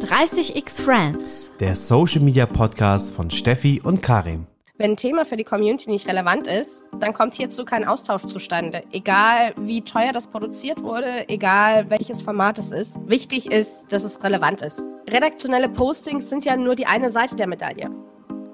30x 0.00 0.80
Friends. 0.80 1.52
Der 1.58 1.74
Social 1.74 2.20
Media 2.20 2.46
Podcast 2.46 3.12
von 3.12 3.30
Steffi 3.30 3.80
und 3.82 4.00
Karim. 4.00 4.46
Wenn 4.76 4.92
ein 4.92 4.96
Thema 4.96 5.24
für 5.24 5.36
die 5.36 5.42
Community 5.42 5.90
nicht 5.90 6.06
relevant 6.06 6.46
ist, 6.46 6.84
dann 7.00 7.12
kommt 7.12 7.34
hierzu 7.34 7.64
kein 7.64 7.84
Austausch 7.84 8.24
zustande. 8.26 8.84
Egal 8.92 9.54
wie 9.56 9.82
teuer 9.82 10.12
das 10.12 10.28
produziert 10.28 10.84
wurde, 10.84 11.28
egal 11.28 11.90
welches 11.90 12.22
Format 12.22 12.58
es 12.58 12.70
ist. 12.70 12.96
Wichtig 13.06 13.50
ist, 13.50 13.92
dass 13.92 14.04
es 14.04 14.22
relevant 14.22 14.62
ist. 14.62 14.84
Redaktionelle 15.08 15.68
Postings 15.68 16.30
sind 16.30 16.44
ja 16.44 16.56
nur 16.56 16.76
die 16.76 16.86
eine 16.86 17.10
Seite 17.10 17.34
der 17.34 17.48
Medaille. 17.48 17.90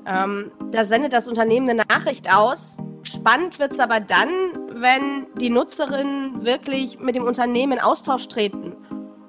Ähm, 0.07 0.51
da 0.73 0.85
sendet 0.85 1.13
das 1.13 1.29
Unternehmen 1.29 1.69
eine 1.69 1.85
Nachricht 1.87 2.35
aus. 2.35 2.79
Spannend 3.03 3.59
wird 3.59 3.73
es 3.73 3.81
aber 3.81 4.01
dann, 4.01 4.31
wenn 4.73 5.27
die 5.39 5.51
Nutzerinnen 5.51 6.43
wirklich 6.43 6.99
mit 7.01 7.17
dem 7.17 7.25
Unternehmen 7.25 7.75
in 7.75 7.81
Austausch 7.81 8.29
treten 8.29 8.73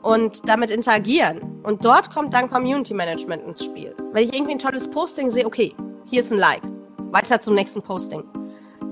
und 0.02 0.48
damit 0.48 0.72
interagieren. 0.72 1.55
Und 1.66 1.84
dort 1.84 2.12
kommt 2.12 2.32
dann 2.34 2.48
Community 2.48 2.94
Management 2.94 3.44
ins 3.44 3.66
Spiel. 3.66 3.96
Wenn 4.12 4.24
ich 4.24 4.34
irgendwie 4.34 4.54
ein 4.54 4.60
tolles 4.60 4.88
Posting 4.88 5.32
sehe, 5.32 5.48
okay, 5.48 5.76
hier 6.06 6.20
ist 6.20 6.32
ein 6.32 6.38
Like 6.38 6.62
weiter 7.12 7.42
zum 7.42 7.56
nächsten 7.56 7.82
Posting. 7.82 8.24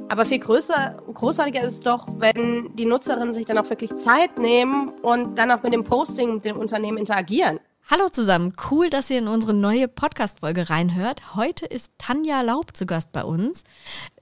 Aber 0.10 0.26
viel 0.26 0.40
größer, 0.40 0.98
großartiger 1.14 1.62
ist 1.62 1.74
es 1.74 1.80
doch, 1.82 2.08
wenn 2.16 2.76
die 2.76 2.86
Nutzerinnen 2.86 3.32
sich 3.32 3.46
dann 3.46 3.60
auch 3.60 3.70
wirklich 3.70 3.96
Zeit 3.98 4.40
nehmen 4.40 4.90
und 5.04 5.36
dann 5.38 5.52
auch 5.52 5.62
mit 5.62 5.74
dem 5.74 5.84
Posting 5.84 6.36
mit 6.36 6.46
dem 6.46 6.58
Unternehmen 6.58 6.98
interagieren. 6.98 7.60
Hallo 7.92 8.10
zusammen, 8.10 8.54
cool, 8.72 8.90
dass 8.90 9.10
ihr 9.10 9.20
in 9.20 9.28
unsere 9.28 9.54
neue 9.54 9.88
Podcast-Folge 9.88 10.70
reinhört. 10.70 11.36
Heute 11.36 11.66
ist 11.68 11.92
Tanja 12.00 12.42
Laub 12.42 12.76
zu 12.76 12.88
Gast 12.88 13.12
bei 13.12 13.24
uns. 13.24 13.66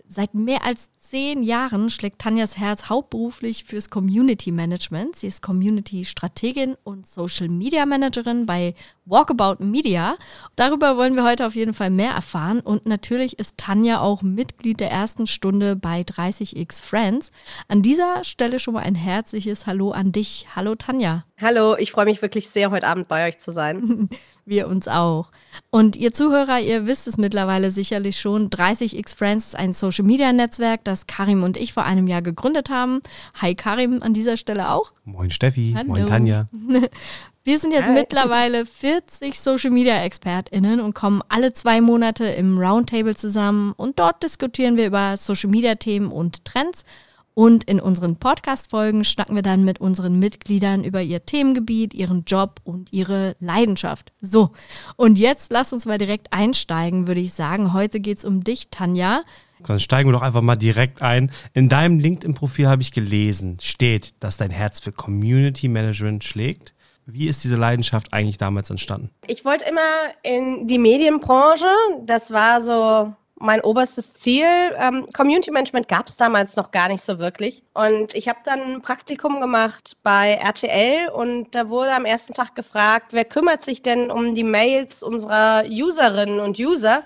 Seit 0.08 0.34
mehr 0.34 0.66
als 0.66 0.90
zehn 1.12 1.44
Jahren 1.44 1.90
schlägt 1.90 2.20
Tanjas 2.20 2.58
Herz 2.58 2.88
hauptberuflich 2.88 3.66
fürs 3.66 3.90
Community 3.90 4.50
Management. 4.50 5.18
Sie 5.18 5.28
ist 5.28 5.42
Community-Strategin 5.42 6.78
und 6.86 7.06
Social 7.06 7.50
Media 7.50 7.86
Managerin 7.86 8.46
bei 8.46 8.76
Walkabout 9.04 9.62
Media. 9.62 10.16
Darüber 10.56 10.96
wollen 10.96 11.16
wir 11.16 11.26
heute 11.26 11.46
auf 11.46 11.54
jeden 11.54 11.74
Fall 11.74 11.90
mehr 11.90 12.14
erfahren. 12.14 12.62
Und 12.62 12.86
natürlich 12.86 13.38
ist 13.40 13.58
Tanja 13.58 14.00
auch 14.00 14.22
Mitglied 14.22 14.80
der 14.80 14.90
ersten 14.90 15.28
Stunde 15.28 15.76
bei 15.76 16.00
30x 16.00 16.82
Friends. 16.82 17.34
An 17.68 17.82
dieser 17.82 18.24
Stelle 18.24 18.60
schon 18.60 18.76
mal 18.76 18.84
ein 18.84 18.96
herzliches 18.96 19.68
Hallo 19.68 19.92
an 19.92 20.14
dich. 20.14 20.48
Hallo 20.56 20.76
Tanja. 20.76 21.26
Hallo, 21.42 21.76
ich 21.76 21.92
freue 21.92 22.06
mich 22.06 22.22
wirklich 22.22 22.50
sehr, 22.50 22.72
heute 22.72 22.88
Abend 22.88 23.08
bei 23.08 23.28
euch 23.28 23.40
zu 23.40 23.52
sein. 23.52 24.08
Wir 24.46 24.68
uns 24.68 24.88
auch. 24.88 25.32
Und 25.70 25.96
ihr 25.96 26.14
Zuhörer, 26.14 26.60
ihr 26.60 26.88
wisst 26.88 27.08
es 27.08 27.18
mittlerweile 27.18 27.72
sicherlich 27.72 28.20
schon, 28.20 28.50
30x 28.50 29.16
Friends 29.16 29.48
ist 29.48 29.56
ein 29.56 29.74
Social 29.74 30.06
Media 30.06 30.34
Netzwerk, 30.34 30.84
das 31.02 31.08
Karim 31.08 31.44
und 31.44 31.58
ich 31.58 31.74
vor 31.74 31.84
einem 31.84 32.08
Jahr 32.08 32.22
gegründet 32.22 32.70
haben. 32.70 33.02
Hi 33.42 33.56
Karim 33.56 34.02
an 34.02 34.14
dieser 34.14 34.38
Stelle 34.38 34.72
auch. 34.72 34.94
Moin 35.06 35.32
Steffi, 35.32 35.74
Hallo. 35.76 35.90
moin 35.90 36.08
Tanja. 36.08 36.48
Wir 37.44 37.58
sind 37.58 37.72
jetzt 37.72 37.88
Hi. 37.88 37.94
mittlerweile 37.94 38.68
40 38.68 39.40
Social 39.40 39.72
Media 39.72 40.04
ExpertInnen 40.04 40.80
und 40.80 40.94
kommen 40.94 41.24
alle 41.28 41.54
zwei 41.54 41.82
Monate 41.82 42.26
im 42.26 42.60
Roundtable 42.60 43.16
zusammen 43.16 43.74
und 43.78 43.98
dort 43.98 44.22
diskutieren 44.22 44.78
wir 44.78 44.86
über 44.86 45.18
Social 45.18 45.50
Media 45.50 45.74
Themen 45.74 46.12
und 46.12 46.46
Trends 46.46 46.86
und 47.34 47.64
in 47.64 47.80
unseren 47.80 48.18
Podcast-Folgen 48.18 49.04
schnacken 49.04 49.36
wir 49.36 49.42
dann 49.42 49.64
mit 49.64 49.82
unseren 49.82 50.20
Mitgliedern 50.20 50.84
über 50.84 51.02
ihr 51.02 51.26
Themengebiet, 51.26 51.96
ihren 51.96 52.26
Job 52.26 52.60
und 52.64 52.94
ihre 52.94 53.36
Leidenschaft. 53.40 54.12
So, 54.22 54.52
und 54.96 55.18
jetzt 55.18 55.52
lass 55.52 55.74
uns 55.74 55.88
mal 55.88 55.98
direkt 55.98 56.32
einsteigen, 56.32 57.08
würde 57.08 57.22
ich 57.22 57.34
sagen. 57.34 57.74
Heute 57.74 58.00
geht 58.00 58.20
es 58.20 58.26
um 58.26 58.44
dich, 58.44 58.70
Tanja. 58.70 59.22
Dann 59.68 59.80
steigen 59.80 60.10
wir 60.10 60.14
doch 60.14 60.22
einfach 60.22 60.42
mal 60.42 60.56
direkt 60.56 61.02
ein. 61.02 61.32
In 61.54 61.70
deinem 61.70 62.00
LinkedIn-Profil 62.00 62.68
habe 62.68 62.82
ich 62.82 62.92
gelesen, 62.92 63.58
steht, 63.62 64.14
dass 64.24 64.38
dein 64.38 64.52
Herz 64.52 64.80
für 64.80 64.92
Community 64.92 65.68
Management 65.68 66.24
schlägt. 66.24 66.74
Wie 67.06 67.28
ist 67.28 67.44
diese 67.44 67.56
Leidenschaft 67.56 68.14
eigentlich 68.14 68.38
damals 68.38 68.70
entstanden? 68.70 69.10
Ich 69.28 69.44
wollte 69.44 69.66
immer 69.66 69.82
in 70.24 70.68
die 70.68 70.78
Medienbranche. 70.78 71.68
Das 72.06 72.32
war 72.32 72.62
so 72.62 73.14
mein 73.42 73.62
oberstes 73.62 74.14
Ziel. 74.14 74.46
Ähm, 74.78 75.08
Community 75.14 75.52
Management 75.52 75.88
gab 75.88 76.08
es 76.08 76.16
damals 76.16 76.56
noch 76.56 76.72
gar 76.72 76.88
nicht 76.88 77.04
so 77.04 77.20
wirklich. 77.20 77.64
Und 77.74 78.14
ich 78.14 78.30
habe 78.30 78.40
dann 78.46 78.60
ein 78.62 78.82
Praktikum 78.82 79.42
gemacht 79.42 79.98
bei 80.04 80.34
RTL 80.34 81.10
und 81.10 81.54
da 81.56 81.70
wurde 81.70 81.94
am 81.94 82.06
ersten 82.06 82.34
Tag 82.34 82.56
gefragt, 82.56 83.08
wer 83.12 83.26
kümmert 83.26 83.64
sich 83.64 83.82
denn 83.82 84.12
um 84.12 84.36
die 84.36 84.44
Mails 84.44 85.04
unserer 85.04 85.64
Userinnen 85.68 86.40
und 86.40 86.60
User? 86.60 87.04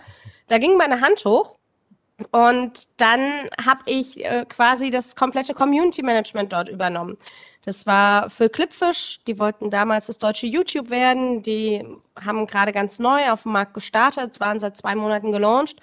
Da 0.48 0.58
ging 0.58 0.78
meine 0.78 1.02
Hand 1.02 1.26
hoch 1.26 1.56
und 2.32 2.88
dann 2.98 3.50
habe 3.64 3.82
ich 3.86 4.24
äh, 4.24 4.46
quasi 4.48 4.90
das 4.90 5.16
komplette 5.16 5.54
Community 5.54 6.02
Management 6.02 6.54
dort 6.54 6.70
übernommen. 6.70 7.18
Das 7.66 7.86
war 7.86 8.30
für 8.30 8.48
Clipfish, 8.50 9.22
die 9.28 9.40
wollten 9.40 9.70
damals 9.70 10.08
das 10.08 10.18
deutsche 10.20 10.46
YouTube 10.48 10.90
werden, 10.90 11.42
die 11.42 11.84
haben 12.24 12.48
gerade 12.48 12.72
ganz 12.72 13.00
neu 13.00 13.32
auf 13.32 13.44
dem 13.44 13.54
Markt 13.54 13.74
gestartet, 13.74 14.40
waren 14.40 14.60
seit 14.60 14.78
zwei 14.78 14.96
Monaten 14.96 15.32
gelauncht. 15.32 15.78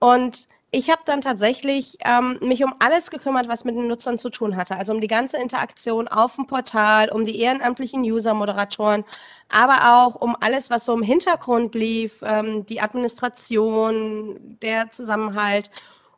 Und 0.00 0.48
ich 0.70 0.90
habe 0.90 1.00
dann 1.06 1.22
tatsächlich 1.22 1.96
ähm, 2.04 2.38
mich 2.42 2.62
um 2.62 2.74
alles 2.78 3.10
gekümmert, 3.10 3.48
was 3.48 3.64
mit 3.64 3.74
den 3.74 3.88
Nutzern 3.88 4.18
zu 4.18 4.28
tun 4.28 4.56
hatte. 4.56 4.76
Also 4.76 4.92
um 4.92 5.00
die 5.00 5.06
ganze 5.06 5.38
Interaktion 5.38 6.08
auf 6.08 6.36
dem 6.36 6.46
Portal, 6.46 7.10
um 7.10 7.24
die 7.24 7.40
ehrenamtlichen 7.40 8.02
User-Moderatoren, 8.02 9.04
aber 9.48 9.96
auch 9.96 10.14
um 10.16 10.36
alles, 10.40 10.68
was 10.68 10.84
so 10.84 10.94
im 10.94 11.02
Hintergrund 11.02 11.74
lief, 11.74 12.22
ähm, 12.22 12.66
die 12.66 12.82
Administration, 12.82 14.58
der 14.62 14.90
Zusammenhalt. 14.90 15.70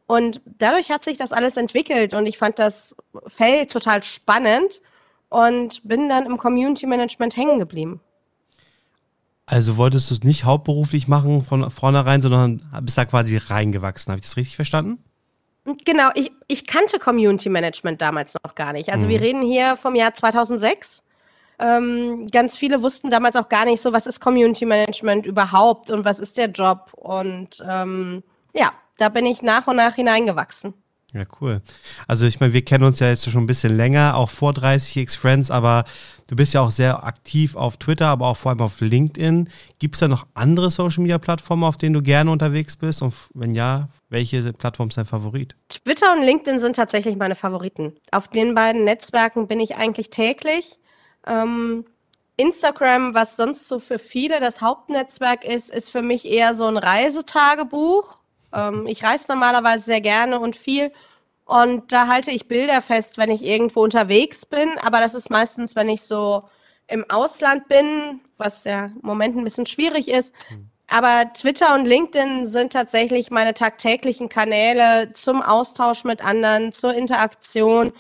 Und 0.09 0.41
dadurch 0.45 0.91
hat 0.91 1.05
sich 1.05 1.17
das 1.17 1.33
alles 1.33 1.57
entwickelt 1.57 2.15
und 2.15 2.27
ich 2.27 2.37
fand 2.37 2.59
das 2.59 2.97
Feld 3.29 3.71
total 3.71 4.03
spannend 4.03 4.81
und 5.29 5.87
bin 5.87 6.09
dann 6.09 6.27
im 6.27 6.39
Community 6.39 6.87
Management 6.87 7.37
hängen 7.37 7.61
geblieben. 7.61 8.01
Also 9.51 9.77
wolltest 9.77 10.09
du 10.09 10.15
es 10.15 10.23
nicht 10.23 10.45
hauptberuflich 10.45 11.09
machen 11.09 11.43
von 11.43 11.69
vornherein, 11.73 12.23
sondern 12.23 12.65
bist 12.83 12.97
da 12.97 13.05
quasi 13.05 13.37
reingewachsen. 13.37 14.13
Habe 14.13 14.21
ich 14.21 14.27
das 14.27 14.37
richtig 14.37 14.55
verstanden? 14.55 15.03
Genau, 15.85 16.09
ich, 16.15 16.31
ich 16.47 16.69
kannte 16.69 17.01
Community 17.01 17.49
Management 17.49 18.01
damals 18.01 18.37
noch 18.45 18.55
gar 18.55 18.73
nicht. 18.73 18.93
Also 18.93 19.07
mhm. 19.07 19.11
wir 19.11 19.21
reden 19.21 19.43
hier 19.43 19.77
vom 19.77 19.97
Jahr 19.97 20.15
2006. 20.15 21.03
Ähm, 21.59 22.29
ganz 22.29 22.57
viele 22.57 22.85
wussten 22.85 23.11
damals 23.11 23.35
auch 23.35 23.49
gar 23.49 23.65
nicht 23.65 23.81
so, 23.81 23.93
was 23.93 24.07
ist 24.07 24.21
Community 24.21 24.67
Management 24.67 25.27
überhaupt 25.27 25.91
und 25.91 26.05
was 26.05 26.21
ist 26.21 26.39
der 26.39 26.51
Job. 26.51 26.93
Und 26.95 27.61
ähm, 27.69 28.23
ja, 28.55 28.73
da 28.99 29.09
bin 29.09 29.27
ich 29.27 29.43
nach 29.43 29.67
und 29.67 29.77
nach 29.77 29.97
hineingewachsen. 29.97 30.75
Ja, 31.13 31.25
cool. 31.41 31.61
Also 32.07 32.27
ich 32.27 32.39
meine, 32.39 32.53
wir 32.53 32.65
kennen 32.65 32.85
uns 32.85 33.01
ja 33.01 33.09
jetzt 33.09 33.29
schon 33.29 33.43
ein 33.43 33.47
bisschen 33.47 33.77
länger, 33.77 34.17
auch 34.17 34.31
vor 34.31 34.53
30x 34.53 35.19
Friends, 35.19 35.51
aber 35.51 35.85
du 36.29 36.37
bist 36.37 36.55
ja 36.55 36.61
auch 36.61 36.71
sehr 36.71 37.03
aktiv 37.05 37.57
auf 37.57 37.79
Twitter, 37.79 38.07
aber 38.07 38.29
auch 38.29 38.37
vor 38.37 38.51
allem 38.51 38.61
auf 38.61 38.81
LinkedIn. 38.81 39.49
Gibt 39.81 39.97
es 39.97 40.01
da 40.01 40.09
noch 40.09 40.27
andere 40.35 40.71
Social-Media-Plattformen, 40.71 41.65
auf 41.65 41.77
denen 41.77 41.95
du 41.95 42.03
gerne 42.03 42.31
unterwegs 42.31 42.77
bist? 42.77 43.03
Und 43.03 43.15
wenn 43.35 43.57
ja, 43.57 43.89
welche 44.09 44.53
Plattform 44.53 44.89
ist 44.89 44.99
dein 44.99 45.05
Favorit? 45.05 45.57
Twitter 45.69 46.13
und 46.13 46.23
LinkedIn 46.23 46.61
sind 46.61 46.77
tatsächlich 46.77 47.17
meine 47.17 47.35
Favoriten. 47.35 47.97
Auf 48.13 48.29
den 48.29 48.55
beiden 48.55 48.85
Netzwerken 48.85 49.49
bin 49.49 49.59
ich 49.59 49.75
eigentlich 49.75 50.11
täglich. 50.11 50.79
Ähm, 51.27 51.85
Instagram, 52.37 53.15
was 53.15 53.37
sonst 53.37 53.67
so 53.67 53.81
für 53.81 53.99
viele 53.99 54.39
das 54.39 54.61
Hauptnetzwerk 54.61 55.45
ist, 55.45 55.71
ist 55.71 55.91
für 55.91 56.03
mich 56.03 56.25
eher 56.25 56.55
so 56.55 56.67
ein 56.67 56.77
Reisetagebuch 56.77 58.20
ähm, 58.53 58.87
ich 58.87 59.03
reise 59.03 59.27
normalerweise 59.29 59.85
sehr 59.85 60.01
gerne 60.01 60.41
und 60.41 60.57
viel. 60.57 60.93
Und 61.45 61.93
da 61.93 62.07
halte 62.07 62.31
ich 62.31 62.47
Bilder 62.47 62.81
fest, 62.81 63.19
wenn 63.19 63.31
ich 63.31 63.45
irgendwo 63.45 63.83
unterwegs 63.83 64.47
bin. 64.47 64.79
Aber 64.79 65.01
das 65.01 65.15
ist 65.15 65.31
meistens, 65.31 65.75
wenn 65.75 65.89
ich 65.89 66.03
so 66.03 66.45
im 66.87 67.09
Ausland 67.11 67.69
bin, 67.69 68.21
was 68.39 68.65
ja 68.65 68.87
im 68.87 69.01
Moment 69.03 69.37
ein 69.37 69.45
bisschen 69.45 69.67
schwierig 69.67 70.09
ist. 70.09 70.35
Hm. 70.49 70.71
Aber 70.87 71.33
Twitter 71.33 71.75
und 71.75 71.87
LinkedIn 71.87 72.47
sind 72.47 72.73
tatsächlich 72.73 73.31
meine 73.31 73.55
tagtäglichen 73.55 74.29
Kanäle 74.29 75.13
zum 75.13 75.41
Austausch 75.41 76.03
mit 76.03 76.25
anderen, 76.25 76.73
zur 76.73 76.95
Interaktion. 76.95 77.93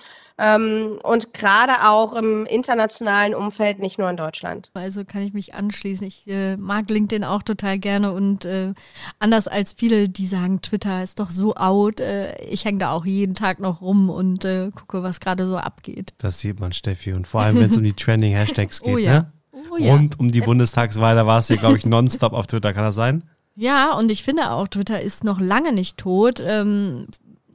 Ähm, 0.43 0.99
und 1.03 1.35
gerade 1.35 1.87
auch 1.87 2.15
im 2.15 2.47
internationalen 2.47 3.35
Umfeld, 3.35 3.79
nicht 3.79 3.99
nur 3.99 4.09
in 4.09 4.17
Deutschland. 4.17 4.71
Also 4.73 5.05
kann 5.05 5.21
ich 5.21 5.35
mich 5.35 5.53
anschließen. 5.53 6.07
Ich 6.07 6.27
äh, 6.29 6.57
mag 6.57 6.89
LinkedIn 6.89 7.25
auch 7.25 7.43
total 7.43 7.79
gerne 7.79 8.13
und 8.13 8.47
äh, 8.47 8.73
anders 9.19 9.49
als 9.49 9.75
viele, 9.75 10.09
die 10.09 10.27
sagen, 10.27 10.63
Twitter 10.63 11.03
ist 11.03 11.21
doch 11.21 11.29
so 11.29 11.57
out. 11.57 12.01
Äh, 12.01 12.43
ich 12.45 12.65
hänge 12.65 12.79
da 12.79 12.93
auch 12.93 13.05
jeden 13.05 13.35
Tag 13.35 13.61
noch 13.61 13.83
rum 13.83 14.09
und 14.09 14.47
äh, 14.47 14.71
gucke, 14.75 15.03
was 15.03 15.21
gerade 15.21 15.47
so 15.47 15.59
abgeht. 15.59 16.15
Das 16.17 16.39
sieht 16.39 16.59
man, 16.59 16.73
Steffi. 16.73 17.13
Und 17.13 17.27
vor 17.27 17.43
allem, 17.43 17.57
wenn 17.57 17.69
es 17.69 17.77
um 17.77 17.85
die 17.85 17.93
Trending-Hashtags 17.93 18.81
geht, 18.83 18.95
oh, 18.95 18.99
ja. 18.99 19.13
ne? 19.13 19.33
Oh, 19.71 19.77
ja. 19.77 19.93
Rund 19.93 20.19
um 20.19 20.33
die 20.33 20.41
Bundestagswahl, 20.41 21.17
da 21.17 21.27
war 21.27 21.41
es 21.41 21.51
ja, 21.51 21.57
glaube 21.57 21.77
ich, 21.77 21.85
nonstop 21.85 22.33
auf 22.33 22.47
Twitter. 22.47 22.73
Kann 22.73 22.85
das 22.85 22.95
sein? 22.95 23.25
Ja, 23.57 23.93
und 23.93 24.11
ich 24.11 24.23
finde 24.23 24.53
auch, 24.53 24.69
Twitter 24.69 25.03
ist 25.03 25.23
noch 25.23 25.39
lange 25.39 25.75
nicht 25.75 25.99
tot. 25.99 26.43
Ähm, 26.43 27.09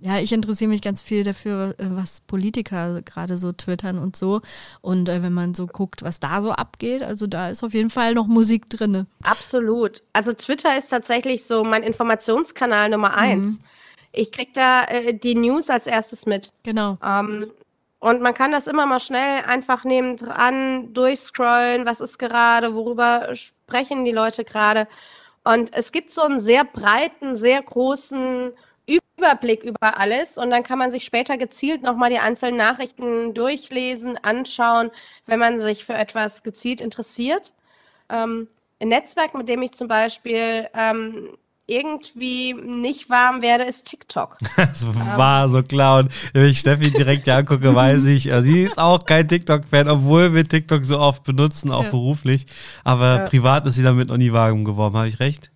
ja, 0.06 0.20
ich 0.20 0.32
interessiere 0.32 0.70
mich 0.70 0.84
ganz 0.84 1.02
viel 1.02 1.24
dafür, 1.24 1.74
äh, 1.80 1.86
was 1.90 2.20
Politiker 2.20 3.02
gerade 3.02 3.38
so 3.38 3.52
twittern 3.52 3.98
und 3.98 4.16
so. 4.16 4.42
Und 4.82 5.10
äh, 5.10 5.24
wenn 5.24 5.34
man 5.34 5.56
so 5.56 5.66
guckt, 5.66 6.04
was 6.04 6.20
da 6.20 6.42
so 6.42 6.52
abgeht, 6.52 7.02
also 7.02 7.26
da 7.26 7.50
ist 7.50 7.64
auf 7.64 7.74
jeden 7.74 7.90
Fall 7.90 8.14
noch 8.14 8.28
Musik 8.28 8.70
drin. 8.70 9.08
Absolut. 9.24 10.04
Also 10.14 10.34
Twitter 10.34 10.78
ist 10.78 10.90
tatsächlich 10.90 11.46
so 11.46 11.64
mein 11.64 11.82
Informationskanal 11.82 12.90
Nummer 12.90 13.18
eins. 13.18 13.58
Mhm. 13.58 13.64
Ich 14.12 14.32
kriege 14.32 14.52
da 14.54 14.84
äh, 14.84 15.14
die 15.16 15.34
News 15.34 15.72
als 15.72 15.88
erstes 15.88 16.28
mit. 16.28 16.52
Genau. 16.62 17.00
Ähm, 17.04 17.52
Und 18.00 18.22
man 18.22 18.36
kann 18.36 18.52
das 18.52 18.68
immer 18.68 18.86
mal 18.86 19.00
schnell 19.00 19.44
einfach 19.48 19.84
nebendran 19.86 20.94
durchscrollen, 20.94 21.88
was 21.88 22.00
ist 22.00 22.20
gerade, 22.20 22.76
worüber 22.76 23.34
sprechen 23.34 24.06
die 24.06 24.12
Leute 24.12 24.44
gerade. 24.44 24.88
Und 25.44 25.74
es 25.74 25.92
gibt 25.92 26.12
so 26.12 26.22
einen 26.22 26.40
sehr 26.40 26.64
breiten, 26.64 27.36
sehr 27.36 27.62
großen 27.64 28.52
Überblick 29.18 29.64
über 29.64 29.98
alles 29.98 30.38
und 30.38 30.50
dann 30.50 30.64
kann 30.64 30.80
man 30.80 30.92
sich 30.92 31.06
später 31.06 31.38
gezielt 31.38 31.82
nochmal 31.84 32.10
die 32.10 32.20
einzelnen 32.20 32.58
Nachrichten 32.58 33.34
durchlesen, 33.34 34.18
anschauen, 34.22 34.92
wenn 35.26 35.40
man 35.40 35.60
sich 35.60 35.86
für 35.86 35.94
etwas 35.94 36.44
gezielt 36.44 36.82
interessiert. 36.82 37.54
Ähm, 38.10 38.48
ein 38.82 38.90
Netzwerk, 38.90 39.34
mit 39.34 39.48
dem 39.48 39.62
ich 39.62 39.72
zum 39.72 39.88
Beispiel 39.88 40.68
ähm, 40.74 41.30
irgendwie 41.68 42.54
nicht 42.54 43.10
warm 43.10 43.42
werde, 43.42 43.64
ist 43.64 43.88
TikTok. 43.88 44.38
Das 44.56 44.86
war 44.86 45.50
so 45.50 45.64
klar. 45.64 46.00
Und 46.00 46.12
wenn 46.34 46.46
ich 46.46 46.60
Steffi 46.60 46.92
direkt 46.92 47.28
ja 47.28 47.38
angucke, 47.38 47.74
weiß 47.74 48.06
ich, 48.08 48.30
sie 48.42 48.64
ist 48.64 48.78
auch 48.78 49.06
kein 49.06 49.28
TikTok-Fan, 49.28 49.88
obwohl 49.90 50.34
wir 50.34 50.44
TikTok 50.44 50.84
so 50.84 51.00
oft 51.00 51.24
benutzen, 51.24 51.72
auch 51.72 51.86
ja. 51.86 51.90
beruflich. 51.90 52.46
Aber 52.84 53.20
ja. 53.20 53.26
privat 53.26 53.66
ist 53.66 53.76
sie 53.76 53.84
damit 53.84 54.10
noch 54.10 54.18
nie 54.18 54.32
warm 54.32 54.66
geworden. 54.66 54.96
Habe 54.96 55.08
ich 55.08 55.20
recht? 55.20 55.52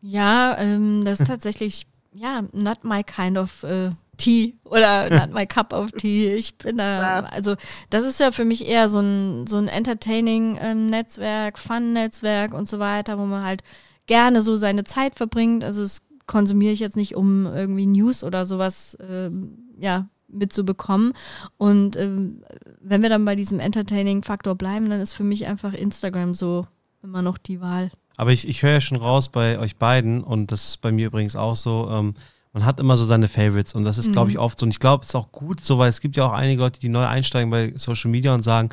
Ja, 0.00 0.56
ähm, 0.58 1.04
das 1.04 1.20
ist 1.20 1.28
tatsächlich, 1.28 1.86
ja, 2.12 2.42
not 2.52 2.84
my 2.84 3.02
kind 3.02 3.38
of 3.38 3.62
äh, 3.62 3.90
tea 4.16 4.54
oder 4.64 5.10
not 5.18 5.32
my 5.32 5.46
cup 5.46 5.72
of 5.72 5.92
tea. 5.92 6.28
Ich 6.34 6.56
bin 6.58 6.78
da, 6.78 7.20
also 7.20 7.56
das 7.90 8.04
ist 8.04 8.20
ja 8.20 8.30
für 8.30 8.44
mich 8.44 8.66
eher 8.66 8.88
so 8.88 9.00
ein, 9.00 9.46
so 9.46 9.58
ein 9.58 9.68
Entertaining-Netzwerk, 9.68 11.56
ähm, 11.56 11.60
Fun-Netzwerk 11.60 12.54
und 12.54 12.68
so 12.68 12.78
weiter, 12.78 13.18
wo 13.18 13.24
man 13.24 13.44
halt 13.44 13.62
gerne 14.06 14.42
so 14.42 14.56
seine 14.56 14.84
Zeit 14.84 15.16
verbringt. 15.16 15.64
Also 15.64 15.82
das 15.82 16.02
konsumiere 16.26 16.72
ich 16.72 16.80
jetzt 16.80 16.96
nicht, 16.96 17.16
um 17.16 17.46
irgendwie 17.46 17.86
News 17.86 18.24
oder 18.24 18.46
sowas 18.46 18.94
äh, 18.94 19.30
ja, 19.78 20.08
mitzubekommen. 20.28 21.12
Und 21.56 21.96
ähm, 21.96 22.42
wenn 22.80 23.02
wir 23.02 23.08
dann 23.08 23.24
bei 23.24 23.36
diesem 23.36 23.60
Entertaining-Faktor 23.60 24.54
bleiben, 24.54 24.90
dann 24.90 25.00
ist 25.00 25.12
für 25.12 25.24
mich 25.24 25.46
einfach 25.46 25.72
Instagram 25.72 26.34
so 26.34 26.66
immer 27.02 27.22
noch 27.22 27.38
die 27.38 27.60
Wahl. 27.60 27.90
Aber 28.16 28.32
ich, 28.32 28.46
ich 28.48 28.62
höre 28.62 28.72
ja 28.72 28.80
schon 28.80 28.98
raus 28.98 29.30
bei 29.30 29.58
euch 29.58 29.76
beiden 29.76 30.22
und 30.22 30.52
das 30.52 30.64
ist 30.64 30.80
bei 30.80 30.92
mir 30.92 31.06
übrigens 31.06 31.36
auch 31.36 31.56
so. 31.56 31.88
Ähm, 31.90 32.14
man 32.52 32.66
hat 32.66 32.80
immer 32.80 32.96
so 32.98 33.06
seine 33.06 33.28
Favorites 33.28 33.74
und 33.74 33.84
das 33.84 33.96
ist, 33.96 34.12
glaube 34.12 34.30
ich, 34.30 34.36
mhm. 34.36 34.42
oft 34.42 34.58
so. 34.58 34.66
Und 34.66 34.70
ich 34.70 34.78
glaube, 34.78 35.04
es 35.04 35.10
ist 35.10 35.14
auch 35.14 35.32
gut 35.32 35.64
so, 35.64 35.78
weil 35.78 35.88
es 35.88 36.02
gibt 36.02 36.16
ja 36.16 36.26
auch 36.26 36.32
einige 36.32 36.60
Leute, 36.60 36.80
die 36.80 36.90
neu 36.90 37.06
einsteigen 37.06 37.50
bei 37.50 37.72
Social 37.76 38.10
Media 38.10 38.34
und 38.34 38.42
sagen, 38.42 38.68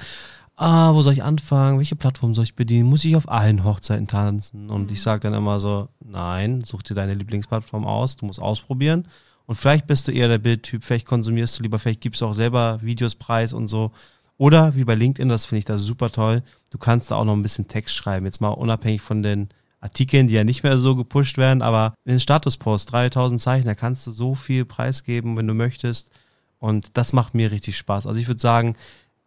ah, 0.58 0.94
wo 0.94 1.02
soll 1.02 1.14
ich 1.14 1.24
anfangen? 1.24 1.78
Welche 1.78 1.96
Plattform 1.96 2.36
soll 2.36 2.44
ich 2.44 2.56
bedienen? 2.56 2.90
Muss 2.90 3.06
ich 3.06 3.16
auf 3.16 3.30
allen 3.30 3.64
Hochzeiten 3.64 4.08
tanzen? 4.08 4.70
Und 4.70 4.88
mhm. 4.88 4.94
ich 4.94 5.02
sage 5.02 5.22
dann 5.22 5.34
immer 5.34 5.60
so, 5.62 5.88
nein, 6.02 6.62
such 6.62 6.84
dir 6.84 6.94
deine 6.94 7.14
Lieblingsplattform 7.14 7.86
aus, 7.86 8.18
du 8.18 8.26
musst 8.26 8.42
ausprobieren. 8.42 9.08
Und 9.46 9.56
vielleicht 9.56 9.88
bist 9.88 10.08
du 10.08 10.12
eher 10.12 10.28
der 10.28 10.38
Bildtyp, 10.38 10.84
vielleicht 10.84 11.08
konsumierst 11.08 11.58
du 11.58 11.64
lieber, 11.64 11.80
vielleicht 11.80 12.02
gibst 12.02 12.22
du 12.22 12.28
auch 12.28 12.34
selber 12.34 12.80
Videos 12.82 13.16
preis 13.16 13.54
und 13.54 13.68
so. 13.68 13.92
Oder 14.40 14.74
wie 14.78 14.86
bei 14.86 14.96
LinkedIn, 14.96 15.28
das 15.28 15.46
finde 15.46 15.60
ich 15.60 15.66
da 15.66 15.78
super 15.78 16.12
toll, 16.12 16.44
du 16.70 16.78
kannst 16.78 17.12
da 17.12 17.18
auch 17.18 17.26
noch 17.26 17.34
ein 17.34 17.42
bisschen 17.42 17.68
Text 17.68 17.94
schreiben. 17.94 18.26
Jetzt 18.26 18.40
mal 18.40 18.48
unabhängig 18.48 19.02
von 19.02 19.22
den 19.22 19.50
Artikeln, 19.82 20.28
die 20.28 20.34
ja 20.34 20.46
nicht 20.46 20.64
mehr 20.64 20.78
so 20.78 20.96
gepusht 20.96 21.38
werden, 21.38 21.62
aber 21.62 21.94
in 22.06 22.12
den 22.12 22.20
Statuspost, 22.22 22.90
3000 22.90 23.42
Zeichen, 23.42 23.68
da 23.68 23.76
kannst 23.76 24.08
du 24.08 24.12
so 24.12 24.36
viel 24.36 24.64
preisgeben, 24.64 25.36
wenn 25.36 25.46
du 25.46 25.54
möchtest. 25.54 26.10
Und 26.58 26.92
das 26.94 27.12
macht 27.12 27.36
mir 27.36 27.52
richtig 27.52 27.78
Spaß. 27.78 28.08
Also 28.08 28.18
ich 28.18 28.30
würde 28.30 28.40
sagen, 28.40 28.78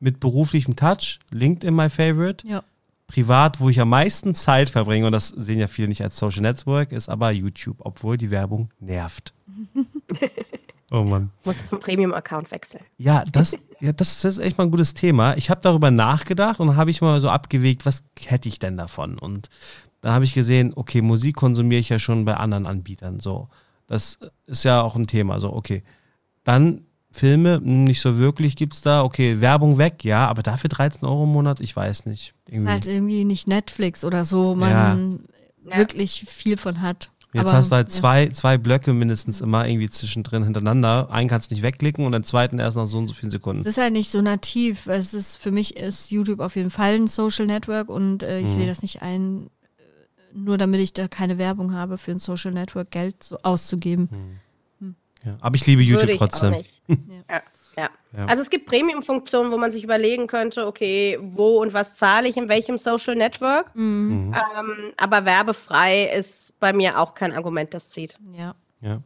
mit 0.00 0.18
beruflichem 0.18 0.76
Touch, 0.76 1.18
LinkedIn 1.30 1.74
my 1.74 1.90
favorite. 1.90 2.46
Ja. 2.48 2.64
Privat, 3.06 3.60
wo 3.60 3.68
ich 3.68 3.80
am 3.80 3.90
meisten 3.90 4.34
Zeit 4.34 4.70
verbringe, 4.70 5.04
und 5.04 5.12
das 5.12 5.28
sehen 5.28 5.58
ja 5.58 5.68
viele 5.68 5.88
nicht 5.88 6.02
als 6.02 6.16
Social 6.16 6.40
Network, 6.40 6.90
ist 6.90 7.10
aber 7.10 7.32
YouTube, 7.32 7.76
obwohl 7.80 8.16
die 8.16 8.30
Werbung 8.30 8.70
nervt. 8.80 9.34
oh 10.92 11.04
Mann. 11.04 11.30
Muss 11.44 11.62
vom 11.62 11.80
Premium-Account 11.80 12.50
wechseln. 12.50 12.84
Ja, 12.98 13.24
das, 13.30 13.56
ja, 13.80 13.92
das 13.92 14.24
ist 14.24 14.38
echt 14.38 14.58
mal 14.58 14.64
ein 14.64 14.70
gutes 14.70 14.94
Thema. 14.94 15.36
Ich 15.36 15.50
habe 15.50 15.60
darüber 15.60 15.90
nachgedacht 15.90 16.60
und 16.60 16.76
habe 16.76 16.90
ich 16.90 17.00
mal 17.00 17.20
so 17.20 17.28
abgewegt, 17.28 17.84
was 17.86 18.04
hätte 18.26 18.48
ich 18.48 18.58
denn 18.58 18.76
davon? 18.76 19.18
Und 19.18 19.48
dann 20.00 20.12
habe 20.12 20.24
ich 20.24 20.34
gesehen, 20.34 20.72
okay, 20.76 21.02
Musik 21.02 21.36
konsumiere 21.36 21.80
ich 21.80 21.88
ja 21.88 21.98
schon 21.98 22.24
bei 22.24 22.36
anderen 22.36 22.66
Anbietern. 22.66 23.20
So, 23.20 23.48
das 23.86 24.18
ist 24.46 24.64
ja 24.64 24.82
auch 24.82 24.96
ein 24.96 25.06
Thema. 25.06 25.40
So, 25.40 25.52
okay. 25.52 25.82
Dann 26.44 26.86
Filme, 27.12 27.56
hm, 27.56 27.84
nicht 27.84 28.00
so 28.00 28.18
wirklich 28.18 28.56
gibt 28.56 28.74
es 28.74 28.80
da. 28.80 29.04
Okay, 29.04 29.40
Werbung 29.40 29.78
weg, 29.78 30.02
ja, 30.04 30.26
aber 30.28 30.42
dafür 30.42 30.68
13 30.68 31.06
Euro 31.06 31.24
im 31.24 31.30
Monat, 31.30 31.60
ich 31.60 31.76
weiß 31.76 32.06
nicht. 32.06 32.34
Irgendwie. 32.46 32.64
Ist 32.64 32.70
halt 32.70 32.86
irgendwie 32.86 33.24
nicht 33.24 33.46
Netflix 33.46 34.04
oder 34.04 34.24
so, 34.24 34.48
wo 34.48 34.54
man 34.54 35.20
ja. 35.64 35.76
wirklich 35.78 36.24
viel 36.26 36.56
von 36.56 36.80
hat. 36.80 37.10
Jetzt 37.34 37.48
aber, 37.48 37.56
hast 37.56 37.70
du 37.70 37.76
halt 37.76 37.88
ja. 37.88 37.94
zwei, 37.94 38.28
zwei 38.28 38.58
Blöcke 38.58 38.92
mindestens 38.92 39.40
immer 39.40 39.66
irgendwie 39.66 39.88
zwischendrin 39.88 40.44
hintereinander. 40.44 41.10
Einen 41.10 41.30
kannst 41.30 41.50
du 41.50 41.54
nicht 41.54 41.62
wegklicken 41.62 42.04
und 42.04 42.12
den 42.12 42.24
zweiten 42.24 42.58
erst 42.58 42.76
nach 42.76 42.86
so 42.86 42.98
und 42.98 43.08
so 43.08 43.14
vielen 43.14 43.30
Sekunden. 43.30 43.62
Es 43.62 43.66
ist 43.66 43.78
halt 43.78 43.94
nicht 43.94 44.10
so 44.10 44.20
nativ. 44.20 44.86
Es 44.86 45.14
ist, 45.14 45.36
für 45.36 45.50
mich 45.50 45.76
ist 45.76 46.10
YouTube 46.10 46.40
auf 46.40 46.56
jeden 46.56 46.70
Fall 46.70 46.94
ein 46.94 47.06
Social 47.06 47.46
Network 47.46 47.88
und 47.88 48.22
äh, 48.22 48.40
ich 48.40 48.48
mhm. 48.48 48.54
sehe 48.54 48.66
das 48.66 48.82
nicht 48.82 49.00
ein, 49.00 49.46
äh, 49.78 50.38
nur 50.38 50.58
damit 50.58 50.80
ich 50.80 50.92
da 50.92 51.08
keine 51.08 51.38
Werbung 51.38 51.72
habe, 51.72 51.96
für 51.96 52.10
ein 52.10 52.18
Social 52.18 52.52
Network 52.52 52.90
Geld 52.90 53.22
so 53.22 53.38
auszugeben. 53.42 54.08
Mhm. 54.10 54.94
Ja, 55.24 55.36
aber 55.40 55.56
ich 55.56 55.66
liebe 55.66 55.82
YouTube 55.82 56.02
Würde 56.02 56.12
ich 56.12 56.18
trotzdem. 56.18 56.54
ja. 56.88 57.42
Ja. 57.76 57.90
ja. 58.16 58.26
Also 58.26 58.42
es 58.42 58.50
gibt 58.50 58.66
Premium-Funktionen, 58.66 59.50
wo 59.52 59.58
man 59.58 59.72
sich 59.72 59.84
überlegen 59.84 60.26
könnte, 60.26 60.66
okay, 60.66 61.18
wo 61.20 61.60
und 61.62 61.72
was 61.72 61.94
zahle 61.94 62.28
ich 62.28 62.36
in 62.36 62.48
welchem 62.48 62.78
Social 62.78 63.14
Network. 63.14 63.74
Mhm. 63.74 64.28
mhm. 64.28 64.34
Ähm, 64.34 64.92
aber 64.96 65.24
werbefrei 65.24 66.04
ist 66.04 66.58
bei 66.60 66.72
mir 66.72 66.98
auch 66.98 67.14
kein 67.14 67.32
Argument, 67.32 67.72
das 67.74 67.88
zieht. 67.88 68.18
Ja. 68.36 68.54
ja. 68.80 69.02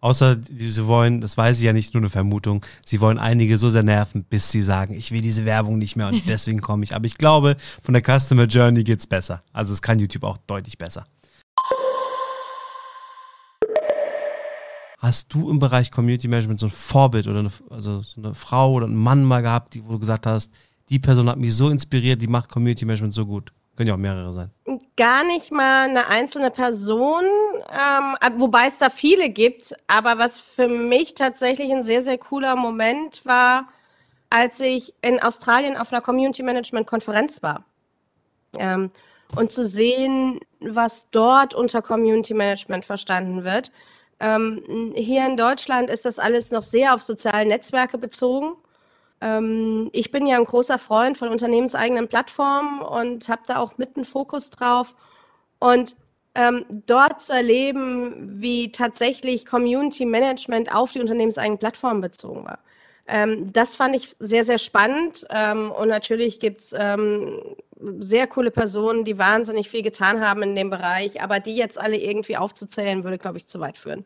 Außer 0.00 0.36
sie 0.40 0.86
wollen, 0.86 1.20
das 1.20 1.36
weiß 1.36 1.58
ich 1.58 1.64
ja 1.64 1.72
nicht, 1.72 1.94
nur 1.94 2.02
eine 2.02 2.10
Vermutung, 2.10 2.64
sie 2.84 3.00
wollen 3.00 3.18
einige 3.18 3.58
so 3.58 3.70
sehr 3.70 3.82
nerven, 3.82 4.24
bis 4.24 4.52
sie 4.52 4.60
sagen, 4.60 4.94
ich 4.94 5.10
will 5.10 5.22
diese 5.22 5.44
Werbung 5.44 5.78
nicht 5.78 5.96
mehr 5.96 6.08
und 6.08 6.22
deswegen 6.28 6.60
komme 6.60 6.84
ich. 6.84 6.94
Aber 6.94 7.06
ich 7.06 7.18
glaube, 7.18 7.56
von 7.82 7.94
der 7.94 8.02
Customer 8.02 8.44
Journey 8.44 8.84
geht 8.84 9.00
es 9.00 9.06
besser. 9.06 9.42
Also 9.52 9.72
es 9.72 9.82
kann 9.82 9.98
YouTube 9.98 10.24
auch 10.24 10.36
deutlich 10.46 10.78
besser. 10.78 11.06
Hast 15.06 15.32
du 15.32 15.48
im 15.50 15.60
Bereich 15.60 15.92
Community 15.92 16.26
Management 16.26 16.58
so 16.58 16.66
ein 16.66 16.72
Vorbild 16.72 17.28
oder 17.28 17.38
eine, 17.38 17.52
also 17.70 18.00
so 18.00 18.20
eine 18.20 18.34
Frau 18.34 18.72
oder 18.72 18.86
einen 18.86 18.96
Mann 18.96 19.22
mal 19.22 19.40
gehabt, 19.40 19.74
die, 19.74 19.86
wo 19.86 19.92
du 19.92 19.98
gesagt 20.00 20.26
hast, 20.26 20.52
die 20.88 20.98
Person 20.98 21.30
hat 21.30 21.38
mich 21.38 21.54
so 21.54 21.70
inspiriert, 21.70 22.20
die 22.20 22.26
macht 22.26 22.50
Community 22.50 22.84
Management 22.84 23.14
so 23.14 23.24
gut? 23.24 23.52
Können 23.76 23.86
ja 23.86 23.94
auch 23.94 23.98
mehrere 23.98 24.32
sein. 24.32 24.50
Gar 24.96 25.22
nicht 25.22 25.52
mal 25.52 25.88
eine 25.88 26.08
einzelne 26.08 26.50
Person, 26.50 27.22
ähm, 27.70 28.16
wobei 28.40 28.66
es 28.66 28.78
da 28.78 28.90
viele 28.90 29.28
gibt. 29.30 29.76
Aber 29.86 30.18
was 30.18 30.38
für 30.38 30.66
mich 30.66 31.14
tatsächlich 31.14 31.70
ein 31.70 31.84
sehr, 31.84 32.02
sehr 32.02 32.18
cooler 32.18 32.56
Moment 32.56 33.24
war, 33.24 33.68
als 34.28 34.58
ich 34.58 34.92
in 35.02 35.22
Australien 35.22 35.76
auf 35.76 35.92
einer 35.92 36.02
Community 36.02 36.42
Management 36.42 36.88
Konferenz 36.88 37.44
war. 37.44 37.64
Ähm, 38.58 38.90
und 39.36 39.52
zu 39.52 39.64
sehen, 39.64 40.40
was 40.58 41.10
dort 41.10 41.54
unter 41.54 41.80
Community 41.80 42.34
Management 42.34 42.84
verstanden 42.84 43.44
wird. 43.44 43.70
Ähm, 44.18 44.92
hier 44.94 45.26
in 45.26 45.36
Deutschland 45.36 45.90
ist 45.90 46.04
das 46.04 46.18
alles 46.18 46.50
noch 46.50 46.62
sehr 46.62 46.94
auf 46.94 47.02
soziale 47.02 47.46
Netzwerke 47.46 47.98
bezogen. 47.98 48.54
Ähm, 49.20 49.90
ich 49.92 50.10
bin 50.10 50.26
ja 50.26 50.36
ein 50.36 50.44
großer 50.44 50.78
Freund 50.78 51.18
von 51.18 51.28
unternehmenseigenen 51.28 52.08
Plattformen 52.08 52.80
und 52.80 53.28
habe 53.28 53.42
da 53.46 53.58
auch 53.58 53.78
mit 53.78 53.96
einen 53.96 54.04
Fokus 54.04 54.50
drauf. 54.50 54.94
Und 55.58 55.96
ähm, 56.34 56.64
dort 56.86 57.22
zu 57.22 57.32
erleben, 57.32 58.42
wie 58.42 58.70
tatsächlich 58.70 59.46
Community 59.46 60.04
Management 60.04 60.74
auf 60.74 60.92
die 60.92 61.00
unternehmenseigenen 61.00 61.58
Plattformen 61.58 62.02
bezogen 62.02 62.44
war. 62.44 62.58
Ähm, 63.08 63.52
das 63.52 63.76
fand 63.76 63.96
ich 63.96 64.16
sehr, 64.18 64.44
sehr 64.44 64.58
spannend. 64.58 65.26
Ähm, 65.30 65.70
und 65.70 65.88
natürlich 65.88 66.40
gibt 66.40 66.60
es 66.60 66.74
ähm, 66.76 67.40
sehr 67.98 68.26
coole 68.26 68.50
Personen, 68.50 69.04
die 69.04 69.18
wahnsinnig 69.18 69.68
viel 69.68 69.82
getan 69.82 70.20
haben 70.20 70.42
in 70.42 70.56
dem 70.56 70.70
Bereich, 70.70 71.22
aber 71.22 71.40
die 71.40 71.56
jetzt 71.56 71.80
alle 71.80 71.98
irgendwie 71.98 72.36
aufzuzählen, 72.36 73.04
würde, 73.04 73.18
glaube 73.18 73.38
ich, 73.38 73.46
zu 73.46 73.60
weit 73.60 73.78
führen. 73.78 74.04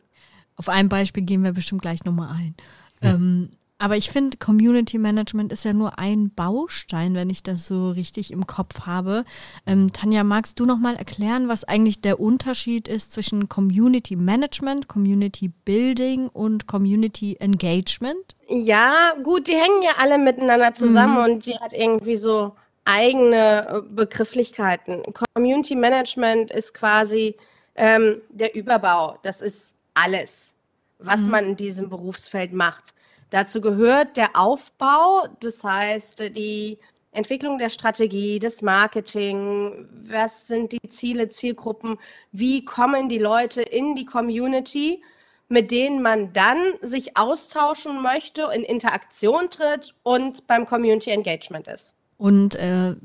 Auf 0.55 0.69
ein 0.69 0.89
Beispiel 0.89 1.23
gehen 1.23 1.43
wir 1.43 1.53
bestimmt 1.53 1.81
gleich 1.81 2.03
nochmal 2.03 2.35
ein. 2.35 2.55
Ja. 3.01 3.13
Ähm, 3.13 3.51
aber 3.81 3.97
ich 3.97 4.11
finde, 4.11 4.37
Community 4.37 4.99
Management 4.99 5.51
ist 5.51 5.65
ja 5.65 5.73
nur 5.73 5.97
ein 5.97 6.29
Baustein, 6.29 7.15
wenn 7.15 7.31
ich 7.31 7.41
das 7.41 7.65
so 7.65 7.89
richtig 7.89 8.29
im 8.29 8.45
Kopf 8.45 8.81
habe. 8.85 9.25
Ähm, 9.65 9.91
Tanja, 9.91 10.23
magst 10.23 10.59
du 10.59 10.67
nochmal 10.67 10.95
erklären, 10.97 11.47
was 11.47 11.63
eigentlich 11.63 11.99
der 11.99 12.19
Unterschied 12.19 12.87
ist 12.87 13.11
zwischen 13.11 13.49
Community 13.49 14.15
Management, 14.15 14.87
Community 14.87 15.47
Building 15.65 16.27
und 16.27 16.67
Community 16.67 17.37
Engagement? 17.39 18.35
Ja, 18.47 19.15
gut, 19.23 19.47
die 19.47 19.55
hängen 19.55 19.81
ja 19.81 19.93
alle 19.97 20.19
miteinander 20.19 20.75
zusammen 20.75 21.15
mhm. 21.15 21.23
und 21.23 21.45
die 21.47 21.57
hat 21.57 21.73
irgendwie 21.73 22.17
so 22.17 22.53
eigene 22.85 23.67
äh, 23.67 23.81
Begrifflichkeiten. 23.81 25.01
Community 25.33 25.73
Management 25.73 26.51
ist 26.51 26.75
quasi 26.75 27.35
ähm, 27.73 28.21
der 28.29 28.53
Überbau. 28.53 29.17
Das 29.23 29.41
ist 29.41 29.73
alles, 29.95 30.53
was 30.99 31.21
mhm. 31.21 31.31
man 31.31 31.45
in 31.45 31.55
diesem 31.55 31.89
Berufsfeld 31.89 32.53
macht. 32.53 32.93
Dazu 33.31 33.61
gehört 33.61 34.17
der 34.17 34.35
Aufbau, 34.35 35.27
das 35.39 35.63
heißt 35.63 36.19
die 36.35 36.77
Entwicklung 37.13 37.57
der 37.57 37.69
Strategie, 37.69 38.39
das 38.39 38.61
Marketing, 38.61 39.87
was 40.03 40.47
sind 40.47 40.73
die 40.73 40.89
Ziele, 40.89 41.29
Zielgruppen, 41.29 41.97
wie 42.31 42.63
kommen 42.63 43.09
die 43.09 43.17
Leute 43.17 43.61
in 43.61 43.95
die 43.95 44.05
Community, 44.05 45.01
mit 45.47 45.71
denen 45.71 46.01
man 46.01 46.33
dann 46.33 46.57
sich 46.81 47.17
austauschen 47.17 48.01
möchte, 48.01 48.49
in 48.53 48.63
Interaktion 48.63 49.49
tritt 49.49 49.93
und 50.03 50.45
beim 50.47 50.65
Community 50.65 51.09
Engagement 51.09 51.67
ist. 51.67 51.95
Und 52.17 52.55
äh, 52.55 52.95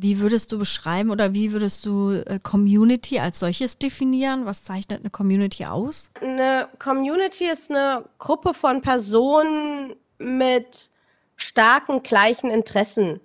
wie 0.00 0.18
würdest 0.18 0.50
du 0.52 0.58
beschreiben 0.58 1.10
oder 1.10 1.34
wie 1.34 1.52
würdest 1.52 1.84
du 1.84 2.12
äh, 2.12 2.38
Community 2.42 3.18
als 3.18 3.40
solches 3.40 3.78
definieren? 3.78 4.46
Was 4.46 4.64
zeichnet 4.64 5.00
eine 5.00 5.10
Community 5.10 5.66
aus? 5.66 6.10
Eine 6.20 6.68
Community 6.78 7.44
ist 7.44 7.70
eine 7.70 8.04
Gruppe 8.18 8.54
von 8.54 8.80
Personen 8.80 9.94
mit 10.18 10.90
starken 11.36 12.02
gleichen 12.02 12.50
Interessen 12.50 13.20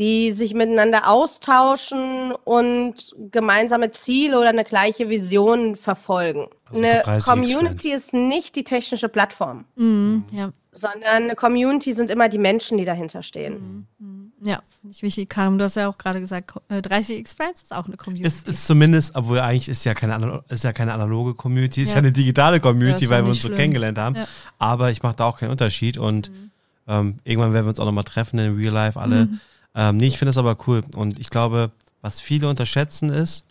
die 0.00 0.32
sich 0.32 0.54
miteinander 0.54 1.08
austauschen 1.08 2.32
und 2.44 3.14
gemeinsame 3.30 3.90
Ziele 3.90 4.38
oder 4.38 4.48
eine 4.48 4.64
gleiche 4.64 5.10
Vision 5.10 5.76
verfolgen. 5.76 6.48
Also 6.64 6.82
eine 6.82 7.20
Community 7.22 7.92
ist 7.92 8.14
nicht 8.14 8.56
die 8.56 8.64
technische 8.64 9.10
Plattform, 9.10 9.66
mhm, 9.76 10.24
ja. 10.32 10.52
sondern 10.70 11.24
eine 11.24 11.34
Community 11.34 11.92
sind 11.92 12.10
immer 12.10 12.30
die 12.30 12.38
Menschen, 12.38 12.78
die 12.78 12.86
dahinter 12.86 13.22
stehen. 13.22 13.86
Mhm. 13.98 14.09
Ja, 14.42 14.62
finde 14.80 14.96
ich 14.96 15.02
wichtig. 15.02 15.28
Karim, 15.28 15.58
du 15.58 15.64
hast 15.64 15.76
ja 15.76 15.88
auch 15.88 15.98
gerade 15.98 16.20
gesagt, 16.20 16.54
30 16.68 17.18
Experts 17.18 17.62
ist 17.62 17.72
auch 17.74 17.86
eine 17.86 17.96
Community. 17.96 18.26
Es 18.26 18.42
ist 18.42 18.66
zumindest, 18.66 19.14
obwohl 19.14 19.40
eigentlich 19.40 19.68
ist 19.68 19.84
ja 19.84 19.94
keine, 19.94 20.42
ist 20.48 20.64
ja 20.64 20.72
keine 20.72 20.94
analoge 20.94 21.34
Community, 21.34 21.82
ist 21.82 21.90
ja, 21.90 21.96
ja 21.96 21.98
eine 21.98 22.12
digitale 22.12 22.58
Community, 22.60 23.04
ja, 23.04 23.10
weil 23.10 23.22
wir 23.24 23.28
uns 23.28 23.40
schlimm. 23.40 23.52
so 23.52 23.56
kennengelernt 23.56 23.98
haben. 23.98 24.16
Ja. 24.16 24.26
Aber 24.58 24.90
ich 24.90 25.02
mache 25.02 25.16
da 25.16 25.26
auch 25.26 25.38
keinen 25.38 25.50
Unterschied 25.50 25.98
und 25.98 26.30
mhm. 26.30 26.50
ähm, 26.88 27.18
irgendwann 27.24 27.52
werden 27.52 27.66
wir 27.66 27.70
uns 27.70 27.80
auch 27.80 27.84
nochmal 27.84 28.04
treffen 28.04 28.38
in 28.38 28.56
Real 28.56 28.72
Life 28.72 28.98
alle. 28.98 29.26
Mhm 29.26 29.40
ähm, 29.74 29.96
nee, 29.96 30.08
ich 30.08 30.18
finde 30.18 30.30
das 30.30 30.38
aber 30.38 30.56
cool. 30.66 30.82
Und 30.96 31.18
ich 31.18 31.30
glaube, 31.30 31.70
was 32.00 32.20
viele 32.20 32.48
unterschätzen 32.48 33.10
ist, 33.10 33.44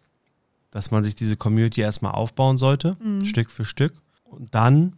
dass 0.71 0.91
man 0.91 1.03
sich 1.03 1.15
diese 1.15 1.37
Community 1.37 1.81
erstmal 1.81 2.11
aufbauen 2.11 2.57
sollte, 2.57 2.97
mhm. 3.01 3.25
Stück 3.25 3.49
für 3.49 3.65
Stück. 3.65 3.93
Und 4.23 4.53
dann 4.53 4.93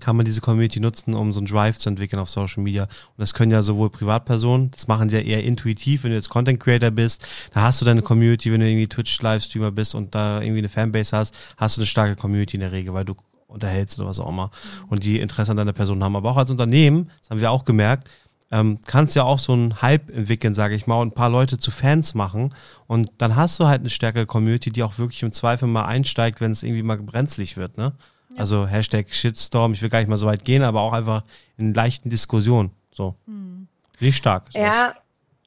kann 0.00 0.16
man 0.16 0.24
diese 0.24 0.40
Community 0.40 0.80
nutzen, 0.80 1.14
um 1.14 1.32
so 1.32 1.40
einen 1.40 1.46
Drive 1.46 1.78
zu 1.78 1.88
entwickeln 1.88 2.20
auf 2.20 2.30
Social 2.30 2.62
Media. 2.62 2.84
Und 2.84 3.18
das 3.18 3.34
können 3.34 3.50
ja 3.50 3.62
sowohl 3.62 3.90
Privatpersonen, 3.90 4.70
das 4.70 4.86
machen 4.88 5.08
sie 5.08 5.16
ja 5.16 5.22
eher 5.22 5.44
intuitiv, 5.44 6.04
wenn 6.04 6.10
du 6.10 6.16
jetzt 6.16 6.28
Content 6.28 6.60
Creator 6.60 6.90
bist, 6.90 7.26
da 7.52 7.62
hast 7.62 7.80
du 7.80 7.84
deine 7.84 8.02
Community, 8.02 8.52
wenn 8.52 8.60
du 8.60 8.68
irgendwie 8.68 8.88
Twitch-Livestreamer 8.88 9.72
bist 9.72 9.94
und 9.94 10.14
da 10.14 10.40
irgendwie 10.40 10.60
eine 10.60 10.68
Fanbase 10.68 11.16
hast, 11.16 11.36
hast 11.56 11.76
du 11.76 11.80
eine 11.80 11.86
starke 11.86 12.16
Community 12.16 12.56
in 12.56 12.60
der 12.60 12.72
Regel, 12.72 12.94
weil 12.94 13.04
du 13.04 13.14
unterhältst 13.48 13.98
oder 13.98 14.08
was 14.08 14.20
auch 14.20 14.28
immer. 14.28 14.46
Mhm. 14.46 14.88
Und 14.88 15.04
die 15.04 15.20
Interesse 15.20 15.50
an 15.50 15.56
deiner 15.56 15.72
Person 15.72 16.02
haben. 16.04 16.16
Aber 16.16 16.30
auch 16.30 16.36
als 16.36 16.50
Unternehmen, 16.50 17.10
das 17.20 17.30
haben 17.30 17.40
wir 17.40 17.50
auch 17.50 17.64
gemerkt, 17.64 18.08
ähm, 18.50 18.78
kannst 18.86 19.14
ja 19.14 19.24
auch 19.24 19.38
so 19.38 19.52
einen 19.52 19.82
Hype 19.82 20.10
entwickeln, 20.10 20.54
sage 20.54 20.74
ich 20.74 20.86
mal, 20.86 21.00
und 21.00 21.08
ein 21.08 21.14
paar 21.14 21.28
Leute 21.30 21.58
zu 21.58 21.70
Fans 21.70 22.14
machen. 22.14 22.54
Und 22.86 23.10
dann 23.18 23.36
hast 23.36 23.60
du 23.60 23.66
halt 23.66 23.80
eine 23.80 23.90
stärkere 23.90 24.26
Community, 24.26 24.70
die 24.70 24.82
auch 24.82 24.98
wirklich 24.98 25.22
im 25.22 25.32
Zweifel 25.32 25.68
mal 25.68 25.84
einsteigt, 25.84 26.40
wenn 26.40 26.52
es 26.52 26.62
irgendwie 26.62 26.82
mal 26.82 26.98
brenzlig 26.98 27.56
wird, 27.56 27.76
ne? 27.76 27.92
Also 28.38 28.66
Hashtag 28.66 29.12
Shitstorm, 29.12 29.72
ich 29.72 29.82
will 29.82 29.88
gar 29.88 29.98
nicht 29.98 30.08
mal 30.08 30.16
so 30.16 30.26
weit 30.26 30.44
gehen, 30.44 30.62
aber 30.62 30.80
auch 30.80 30.92
einfach 30.92 31.24
in 31.56 31.74
leichten 31.74 32.10
Diskussionen. 32.10 32.70
So. 32.90 33.14
Mhm. 33.26 33.68
Nicht 34.00 34.16
stark. 34.16 34.44
Sowas. 34.52 34.66
Ja, 34.66 34.94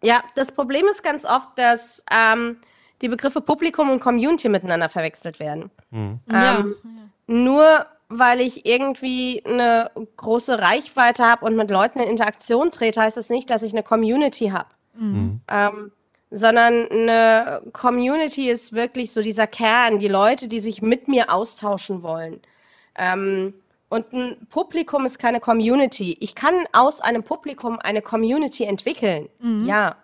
ja, 0.03 0.24
das 0.36 0.51
Problem 0.51 0.88
ist 0.88 1.03
ganz 1.03 1.25
oft, 1.25 1.50
dass 1.57 2.03
ähm, 2.12 2.57
die 3.01 3.07
Begriffe 3.07 3.41
Publikum 3.41 3.89
und 3.89 4.00
Community 4.00 4.50
miteinander 4.50 4.89
verwechselt 4.89 5.39
werden. 5.39 5.71
Mhm. 5.91 6.19
Ähm, 6.29 6.29
ja. 6.29 6.65
Nur 7.27 7.86
weil 8.10 8.41
ich 8.41 8.65
irgendwie 8.65 9.41
eine 9.45 9.89
große 10.17 10.60
Reichweite 10.60 11.24
habe 11.25 11.45
und 11.45 11.55
mit 11.55 11.69
Leuten 11.69 12.00
in 12.00 12.10
Interaktion 12.10 12.71
trete, 12.71 13.01
heißt 13.01 13.15
das 13.15 13.29
nicht, 13.29 13.50
dass 13.50 13.63
ich 13.63 13.71
eine 13.71 13.83
Community 13.83 14.50
habe. 14.50 14.69
Mhm. 14.95 15.39
Ähm, 15.48 15.91
sondern 16.29 16.89
eine 16.89 17.62
Community 17.74 18.50
ist 18.50 18.74
wirklich 18.74 19.12
so 19.12 19.21
dieser 19.21 19.48
Kern, 19.48 20.00
die 20.00 20.07
Leute, 20.07 20.48
die 20.48 20.60
sich 20.60 20.81
mit 20.81 21.07
mir 21.07 21.31
austauschen 21.31 22.03
wollen. 22.03 22.41
Ähm, 22.95 23.53
und 23.89 24.13
ein 24.13 24.38
Publikum 24.50 25.05
ist 25.05 25.19
keine 25.19 25.39
Community. 25.39 26.17
Ich 26.21 26.33
kann 26.33 26.55
aus 26.71 27.01
einem 27.01 27.24
Publikum 27.24 27.77
eine 27.79 28.01
Community 28.01 28.63
entwickeln, 28.63 29.27
mhm. 29.39 29.65
ja. 29.65 29.95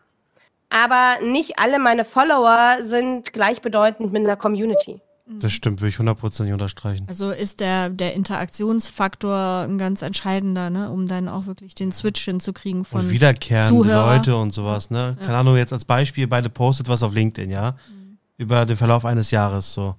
Aber 0.70 1.24
nicht 1.24 1.60
alle 1.60 1.80
meine 1.80 2.04
Follower 2.04 2.80
sind 2.82 3.32
gleichbedeutend 3.32 4.12
mit 4.12 4.26
einer 4.26 4.36
Community. 4.36 5.00
Das 5.30 5.52
stimmt, 5.52 5.82
würde 5.82 5.90
ich 5.90 6.00
hundertprozentig 6.00 6.54
unterstreichen. 6.54 7.06
Also 7.10 7.32
ist 7.32 7.60
der, 7.60 7.90
der 7.90 8.14
Interaktionsfaktor 8.14 9.66
ein 9.68 9.78
ganz 9.78 10.02
entscheidender, 10.02 10.70
ne? 10.70 10.90
um 10.90 11.08
dann 11.08 11.28
auch 11.28 11.46
wirklich 11.48 11.76
den 11.76 11.92
Switch 11.92 12.24
hinzukriegen 12.24 12.86
von 12.86 13.02
und 13.02 13.10
wiederkehrende 13.10 13.70
Zuhörer. 13.70 14.16
Leute 14.16 14.38
und 14.38 14.54
sowas. 14.54 14.90
Ne? 14.90 15.18
Ja. 15.20 15.26
Keine 15.26 15.38
Ahnung, 15.38 15.58
jetzt 15.58 15.74
als 15.74 15.84
Beispiel, 15.84 16.28
beide 16.28 16.50
postet 16.50 16.88
was 16.88 17.04
auf 17.04 17.14
LinkedIn, 17.14 17.52
ja? 17.52 17.72
Mhm. 17.72 18.18
Über 18.38 18.66
den 18.66 18.78
Verlauf 18.78 19.04
eines 19.04 19.32
Jahres 19.32 19.74
so. 19.74 19.96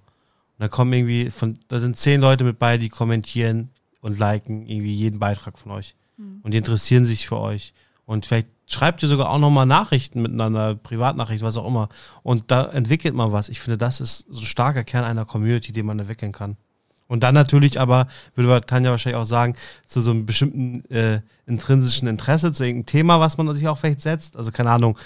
Und 0.59 0.65
da 0.65 0.69
kommen 0.69 0.93
irgendwie, 0.93 1.31
von, 1.31 1.59
da 1.69 1.79
sind 1.79 1.97
zehn 1.97 2.21
Leute 2.21 2.45
mit 2.45 2.59
bei, 2.59 2.79
die 2.79 2.89
kommentieren 2.89 3.71
und 4.01 4.19
liken 4.19 4.67
irgendwie 4.67 4.95
jeden 4.95 5.19
Beitrag 5.19 5.59
von 5.59 5.73
euch. 5.73 5.95
Mhm. 6.17 6.41
Und 6.43 6.53
die 6.53 6.59
interessieren 6.59 7.05
sich 7.05 7.29
für 7.29 7.39
euch. 7.39 7.75
Und 8.07 8.27
vielleicht 8.27 8.49
schreibt 8.67 9.03
ihr 9.03 9.09
sogar 9.09 9.31
auch 9.31 9.39
nochmal 9.39 9.67
Nachrichten 9.67 10.21
miteinander, 10.21 10.75
Privatnachrichten, 10.75 11.47
was 11.47 11.57
auch 11.57 11.67
immer. 11.67 11.89
Und 12.23 12.51
da 12.51 12.67
entwickelt 12.67 13.15
man 13.15 13.33
was. 13.33 13.49
Ich 13.49 13.61
finde, 13.61 13.79
das 13.79 14.01
ist 14.01 14.27
so 14.29 14.41
ein 14.41 14.47
starker 14.47 14.85
Kern 14.85 15.05
einer 15.05 15.25
Community, 15.25 15.73
den 15.73 15.87
man 15.87 15.99
entwickeln 15.99 16.33
kann. 16.33 16.57
Und 17.07 17.23
dann 17.23 17.35
natürlich 17.35 17.81
aber, 17.81 18.07
würde 18.35 18.61
Tanja 18.67 18.91
wahrscheinlich 18.91 19.21
auch 19.21 19.27
sagen, 19.27 19.55
zu 19.87 20.03
so 20.03 20.11
einem 20.11 20.27
bestimmten 20.27 20.85
äh, 20.91 21.23
intrinsischen 21.47 22.07
Interesse, 22.07 22.53
zu 22.53 22.65
irgendeinem 22.65 22.87
Thema, 22.87 23.21
was 23.21 23.39
man 23.39 23.55
sich 23.55 23.67
auch 23.67 23.79
vielleicht 23.79 24.03
setzt. 24.03 24.37
Also 24.37 24.53
keine 24.53 24.71
Ahnung, 24.71 24.99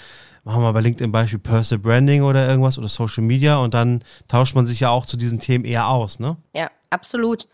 machen 0.43 0.61
wir 0.61 0.73
bei 0.73 0.81
LinkedIn 0.81 1.11
Beispiel 1.11 1.39
Personal 1.39 1.81
Branding 1.81 2.23
oder 2.23 2.47
irgendwas 2.47 2.77
oder 2.77 2.87
Social 2.87 3.23
Media 3.23 3.57
und 3.57 3.73
dann 3.73 4.03
tauscht 4.27 4.55
man 4.55 4.65
sich 4.65 4.81
ja 4.81 4.89
auch 4.89 5.05
zu 5.05 5.17
diesen 5.17 5.39
Themen 5.39 5.65
eher 5.65 5.87
aus, 5.87 6.19
ne? 6.19 6.37
Ja, 6.53 6.69
absolut. 6.89 7.47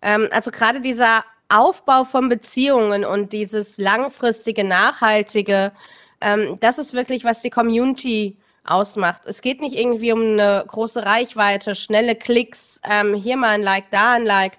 Ähm, 0.00 0.28
also 0.32 0.50
gerade 0.50 0.80
dieser 0.80 1.24
Aufbau 1.48 2.04
von 2.04 2.28
Beziehungen 2.28 3.04
und 3.04 3.32
dieses 3.32 3.76
langfristige, 3.78 4.64
nachhaltige, 4.64 5.72
ähm, 6.20 6.56
das 6.60 6.78
ist 6.78 6.94
wirklich, 6.94 7.24
was 7.24 7.42
die 7.42 7.50
Community 7.50 8.38
ausmacht. 8.64 9.22
Es 9.26 9.42
geht 9.42 9.60
nicht 9.60 9.76
irgendwie 9.76 10.12
um 10.12 10.20
eine 10.22 10.64
große 10.66 11.04
Reichweite, 11.04 11.74
schnelle 11.74 12.14
Klicks, 12.14 12.80
ähm, 12.88 13.14
hier 13.14 13.36
mal 13.36 13.50
ein 13.50 13.62
Like, 13.62 13.90
da 13.90 14.14
ein 14.14 14.24
Like, 14.24 14.58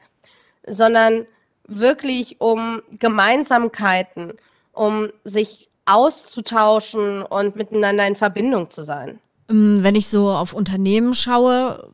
sondern 0.67 1.25
wirklich 1.67 2.39
um 2.39 2.81
Gemeinsamkeiten, 2.99 4.33
um 4.73 5.09
sich 5.23 5.69
auszutauschen 5.85 7.23
und 7.23 7.55
miteinander 7.55 8.07
in 8.07 8.15
Verbindung 8.15 8.69
zu 8.69 8.83
sein. 8.83 9.19
Ähm, 9.49 9.79
wenn 9.81 9.95
ich 9.95 10.07
so 10.07 10.29
auf 10.29 10.53
Unternehmen 10.53 11.13
schaue, 11.13 11.91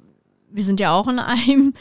wir 0.50 0.64
sind 0.64 0.80
ja 0.80 0.94
auch 0.94 1.08
in 1.08 1.20
einem, 1.20 1.74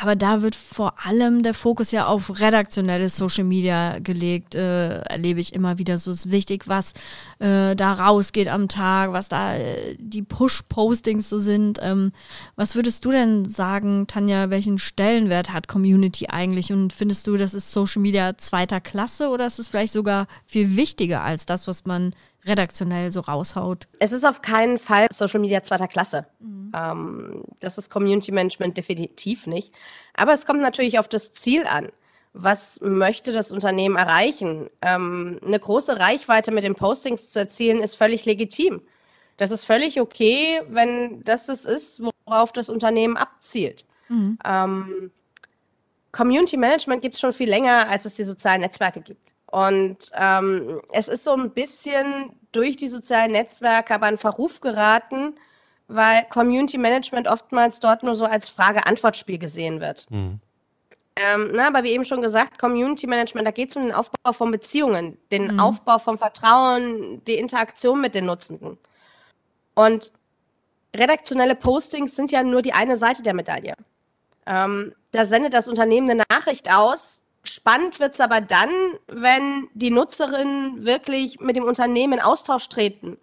aber 0.00 0.14
da 0.14 0.42
wird 0.42 0.54
vor 0.54 0.94
allem 1.04 1.42
der 1.42 1.54
Fokus 1.54 1.90
ja 1.90 2.06
auf 2.06 2.40
redaktionelles 2.40 3.16
Social 3.16 3.44
Media 3.44 3.98
gelegt, 3.98 4.54
äh, 4.54 5.00
erlebe 5.00 5.40
ich 5.40 5.54
immer 5.54 5.78
wieder. 5.78 5.98
So 5.98 6.10
ist 6.10 6.30
wichtig, 6.30 6.68
was 6.68 6.92
äh, 7.40 7.74
da 7.74 7.94
rausgeht 7.94 8.48
am 8.48 8.68
Tag, 8.68 9.12
was 9.12 9.28
da 9.28 9.56
äh, 9.56 9.96
die 9.98 10.22
Push-Postings 10.22 11.28
so 11.28 11.38
sind. 11.38 11.80
Ähm, 11.82 12.12
was 12.54 12.76
würdest 12.76 13.04
du 13.04 13.10
denn 13.10 13.48
sagen, 13.48 14.06
Tanja, 14.06 14.50
welchen 14.50 14.78
Stellenwert 14.78 15.52
hat 15.52 15.66
Community 15.66 16.28
eigentlich? 16.28 16.72
Und 16.72 16.92
findest 16.92 17.26
du, 17.26 17.36
das 17.36 17.52
ist 17.52 17.72
Social 17.72 18.00
Media 18.00 18.38
zweiter 18.38 18.80
Klasse 18.80 19.28
oder 19.28 19.46
ist 19.46 19.58
es 19.58 19.68
vielleicht 19.68 19.92
sogar 19.92 20.28
viel 20.46 20.76
wichtiger 20.76 21.22
als 21.22 21.44
das, 21.44 21.66
was 21.66 21.86
man 21.86 22.14
redaktionell 22.44 23.10
so 23.10 23.20
raushaut? 23.20 23.88
Es 23.98 24.12
ist 24.12 24.24
auf 24.24 24.42
keinen 24.42 24.78
Fall 24.78 25.06
Social 25.12 25.40
Media 25.40 25.62
zweiter 25.62 25.88
Klasse. 25.88 26.26
Mhm. 26.38 26.72
Ähm, 26.74 27.44
das 27.60 27.78
ist 27.78 27.90
Community 27.90 28.32
Management 28.32 28.76
definitiv 28.76 29.46
nicht. 29.46 29.72
Aber 30.14 30.32
es 30.32 30.46
kommt 30.46 30.60
natürlich 30.60 30.98
auf 30.98 31.08
das 31.08 31.32
Ziel 31.32 31.66
an. 31.66 31.90
Was 32.32 32.80
möchte 32.80 33.32
das 33.32 33.50
Unternehmen 33.52 33.96
erreichen? 33.96 34.68
Ähm, 34.82 35.40
eine 35.44 35.58
große 35.58 35.98
Reichweite 35.98 36.50
mit 36.50 36.64
den 36.64 36.74
Postings 36.74 37.30
zu 37.30 37.38
erzielen, 37.38 37.80
ist 37.80 37.96
völlig 37.96 38.24
legitim. 38.24 38.82
Das 39.38 39.50
ist 39.50 39.64
völlig 39.64 40.00
okay, 40.00 40.60
wenn 40.68 41.22
das 41.24 41.46
das 41.46 41.64
ist, 41.64 42.02
worauf 42.26 42.52
das 42.52 42.68
Unternehmen 42.68 43.16
abzielt. 43.16 43.86
Mhm. 44.08 44.38
Ähm, 44.44 45.10
Community 46.12 46.56
Management 46.56 47.02
gibt 47.02 47.14
es 47.14 47.20
schon 47.20 47.32
viel 47.32 47.48
länger, 47.48 47.88
als 47.88 48.04
es 48.04 48.14
die 48.14 48.24
sozialen 48.24 48.60
Netzwerke 48.60 49.00
gibt. 49.00 49.32
Und 49.50 50.10
ähm, 50.14 50.80
es 50.92 51.08
ist 51.08 51.24
so 51.24 51.32
ein 51.32 51.50
bisschen 51.50 52.32
durch 52.52 52.76
die 52.76 52.88
sozialen 52.88 53.32
Netzwerke 53.32 53.94
aber 53.94 54.08
in 54.08 54.18
Verruf 54.18 54.60
geraten, 54.60 55.34
weil 55.86 56.24
Community 56.28 56.76
Management 56.76 57.28
oftmals 57.28 57.80
dort 57.80 58.02
nur 58.02 58.14
so 58.14 58.26
als 58.26 58.48
Frage-Antwort-Spiel 58.48 59.38
gesehen 59.38 59.80
wird. 59.80 60.06
Mhm. 60.10 60.40
Ähm, 61.16 61.50
na, 61.52 61.66
aber 61.66 61.82
wie 61.82 61.90
eben 61.90 62.04
schon 62.04 62.20
gesagt, 62.20 62.58
Community 62.58 63.06
Management, 63.06 63.46
da 63.46 63.50
geht 63.50 63.70
es 63.70 63.76
um 63.76 63.84
den 63.84 63.94
Aufbau 63.94 64.32
von 64.32 64.50
Beziehungen, 64.50 65.18
den 65.32 65.54
mhm. 65.54 65.60
Aufbau 65.60 65.98
von 65.98 66.18
Vertrauen, 66.18 67.24
die 67.24 67.34
Interaktion 67.34 68.00
mit 68.00 68.14
den 68.14 68.26
Nutzenden. 68.26 68.78
Und 69.74 70.12
redaktionelle 70.94 71.56
Postings 71.56 72.14
sind 72.14 72.30
ja 72.30 72.42
nur 72.42 72.62
die 72.62 72.72
eine 72.72 72.96
Seite 72.96 73.22
der 73.22 73.34
Medaille. 73.34 73.74
Ähm, 74.46 74.94
da 75.10 75.24
sendet 75.24 75.54
das 75.54 75.68
Unternehmen 75.68 76.10
eine 76.10 76.22
Nachricht 76.30 76.72
aus, 76.72 77.24
Spannend 77.44 78.00
wird 78.00 78.14
es 78.14 78.20
aber 78.20 78.40
dann, 78.40 78.70
wenn 79.06 79.68
die 79.74 79.90
Nutzerinnen 79.90 80.84
wirklich 80.84 81.40
mit 81.40 81.56
dem 81.56 81.64
Unternehmen 81.64 82.14
in 82.14 82.20
Austausch 82.20 82.68
treten 82.68 83.16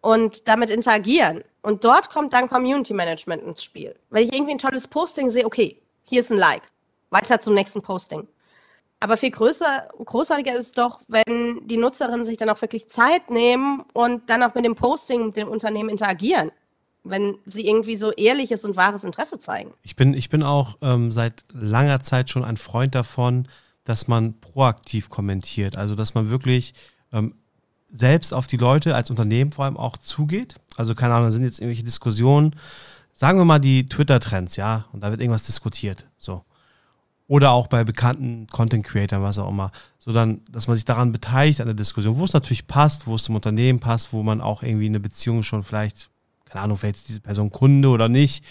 und 0.00 0.48
damit 0.48 0.70
interagieren. 0.70 1.44
Und 1.62 1.84
dort 1.84 2.10
kommt 2.10 2.32
dann 2.32 2.48
Community 2.48 2.94
Management 2.94 3.42
ins 3.42 3.62
Spiel. 3.62 3.94
Wenn 4.10 4.24
ich 4.24 4.32
irgendwie 4.32 4.52
ein 4.52 4.58
tolles 4.58 4.86
Posting 4.88 5.30
sehe, 5.30 5.44
okay, 5.46 5.80
hier 6.04 6.20
ist 6.20 6.30
ein 6.30 6.38
Like. 6.38 6.62
weiter 7.10 7.40
zum 7.40 7.54
nächsten 7.54 7.82
Posting. 7.82 8.26
Aber 9.00 9.16
viel 9.16 9.30
größer, 9.30 9.88
großartiger 10.04 10.54
ist 10.54 10.66
es 10.66 10.72
doch, 10.72 11.00
wenn 11.06 11.66
die 11.66 11.76
Nutzerinnen 11.76 12.24
sich 12.24 12.36
dann 12.36 12.50
auch 12.50 12.60
wirklich 12.60 12.88
Zeit 12.88 13.30
nehmen 13.30 13.84
und 13.92 14.28
dann 14.28 14.42
auch 14.42 14.54
mit 14.54 14.64
dem 14.64 14.74
Posting 14.74 15.26
mit 15.26 15.36
dem 15.36 15.48
Unternehmen 15.48 15.88
interagieren. 15.88 16.50
Wenn 17.04 17.36
sie 17.46 17.66
irgendwie 17.66 17.96
so 17.96 18.12
ehrliches 18.12 18.64
und 18.64 18.76
wahres 18.76 19.04
Interesse 19.04 19.38
zeigen. 19.38 19.72
Ich 19.82 19.96
bin, 19.96 20.14
ich 20.14 20.28
bin 20.28 20.42
auch 20.42 20.76
ähm, 20.82 21.12
seit 21.12 21.44
langer 21.52 22.00
Zeit 22.00 22.30
schon 22.30 22.44
ein 22.44 22.56
Freund 22.56 22.94
davon, 22.94 23.48
dass 23.84 24.08
man 24.08 24.38
proaktiv 24.40 25.08
kommentiert. 25.08 25.76
Also, 25.76 25.94
dass 25.94 26.14
man 26.14 26.28
wirklich 26.28 26.74
ähm, 27.12 27.34
selbst 27.90 28.34
auf 28.34 28.46
die 28.46 28.58
Leute 28.58 28.94
als 28.94 29.08
Unternehmen 29.08 29.52
vor 29.52 29.64
allem 29.64 29.78
auch 29.78 29.96
zugeht. 29.96 30.56
Also, 30.76 30.94
keine 30.94 31.14
Ahnung, 31.14 31.28
da 31.28 31.32
sind 31.32 31.44
jetzt 31.44 31.60
irgendwelche 31.60 31.84
Diskussionen. 31.84 32.54
Sagen 33.14 33.38
wir 33.38 33.44
mal 33.44 33.58
die 33.58 33.88
Twitter-Trends, 33.88 34.56
ja, 34.56 34.84
und 34.92 35.00
da 35.00 35.10
wird 35.10 35.20
irgendwas 35.20 35.46
diskutiert. 35.46 36.06
So. 36.18 36.44
Oder 37.26 37.50
auch 37.50 37.66
bei 37.66 37.84
bekannten 37.84 38.46
Content 38.46 38.86
Creators, 38.86 39.20
was 39.20 39.38
auch 39.38 39.48
immer. 39.48 39.70
So 39.98 40.12
dann, 40.12 40.42
dass 40.50 40.66
man 40.66 40.76
sich 40.76 40.84
daran 40.84 41.12
beteiligt 41.12 41.60
an 41.60 41.66
der 41.66 41.74
Diskussion, 41.74 42.16
wo 42.18 42.24
es 42.24 42.32
natürlich 42.32 42.66
passt, 42.66 43.06
wo 43.06 43.14
es 43.14 43.24
zum 43.24 43.34
Unternehmen 43.34 43.80
passt, 43.80 44.12
wo 44.12 44.22
man 44.22 44.40
auch 44.40 44.62
irgendwie 44.62 44.86
eine 44.86 45.00
Beziehung 45.00 45.42
schon 45.42 45.62
vielleicht, 45.62 46.10
keine 46.48 46.64
Ahnung, 46.64 46.78
vielleicht 46.78 46.96
ist 46.96 47.08
diese 47.08 47.20
Person 47.20 47.50
Kunde 47.50 47.88
oder 47.88 48.08
nicht 48.08 48.44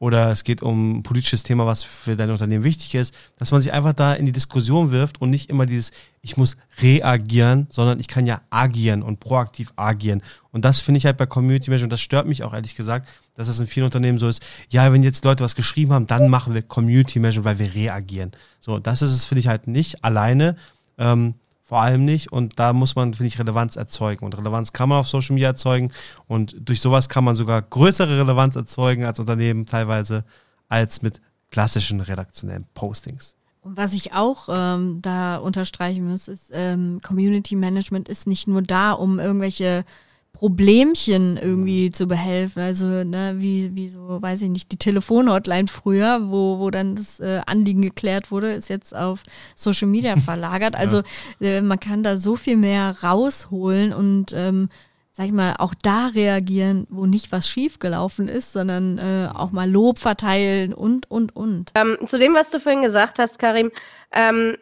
oder 0.00 0.30
es 0.30 0.44
geht 0.44 0.62
um 0.62 0.96
ein 0.96 1.02
politisches 1.02 1.42
Thema, 1.42 1.66
was 1.66 1.84
für 1.84 2.16
dein 2.16 2.30
Unternehmen 2.30 2.64
wichtig 2.64 2.94
ist, 2.94 3.14
dass 3.36 3.52
man 3.52 3.60
sich 3.60 3.70
einfach 3.70 3.92
da 3.92 4.14
in 4.14 4.24
die 4.24 4.32
Diskussion 4.32 4.92
wirft 4.92 5.20
und 5.20 5.28
nicht 5.28 5.50
immer 5.50 5.66
dieses, 5.66 5.92
ich 6.22 6.38
muss 6.38 6.56
reagieren, 6.80 7.66
sondern 7.70 8.00
ich 8.00 8.08
kann 8.08 8.24
ja 8.24 8.40
agieren 8.48 9.02
und 9.02 9.20
proaktiv 9.20 9.74
agieren. 9.76 10.22
Und 10.52 10.64
das 10.64 10.80
finde 10.80 10.96
ich 10.96 11.04
halt 11.04 11.18
bei 11.18 11.26
Community 11.26 11.68
Management, 11.68 11.92
das 11.92 12.00
stört 12.00 12.26
mich 12.26 12.42
auch 12.42 12.54
ehrlich 12.54 12.76
gesagt, 12.76 13.10
dass 13.34 13.48
das 13.48 13.60
in 13.60 13.66
vielen 13.66 13.84
Unternehmen 13.84 14.18
so 14.18 14.26
ist, 14.26 14.42
ja, 14.70 14.90
wenn 14.90 15.02
jetzt 15.02 15.22
Leute 15.26 15.44
was 15.44 15.54
geschrieben 15.54 15.92
haben, 15.92 16.06
dann 16.06 16.30
machen 16.30 16.54
wir 16.54 16.62
Community 16.62 17.20
Management, 17.20 17.44
weil 17.44 17.58
wir 17.58 17.74
reagieren. 17.74 18.32
So, 18.58 18.78
das 18.78 19.02
ist 19.02 19.12
es, 19.12 19.26
finde 19.26 19.40
ich 19.40 19.48
halt 19.48 19.66
nicht 19.66 20.02
alleine. 20.02 20.56
Ähm, 20.96 21.34
vor 21.70 21.82
allem 21.82 22.04
nicht. 22.04 22.32
Und 22.32 22.58
da 22.58 22.72
muss 22.72 22.96
man, 22.96 23.14
finde 23.14 23.28
ich, 23.28 23.38
Relevanz 23.38 23.76
erzeugen. 23.76 24.24
Und 24.24 24.36
Relevanz 24.36 24.72
kann 24.72 24.88
man 24.88 24.98
auf 24.98 25.06
Social 25.06 25.34
Media 25.34 25.50
erzeugen. 25.50 25.92
Und 26.26 26.56
durch 26.58 26.80
sowas 26.80 27.08
kann 27.08 27.22
man 27.22 27.36
sogar 27.36 27.62
größere 27.62 28.18
Relevanz 28.18 28.56
erzeugen 28.56 29.04
als 29.04 29.20
Unternehmen 29.20 29.66
teilweise, 29.66 30.24
als 30.68 31.00
mit 31.00 31.20
klassischen 31.52 32.00
redaktionellen 32.00 32.66
Postings. 32.74 33.36
Und 33.60 33.76
was 33.76 33.92
ich 33.92 34.12
auch 34.14 34.48
ähm, 34.50 34.98
da 35.00 35.36
unterstreichen 35.36 36.10
muss, 36.10 36.26
ist, 36.26 36.50
ähm, 36.52 36.98
Community 37.04 37.54
Management 37.54 38.08
ist 38.08 38.26
nicht 38.26 38.48
nur 38.48 38.62
da, 38.62 38.90
um 38.90 39.20
irgendwelche 39.20 39.84
Problemchen 40.32 41.36
irgendwie 41.36 41.90
zu 41.90 42.06
behelfen. 42.06 42.62
Also, 42.62 42.86
ne, 42.86 43.34
wie, 43.38 43.74
wie 43.74 43.88
so, 43.88 44.22
weiß 44.22 44.42
ich 44.42 44.48
nicht, 44.48 44.72
die 44.72 44.76
Telefonhotline 44.76 45.68
früher, 45.68 46.30
wo, 46.30 46.58
wo 46.58 46.70
dann 46.70 46.96
das 46.96 47.20
äh, 47.20 47.40
Anliegen 47.46 47.82
geklärt 47.82 48.30
wurde, 48.30 48.52
ist 48.52 48.70
jetzt 48.70 48.94
auf 48.94 49.22
Social 49.54 49.88
Media 49.88 50.16
verlagert. 50.24 50.76
Also, 50.76 51.02
ja. 51.40 51.48
äh, 51.48 51.62
man 51.62 51.80
kann 51.80 52.02
da 52.02 52.16
so 52.16 52.36
viel 52.36 52.56
mehr 52.56 52.96
rausholen 53.02 53.92
und, 53.92 54.32
ähm, 54.32 54.68
sag 55.12 55.26
ich 55.26 55.32
mal, 55.32 55.56
auch 55.58 55.74
da 55.74 56.06
reagieren, 56.06 56.86
wo 56.88 57.04
nicht 57.04 57.32
was 57.32 57.48
schiefgelaufen 57.48 58.28
ist, 58.28 58.52
sondern 58.52 58.98
äh, 58.98 59.28
auch 59.34 59.50
mal 59.50 59.68
Lob 59.68 59.98
verteilen 59.98 60.72
und, 60.72 61.10
und, 61.10 61.34
und. 61.34 61.72
Ähm, 61.74 61.98
zu 62.06 62.18
dem, 62.18 62.34
was 62.34 62.50
du 62.50 62.60
vorhin 62.60 62.82
gesagt 62.82 63.18
hast, 63.18 63.38
Karim, 63.38 63.72
ähm, 64.12 64.56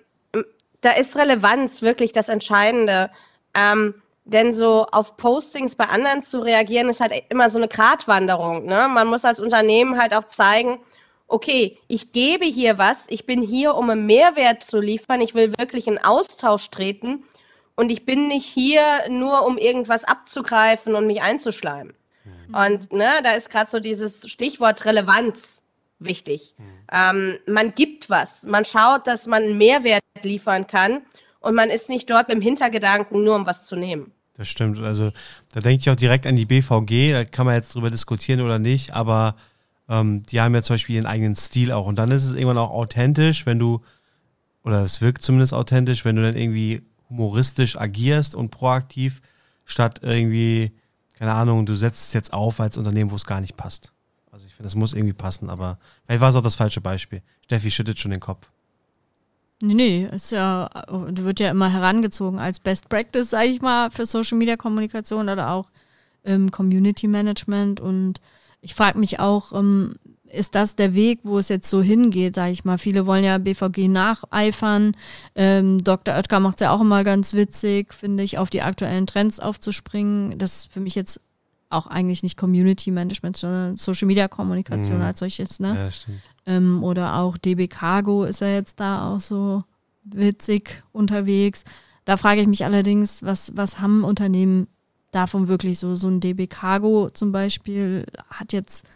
da 0.80 0.90
ist 0.92 1.16
Relevanz 1.16 1.82
wirklich 1.82 2.12
das 2.12 2.28
Entscheidende. 2.28 3.10
Ähm, 3.54 3.94
denn 4.28 4.52
so 4.52 4.86
auf 4.92 5.16
Postings 5.16 5.74
bei 5.74 5.86
anderen 5.86 6.22
zu 6.22 6.40
reagieren, 6.40 6.90
ist 6.90 7.00
halt 7.00 7.12
immer 7.30 7.48
so 7.48 7.56
eine 7.56 7.66
Gratwanderung. 7.66 8.66
Ne? 8.66 8.86
Man 8.88 9.06
muss 9.08 9.24
als 9.24 9.40
Unternehmen 9.40 9.98
halt 9.98 10.12
auch 10.14 10.28
zeigen, 10.28 10.80
okay, 11.28 11.78
ich 11.88 12.12
gebe 12.12 12.44
hier 12.44 12.76
was, 12.76 13.06
ich 13.08 13.24
bin 13.24 13.40
hier, 13.40 13.74
um 13.74 13.88
einen 13.88 14.04
Mehrwert 14.04 14.62
zu 14.62 14.80
liefern, 14.80 15.22
ich 15.22 15.34
will 15.34 15.56
wirklich 15.56 15.86
in 15.86 15.98
Austausch 15.98 16.70
treten 16.70 17.24
und 17.74 17.90
ich 17.90 18.04
bin 18.04 18.28
nicht 18.28 18.46
hier 18.46 18.82
nur, 19.08 19.46
um 19.46 19.56
irgendwas 19.56 20.04
abzugreifen 20.04 20.94
und 20.94 21.06
mich 21.06 21.22
einzuschleimen. 21.22 21.94
Mhm. 22.24 22.54
Und 22.54 22.92
ne, 22.92 23.08
da 23.22 23.32
ist 23.32 23.50
gerade 23.50 23.70
so 23.70 23.80
dieses 23.80 24.28
Stichwort 24.28 24.84
Relevanz 24.84 25.62
wichtig. 25.98 26.54
Mhm. 26.58 26.64
Ähm, 26.92 27.38
man 27.46 27.74
gibt 27.74 28.10
was, 28.10 28.44
man 28.44 28.66
schaut, 28.66 29.06
dass 29.06 29.26
man 29.26 29.42
einen 29.42 29.58
Mehrwert 29.58 30.02
liefern 30.22 30.66
kann 30.66 31.00
und 31.40 31.54
man 31.54 31.70
ist 31.70 31.88
nicht 31.88 32.10
dort 32.10 32.30
dem 32.30 32.42
Hintergedanken, 32.42 33.24
nur 33.24 33.36
um 33.36 33.46
was 33.46 33.64
zu 33.64 33.74
nehmen. 33.74 34.12
Das 34.38 34.48
stimmt. 34.48 34.78
Also 34.78 35.10
da 35.52 35.60
denke 35.60 35.80
ich 35.80 35.90
auch 35.90 35.96
direkt 35.96 36.26
an 36.26 36.36
die 36.36 36.46
BVG. 36.46 37.12
Da 37.12 37.24
kann 37.24 37.44
man 37.44 37.56
jetzt 37.56 37.74
drüber 37.74 37.90
diskutieren 37.90 38.40
oder 38.40 38.60
nicht, 38.60 38.92
aber 38.92 39.34
ähm, 39.88 40.22
die 40.22 40.40
haben 40.40 40.54
ja 40.54 40.62
zum 40.62 40.74
Beispiel 40.74 40.94
ihren 40.94 41.06
eigenen 41.06 41.34
Stil 41.34 41.72
auch. 41.72 41.86
Und 41.86 41.96
dann 41.96 42.12
ist 42.12 42.24
es 42.24 42.34
irgendwann 42.34 42.58
auch 42.58 42.70
authentisch, 42.70 43.46
wenn 43.46 43.58
du, 43.58 43.82
oder 44.62 44.84
es 44.84 45.00
wirkt 45.00 45.22
zumindest 45.22 45.52
authentisch, 45.52 46.04
wenn 46.04 46.14
du 46.14 46.22
dann 46.22 46.36
irgendwie 46.36 46.82
humoristisch 47.10 47.76
agierst 47.76 48.36
und 48.36 48.50
proaktiv, 48.50 49.22
statt 49.64 50.00
irgendwie, 50.02 50.70
keine 51.18 51.32
Ahnung, 51.32 51.66
du 51.66 51.74
setzt 51.74 52.06
es 52.06 52.12
jetzt 52.12 52.32
auf 52.32 52.60
als 52.60 52.78
Unternehmen, 52.78 53.10
wo 53.10 53.16
es 53.16 53.26
gar 53.26 53.40
nicht 53.40 53.56
passt. 53.56 53.92
Also 54.30 54.46
ich 54.46 54.54
finde, 54.54 54.68
es 54.68 54.76
muss 54.76 54.92
irgendwie 54.92 55.14
passen, 55.14 55.50
aber 55.50 55.80
vielleicht 56.06 56.20
war 56.20 56.30
es 56.30 56.36
auch 56.36 56.42
das 56.42 56.54
falsche 56.54 56.80
Beispiel. 56.80 57.22
Steffi 57.44 57.72
schüttet 57.72 57.98
schon 57.98 58.12
den 58.12 58.20
Kopf. 58.20 58.48
Nee, 59.60 59.74
nee, 59.74 60.08
ist 60.12 60.30
ja, 60.30 60.70
wird 60.88 61.40
ja 61.40 61.50
immer 61.50 61.72
herangezogen 61.72 62.38
als 62.38 62.60
Best 62.60 62.88
Practice, 62.88 63.30
sage 63.30 63.48
ich 63.48 63.60
mal, 63.60 63.90
für 63.90 64.06
Social 64.06 64.38
Media 64.38 64.56
Kommunikation 64.56 65.28
oder 65.28 65.50
auch 65.50 65.70
ähm, 66.24 66.52
Community 66.52 67.08
Management. 67.08 67.80
Und 67.80 68.20
ich 68.60 68.74
frage 68.74 68.98
mich 68.98 69.18
auch, 69.18 69.52
ähm, 69.52 69.96
ist 70.30 70.54
das 70.54 70.76
der 70.76 70.94
Weg, 70.94 71.20
wo 71.24 71.38
es 71.38 71.48
jetzt 71.48 71.68
so 71.70 71.82
hingeht, 71.82 72.36
sage 72.36 72.52
ich 72.52 72.64
mal. 72.64 72.78
Viele 72.78 73.06
wollen 73.06 73.24
ja 73.24 73.38
BVG 73.38 73.88
nacheifern. 73.88 74.96
Ähm, 75.34 75.82
Dr. 75.82 76.14
Oetker 76.14 76.38
macht 76.38 76.56
es 76.56 76.64
ja 76.64 76.70
auch 76.70 76.80
immer 76.80 77.02
ganz 77.02 77.34
witzig, 77.34 77.92
finde 77.94 78.22
ich, 78.22 78.38
auf 78.38 78.50
die 78.50 78.62
aktuellen 78.62 79.06
Trends 79.06 79.40
aufzuspringen. 79.40 80.38
Das 80.38 80.56
ist 80.56 80.72
für 80.72 80.80
mich 80.80 80.94
jetzt 80.94 81.20
auch 81.70 81.86
eigentlich 81.86 82.22
nicht 82.22 82.36
Community 82.36 82.90
Management, 82.90 83.36
sondern 83.36 83.76
Social 83.76 84.06
Media 84.06 84.28
Kommunikation 84.28 84.98
mhm. 84.98 85.04
als 85.04 85.18
solches. 85.18 85.60
Ne? 85.60 85.74
Ja, 85.74 85.90
stimmt. 85.90 86.20
Ähm, 86.46 86.82
oder 86.82 87.16
auch 87.16 87.36
DB 87.36 87.68
Cargo 87.68 88.24
ist 88.24 88.40
ja 88.40 88.48
jetzt 88.48 88.80
da 88.80 89.08
auch 89.08 89.20
so 89.20 89.64
witzig 90.04 90.82
unterwegs. 90.92 91.64
Da 92.04 92.16
frage 92.16 92.40
ich 92.40 92.46
mich 92.46 92.64
allerdings, 92.64 93.22
was, 93.22 93.52
was 93.54 93.80
haben 93.80 94.04
Unternehmen 94.04 94.66
davon 95.10 95.48
wirklich 95.48 95.78
so? 95.78 95.94
So 95.94 96.08
ein 96.08 96.20
DB 96.20 96.46
Cargo 96.46 97.10
zum 97.10 97.32
Beispiel 97.32 98.06
hat 98.30 98.52
jetzt, 98.52 98.86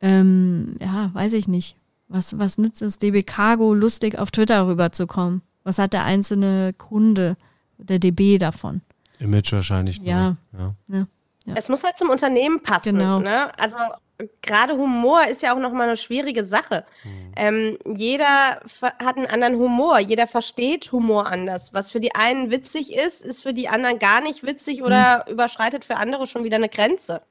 ähm, 0.00 0.76
ja, 0.80 1.10
weiß 1.12 1.34
ich 1.34 1.48
nicht. 1.48 1.76
Was, 2.08 2.38
was 2.38 2.56
nützt 2.56 2.82
es 2.82 2.98
DB 2.98 3.22
Cargo, 3.22 3.74
lustig 3.74 4.18
auf 4.18 4.30
Twitter 4.30 4.66
rüberzukommen? 4.66 5.42
Was 5.64 5.78
hat 5.78 5.92
der 5.92 6.04
einzelne 6.04 6.72
Kunde, 6.72 7.36
der 7.76 7.98
DB 7.98 8.38
davon? 8.38 8.80
Image 9.18 9.52
wahrscheinlich. 9.52 9.98
Ja. 9.98 10.36
ja. 10.56 10.74
ja. 10.88 11.06
Ja. 11.46 11.54
Es 11.56 11.68
muss 11.68 11.84
halt 11.84 11.96
zum 11.96 12.10
Unternehmen 12.10 12.60
passen. 12.60 12.98
Genau. 12.98 13.20
Ne? 13.20 13.56
Also 13.58 13.78
gerade 14.42 14.76
Humor 14.76 15.26
ist 15.26 15.42
ja 15.42 15.54
auch 15.54 15.58
nochmal 15.58 15.88
eine 15.88 15.96
schwierige 15.96 16.44
Sache. 16.44 16.84
Mhm. 17.04 17.32
Ähm, 17.36 17.78
jeder 17.96 18.60
hat 18.82 19.16
einen 19.16 19.26
anderen 19.26 19.56
Humor, 19.56 19.98
jeder 19.98 20.26
versteht 20.26 20.90
Humor 20.92 21.26
anders. 21.26 21.74
Was 21.74 21.90
für 21.90 22.00
die 22.00 22.14
einen 22.14 22.50
witzig 22.50 22.92
ist, 22.94 23.24
ist 23.24 23.42
für 23.42 23.54
die 23.54 23.68
anderen 23.68 23.98
gar 23.98 24.20
nicht 24.20 24.44
witzig 24.44 24.82
oder 24.82 25.24
mhm. 25.26 25.32
überschreitet 25.32 25.84
für 25.84 25.96
andere 25.96 26.26
schon 26.26 26.44
wieder 26.44 26.56
eine 26.56 26.68
Grenze. 26.68 27.22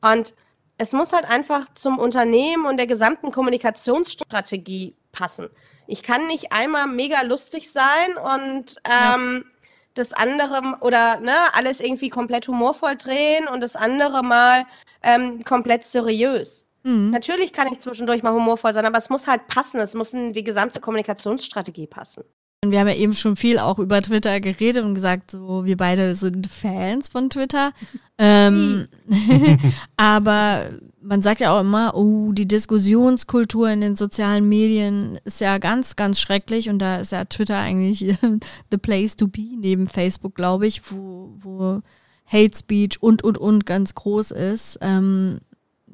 Und 0.00 0.34
es 0.76 0.92
muss 0.92 1.12
halt 1.12 1.24
einfach 1.28 1.66
zum 1.74 1.98
Unternehmen 1.98 2.66
und 2.66 2.78
der 2.78 2.86
gesamten 2.86 3.30
Kommunikationsstrategie 3.30 4.96
passen. 5.12 5.48
Ich 5.86 6.02
kann 6.02 6.26
nicht 6.26 6.52
einmal 6.52 6.86
mega 6.86 7.22
lustig 7.22 7.70
sein 7.70 8.16
und 8.16 8.76
ähm, 8.84 9.44
ja 9.44 9.53
das 9.94 10.12
andere 10.12 10.78
oder 10.80 11.20
ne, 11.20 11.54
alles 11.54 11.80
irgendwie 11.80 12.10
komplett 12.10 12.48
humorvoll 12.48 12.96
drehen 12.96 13.46
und 13.48 13.60
das 13.60 13.76
andere 13.76 14.22
mal 14.22 14.66
ähm, 15.02 15.44
komplett 15.44 15.84
seriös. 15.84 16.68
Mhm. 16.82 17.10
Natürlich 17.10 17.52
kann 17.52 17.72
ich 17.72 17.78
zwischendurch 17.80 18.22
mal 18.22 18.32
humorvoll 18.32 18.72
sein, 18.72 18.86
aber 18.86 18.98
es 18.98 19.10
muss 19.10 19.26
halt 19.26 19.46
passen. 19.48 19.80
Es 19.80 19.94
muss 19.94 20.12
in 20.12 20.32
die 20.32 20.44
gesamte 20.44 20.80
Kommunikationsstrategie 20.80 21.86
passen. 21.86 22.24
Wir 22.70 22.80
haben 22.80 22.88
ja 22.88 22.94
eben 22.94 23.14
schon 23.14 23.36
viel 23.36 23.58
auch 23.58 23.78
über 23.78 24.00
Twitter 24.02 24.40
geredet 24.40 24.84
und 24.84 24.94
gesagt, 24.94 25.30
so 25.30 25.64
wir 25.64 25.76
beide 25.76 26.14
sind 26.16 26.46
Fans 26.46 27.08
von 27.08 27.30
Twitter. 27.30 27.72
ähm, 28.18 28.88
aber 29.96 30.70
man 31.02 31.22
sagt 31.22 31.40
ja 31.40 31.54
auch 31.54 31.60
immer, 31.60 31.94
oh, 31.94 32.32
die 32.32 32.48
Diskussionskultur 32.48 33.68
in 33.68 33.80
den 33.80 33.96
sozialen 33.96 34.48
Medien 34.48 35.18
ist 35.24 35.40
ja 35.40 35.58
ganz, 35.58 35.96
ganz 35.96 36.18
schrecklich 36.18 36.68
und 36.68 36.78
da 36.78 36.96
ist 36.96 37.12
ja 37.12 37.24
Twitter 37.24 37.58
eigentlich 37.58 38.16
the 38.70 38.78
place 38.78 39.16
to 39.16 39.28
be 39.28 39.48
neben 39.58 39.86
Facebook, 39.86 40.34
glaube 40.34 40.66
ich, 40.66 40.90
wo, 40.90 41.34
wo 41.40 41.82
Hate 42.26 42.56
Speech 42.56 43.02
und, 43.02 43.22
und, 43.22 43.36
und 43.38 43.66
ganz 43.66 43.94
groß 43.94 44.30
ist. 44.30 44.78
Ähm, 44.80 45.40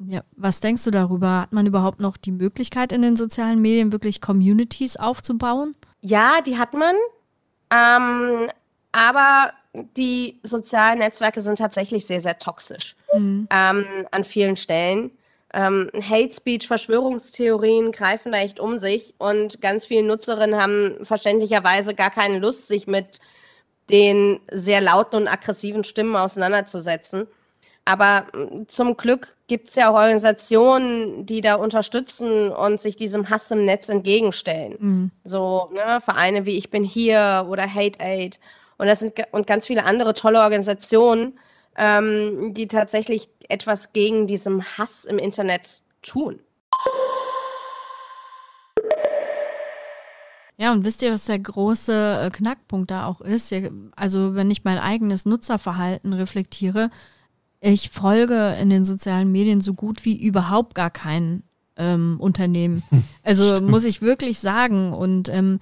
ja, 0.07 0.23
was 0.35 0.59
denkst 0.59 0.83
du 0.85 0.91
darüber? 0.91 1.41
Hat 1.41 1.51
man 1.51 1.67
überhaupt 1.67 1.99
noch 1.99 2.17
die 2.17 2.31
Möglichkeit 2.31 2.91
in 2.91 3.01
den 3.01 3.17
sozialen 3.17 3.61
Medien 3.61 3.91
wirklich 3.91 4.21
Communities 4.21 4.97
aufzubauen? 4.97 5.75
Ja, 6.01 6.41
die 6.41 6.57
hat 6.57 6.73
man. 6.73 6.95
Ähm, 7.71 8.49
aber 8.91 9.53
die 9.73 10.39
sozialen 10.43 10.99
Netzwerke 10.99 11.41
sind 11.41 11.59
tatsächlich 11.59 12.05
sehr, 12.05 12.21
sehr 12.21 12.37
toxisch 12.37 12.95
mhm. 13.13 13.47
ähm, 13.49 13.85
an 14.11 14.23
vielen 14.23 14.55
Stellen. 14.57 15.11
Ähm, 15.53 15.89
Hate 15.93 16.33
Speech, 16.33 16.67
Verschwörungstheorien 16.67 17.91
greifen 17.91 18.31
da 18.31 18.39
echt 18.39 18.59
um 18.59 18.79
sich 18.79 19.13
und 19.17 19.61
ganz 19.61 19.85
viele 19.85 20.03
Nutzerinnen 20.03 20.59
haben 20.59 21.03
verständlicherweise 21.03 21.93
gar 21.93 22.09
keine 22.09 22.39
Lust, 22.39 22.67
sich 22.67 22.87
mit 22.87 23.19
den 23.89 24.39
sehr 24.49 24.79
lauten 24.79 25.17
und 25.17 25.27
aggressiven 25.27 25.83
Stimmen 25.83 26.15
auseinanderzusetzen. 26.15 27.27
Aber 27.85 28.25
mm, 28.33 28.67
zum 28.67 28.97
Glück 28.97 29.35
gibt 29.47 29.69
es 29.69 29.75
ja 29.75 29.89
auch 29.89 29.95
Organisationen, 29.95 31.25
die 31.25 31.41
da 31.41 31.55
unterstützen 31.55 32.51
und 32.51 32.79
sich 32.79 32.95
diesem 32.95 33.29
Hass 33.29 33.51
im 33.51 33.65
Netz 33.65 33.89
entgegenstellen. 33.89 34.75
Mhm. 34.79 35.11
So 35.23 35.69
ne, 35.73 35.99
Vereine 36.01 36.45
wie 36.45 36.57
Ich 36.57 36.69
bin 36.69 36.83
hier 36.83 37.47
oder 37.49 37.63
Hate 37.73 37.99
Aid 37.99 38.39
und 38.77 38.87
das 38.87 38.99
sind 38.99 39.13
und 39.31 39.47
ganz 39.47 39.67
viele 39.67 39.85
andere 39.85 40.13
tolle 40.13 40.39
Organisationen, 40.39 41.39
ähm, 41.77 42.53
die 42.53 42.67
tatsächlich 42.67 43.29
etwas 43.49 43.93
gegen 43.93 44.27
diesen 44.27 44.63
Hass 44.77 45.05
im 45.05 45.19
Internet 45.19 45.81
tun. 46.01 46.39
Ja, 50.57 50.71
und 50.71 50.85
wisst 50.85 51.01
ihr, 51.01 51.11
was 51.11 51.25
der 51.25 51.39
große 51.39 52.21
äh, 52.25 52.29
Knackpunkt 52.29 52.91
da 52.91 53.07
auch 53.07 53.19
ist? 53.21 53.51
Also, 53.95 54.35
wenn 54.35 54.51
ich 54.51 54.63
mein 54.63 54.77
eigenes 54.77 55.25
Nutzerverhalten 55.25 56.13
reflektiere, 56.13 56.91
ich 57.61 57.91
folge 57.91 58.57
in 58.59 58.69
den 58.69 58.83
sozialen 58.83 59.31
Medien 59.31 59.61
so 59.61 59.73
gut 59.73 60.03
wie 60.03 60.19
überhaupt 60.19 60.75
gar 60.75 60.89
kein 60.89 61.43
ähm, 61.77 62.17
Unternehmen. 62.19 62.83
Also 63.23 63.55
Stimmt. 63.55 63.69
muss 63.69 63.83
ich 63.83 64.01
wirklich 64.01 64.39
sagen. 64.39 64.93
Und 64.93 65.29
ähm, 65.29 65.59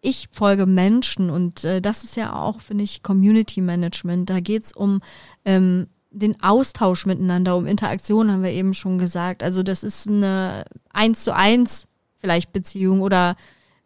ich 0.00 0.28
folge 0.32 0.66
Menschen 0.66 1.30
und 1.30 1.64
äh, 1.64 1.80
das 1.80 2.04
ist 2.04 2.16
ja 2.16 2.34
auch, 2.34 2.60
finde 2.60 2.84
ich, 2.84 3.02
Community 3.02 3.60
Management. 3.60 4.28
Da 4.28 4.40
geht 4.40 4.64
es 4.64 4.72
um 4.72 5.00
ähm, 5.44 5.86
den 6.10 6.42
Austausch 6.42 7.06
miteinander, 7.06 7.56
um 7.56 7.66
Interaktion, 7.66 8.30
haben 8.30 8.42
wir 8.42 8.50
eben 8.50 8.74
schon 8.74 8.98
gesagt. 8.98 9.42
Also 9.42 9.62
das 9.62 9.82
ist 9.82 10.06
eine 10.08 10.64
eins 10.92 11.24
zu 11.24 11.34
eins 11.34 11.88
vielleicht 12.18 12.52
Beziehung 12.52 13.00
oder 13.00 13.36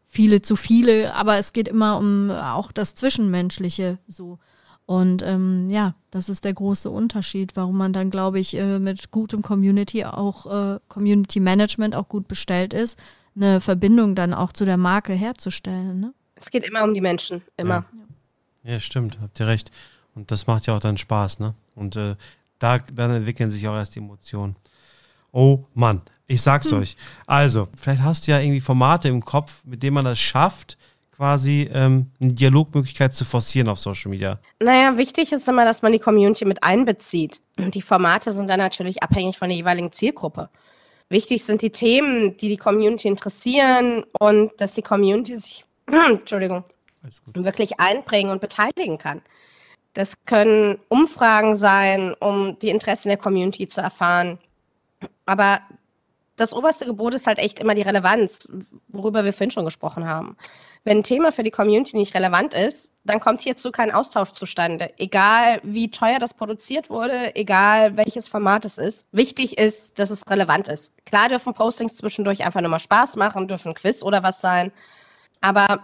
viele 0.06 0.42
zu 0.42 0.56
viele, 0.56 1.14
aber 1.14 1.36
es 1.36 1.52
geht 1.52 1.68
immer 1.68 1.98
um 1.98 2.30
auch 2.30 2.72
das 2.72 2.94
Zwischenmenschliche 2.94 3.98
so. 4.06 4.38
Und 4.88 5.22
ähm, 5.22 5.68
ja, 5.68 5.94
das 6.10 6.30
ist 6.30 6.46
der 6.46 6.54
große 6.54 6.88
Unterschied, 6.88 7.56
warum 7.56 7.76
man 7.76 7.92
dann, 7.92 8.08
glaube 8.08 8.40
ich, 8.40 8.54
äh, 8.54 8.78
mit 8.78 9.10
gutem 9.10 9.42
Community 9.42 10.06
auch 10.06 10.46
äh, 10.46 10.80
Community 10.88 11.40
Management 11.40 11.94
auch 11.94 12.08
gut 12.08 12.26
bestellt 12.26 12.72
ist, 12.72 12.98
eine 13.36 13.60
Verbindung 13.60 14.14
dann 14.14 14.32
auch 14.32 14.50
zu 14.50 14.64
der 14.64 14.78
Marke 14.78 15.12
herzustellen. 15.12 16.00
Ne? 16.00 16.14
Es 16.36 16.50
geht 16.50 16.64
immer 16.64 16.84
um 16.84 16.94
die 16.94 17.02
Menschen, 17.02 17.42
immer. 17.58 17.84
Ja. 18.64 18.72
ja, 18.72 18.80
stimmt, 18.80 19.18
habt 19.20 19.38
ihr 19.38 19.46
recht. 19.46 19.70
Und 20.14 20.30
das 20.30 20.46
macht 20.46 20.66
ja 20.66 20.74
auch 20.74 20.80
dann 20.80 20.96
Spaß, 20.96 21.40
ne? 21.40 21.52
Und 21.74 21.96
äh, 21.96 22.16
da 22.58 22.78
dann 22.78 23.10
entwickeln 23.10 23.50
sich 23.50 23.68
auch 23.68 23.74
erst 23.74 23.94
die 23.94 23.98
Emotionen. 23.98 24.56
Oh 25.32 25.66
Mann, 25.74 26.00
ich 26.26 26.40
sag's 26.40 26.70
hm. 26.70 26.78
euch. 26.78 26.96
Also, 27.26 27.68
vielleicht 27.78 28.00
hast 28.00 28.26
du 28.26 28.30
ja 28.30 28.40
irgendwie 28.40 28.62
Formate 28.62 29.08
im 29.08 29.22
Kopf, 29.22 29.60
mit 29.66 29.82
denen 29.82 29.92
man 29.92 30.06
das 30.06 30.18
schafft, 30.18 30.78
quasi 31.18 31.68
ähm, 31.74 32.06
eine 32.20 32.32
Dialogmöglichkeit 32.32 33.12
zu 33.12 33.24
forcieren 33.24 33.68
auf 33.68 33.80
Social 33.80 34.10
Media? 34.10 34.38
Naja, 34.60 34.96
wichtig 34.96 35.32
ist 35.32 35.48
immer, 35.48 35.64
dass 35.64 35.82
man 35.82 35.90
die 35.90 35.98
Community 35.98 36.44
mit 36.44 36.62
einbezieht. 36.62 37.42
Und 37.58 37.74
die 37.74 37.82
Formate 37.82 38.32
sind 38.32 38.48
dann 38.48 38.60
natürlich 38.60 39.02
abhängig 39.02 39.36
von 39.36 39.48
der 39.48 39.58
jeweiligen 39.58 39.90
Zielgruppe. 39.90 40.48
Wichtig 41.08 41.44
sind 41.44 41.62
die 41.62 41.70
Themen, 41.70 42.36
die 42.36 42.48
die 42.48 42.56
Community 42.56 43.08
interessieren 43.08 44.04
und 44.20 44.52
dass 44.58 44.74
die 44.74 44.82
Community 44.82 45.36
sich, 45.36 45.64
Entschuldigung, 46.08 46.62
wirklich 47.34 47.80
einbringen 47.80 48.30
und 48.30 48.40
beteiligen 48.40 48.98
kann. 48.98 49.20
Das 49.94 50.24
können 50.24 50.78
Umfragen 50.88 51.56
sein, 51.56 52.14
um 52.20 52.56
die 52.60 52.68
Interessen 52.68 53.08
der 53.08 53.16
Community 53.16 53.66
zu 53.66 53.80
erfahren. 53.80 54.38
Aber 55.26 55.62
das 56.36 56.52
oberste 56.52 56.86
Gebot 56.86 57.14
ist 57.14 57.26
halt 57.26 57.38
echt 57.38 57.58
immer 57.58 57.74
die 57.74 57.82
Relevanz, 57.82 58.48
worüber 58.86 59.24
wir 59.24 59.32
vorhin 59.32 59.50
schon 59.50 59.64
gesprochen 59.64 60.06
haben. 60.06 60.36
Wenn 60.88 61.00
ein 61.00 61.04
Thema 61.04 61.32
für 61.32 61.42
die 61.42 61.50
Community 61.50 61.98
nicht 61.98 62.14
relevant 62.14 62.54
ist, 62.54 62.94
dann 63.04 63.20
kommt 63.20 63.42
hierzu 63.42 63.70
kein 63.70 63.92
Austausch 63.92 64.32
zustande. 64.32 64.90
Egal 64.96 65.60
wie 65.62 65.90
teuer 65.90 66.18
das 66.18 66.32
produziert 66.32 66.88
wurde, 66.88 67.36
egal 67.36 67.98
welches 67.98 68.26
Format 68.26 68.64
es 68.64 68.78
ist. 68.78 69.06
Wichtig 69.12 69.58
ist, 69.58 69.98
dass 69.98 70.08
es 70.08 70.26
relevant 70.30 70.66
ist. 70.66 70.94
Klar 71.04 71.28
dürfen 71.28 71.52
Postings 71.52 71.96
zwischendurch 71.96 72.42
einfach 72.42 72.62
nur 72.62 72.70
mal 72.70 72.78
Spaß 72.78 73.16
machen, 73.16 73.48
dürfen 73.48 73.74
Quiz 73.74 74.02
oder 74.02 74.22
was 74.22 74.40
sein. 74.40 74.72
Aber 75.42 75.80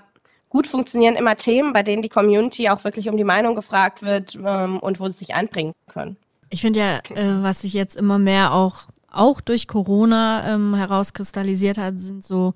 gut 0.49 0.67
funktionieren 0.67 1.17
immer 1.17 1.37
Themen, 1.37 1.75
bei 1.75 1.83
denen 1.83 2.01
die 2.01 2.09
Community 2.09 2.71
auch 2.71 2.83
wirklich 2.83 3.11
um 3.11 3.19
die 3.19 3.25
Meinung 3.25 3.55
gefragt 3.55 4.01
wird 4.01 4.37
ähm, 4.37 4.79
und 4.79 5.01
wo 5.01 5.09
sie 5.11 5.19
sich 5.19 5.35
einbringen 5.35 5.75
können. 5.87 6.17
Ich 6.49 6.63
finde 6.63 6.79
ja, 6.79 6.97
äh, 7.15 7.43
was 7.43 7.61
sich 7.61 7.75
jetzt 7.75 7.95
immer 7.95 8.19
mehr 8.19 8.55
auch 8.55 8.85
auch 9.11 9.43
durch 9.43 9.69
Corona 9.69 10.55
ähm, 10.55 10.75
herauskristallisiert 10.75 11.77
hat, 11.77 12.01
sind 12.01 12.25
so 12.25 12.55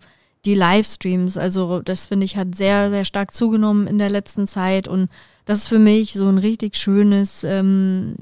die 0.48 0.54
Livestreams. 0.54 1.36
Also 1.36 1.80
das 1.80 2.06
finde 2.06 2.24
ich 2.24 2.38
hat 2.38 2.54
sehr, 2.54 2.88
sehr 2.88 3.04
stark 3.04 3.34
zugenommen 3.34 3.86
in 3.86 3.98
der 3.98 4.08
letzten 4.08 4.46
Zeit 4.46 4.88
und 4.88 5.10
das 5.44 5.58
ist 5.58 5.68
für 5.68 5.78
mich 5.78 6.14
so 6.14 6.26
ein 6.26 6.38
richtig 6.38 6.76
schönes 6.76 7.44
ähm, 7.44 8.16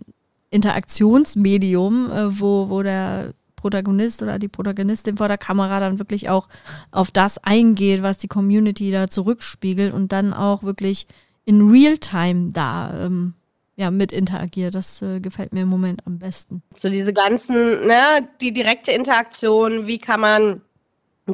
Interaktionsmedium, 0.51 2.11
äh, 2.11 2.41
wo, 2.41 2.69
wo 2.69 2.83
der 2.83 3.33
Protagonist 3.55 4.23
oder 4.23 4.41
die 4.41 4.49
Protagonistin 4.49 5.17
vor 5.17 5.29
der 5.29 5.39
Kamera 5.39 5.79
dann 5.79 6.01
wirklich 6.01 6.29
auch 6.29 6.49
auf 6.91 7.13
das 7.13 7.39
eingeht, 7.39 8.03
was 8.03 8.19
die 8.19 8.29
Community 8.29 8.91
da 8.91 9.07
zurückspiegelt 9.07 9.95
und 9.95 10.11
dann 10.11 10.35
auch 10.35 10.65
wirklich 10.65 11.07
in 11.45 11.71
Realtime 11.71 12.51
da 12.51 13.07
ähm, 13.07 13.35
ja, 13.77 13.93
mit 13.93 14.11
interagiert. 14.11 14.75
Das 14.75 15.01
äh, 15.01 15.21
gefällt 15.21 15.53
mir 15.53 15.63
im 15.63 15.69
Moment 15.69 16.05
am 16.07 16.19
besten. 16.19 16.63
So 16.75 16.89
diese 16.89 17.13
ganzen, 17.13 17.87
ne, 17.87 18.29
die 18.41 18.53
direkte 18.53 18.91
Interaktion, 18.91 19.87
wie 19.87 19.99
kann 19.99 20.21
man 20.21 20.63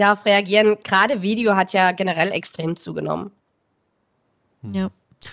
darauf 0.00 0.24
reagieren? 0.24 0.76
Gerade 0.82 1.22
Video 1.22 1.56
hat 1.56 1.72
ja 1.72 1.92
generell 1.92 2.30
extrem 2.32 2.76
zugenommen. 2.76 3.30
Hm. 4.62 4.74
Ja. 4.74 4.90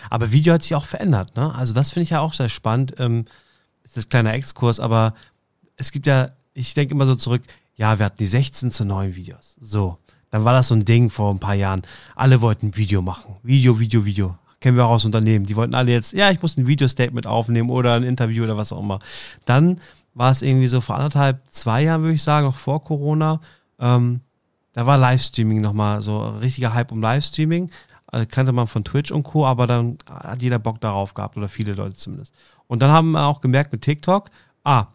Aber 0.10 0.32
Video 0.32 0.54
hat 0.54 0.63
sich 0.63 0.76
auch 0.76 0.86
verändert, 0.86 1.36
ne? 1.36 1.54
Also 1.56 1.74
das 1.74 1.91
finde 1.91 2.04
ich 2.04 2.12
ja 2.12 2.19
auch 2.19 2.34
sehr 2.34 2.50
spannend. 2.50 2.95
Ähm, 3.00 3.26
ist 3.84 3.98
das 3.98 4.10
kleiner 4.10 4.34
Exkurs, 4.34 4.80
aber 4.80 5.15
es 5.78 5.91
gibt 5.91 6.06
ja, 6.06 6.30
ich 6.54 6.74
denke 6.74 6.93
immer 6.93 7.06
so 7.06 7.15
zurück, 7.15 7.41
ja, 7.76 7.98
wir 7.98 8.06
hatten 8.06 8.17
die 8.17 8.28
16 8.28 8.72
zu 8.72 8.86
9 8.86 9.15
Videos. 9.15 9.56
So. 9.60 9.98
Dann 10.32 10.45
war 10.45 10.54
das 10.54 10.67
so 10.67 10.76
ein 10.76 10.86
Ding 10.86 11.10
vor 11.10 11.34
ein 11.34 11.39
paar 11.39 11.56
Jahren. 11.56 11.82
Alle 12.15 12.41
wollten 12.41 12.76
Video 12.76 13.02
machen. 13.02 13.38
Video, 13.41 13.80
Video, 13.80 14.06
Video 14.06 14.36
kennen 14.60 14.78
wir 14.78 14.86
auch 14.86 14.91
aus 14.91 15.06
Unternehmen. 15.06 15.45
Die 15.45 15.56
wollten 15.56 15.76
alle 15.76 15.91
jetzt, 15.91 16.13
ja, 16.13 16.32
ich 16.32 16.41
muss 16.41 16.58
ein 16.58 16.67
Video-Statement 16.67 17.28
aufnehmen 17.28 17.69
oder 17.69 17.93
ein 17.93 18.04
Interview 18.04 18.43
oder 18.43 18.58
was 18.58 18.72
auch 18.72 18.80
immer. 18.80 19.00
Dann 19.45 19.80
war 20.13 20.32
es 20.32 20.41
irgendwie 20.41 20.67
so 20.67 20.82
vor 20.82 20.95
anderthalb, 20.95 21.41
zwei 21.50 21.84
Jahren, 21.84 22.02
würde 22.02 22.15
ich 22.15 22.24
sagen, 22.24 22.48
noch 22.48 22.56
vor 22.56 22.84
Corona. 22.84 23.41
Ähm, 23.80 24.22
da 24.79 24.85
war 24.85 24.97
Livestreaming 24.97 25.59
nochmal 25.59 26.01
so 26.01 26.21
richtiger 26.21 26.73
Hype 26.73 26.93
um 26.93 27.01
Livestreaming. 27.01 27.69
Also 28.07 28.25
kannte 28.31 28.53
man 28.53 28.65
von 28.65 28.85
Twitch 28.85 29.11
und 29.11 29.23
Co., 29.23 29.45
aber 29.45 29.67
dann 29.67 29.97
hat 30.09 30.41
jeder 30.41 30.57
Bock 30.57 30.79
darauf 30.79 31.13
gehabt 31.13 31.35
oder 31.35 31.49
viele 31.49 31.73
Leute 31.73 31.97
zumindest. 31.97 32.33
Und 32.67 32.81
dann 32.81 32.89
haben 32.89 33.11
wir 33.11 33.25
auch 33.25 33.41
gemerkt 33.41 33.73
mit 33.73 33.81
TikTok, 33.81 34.29
ah, 34.63 34.85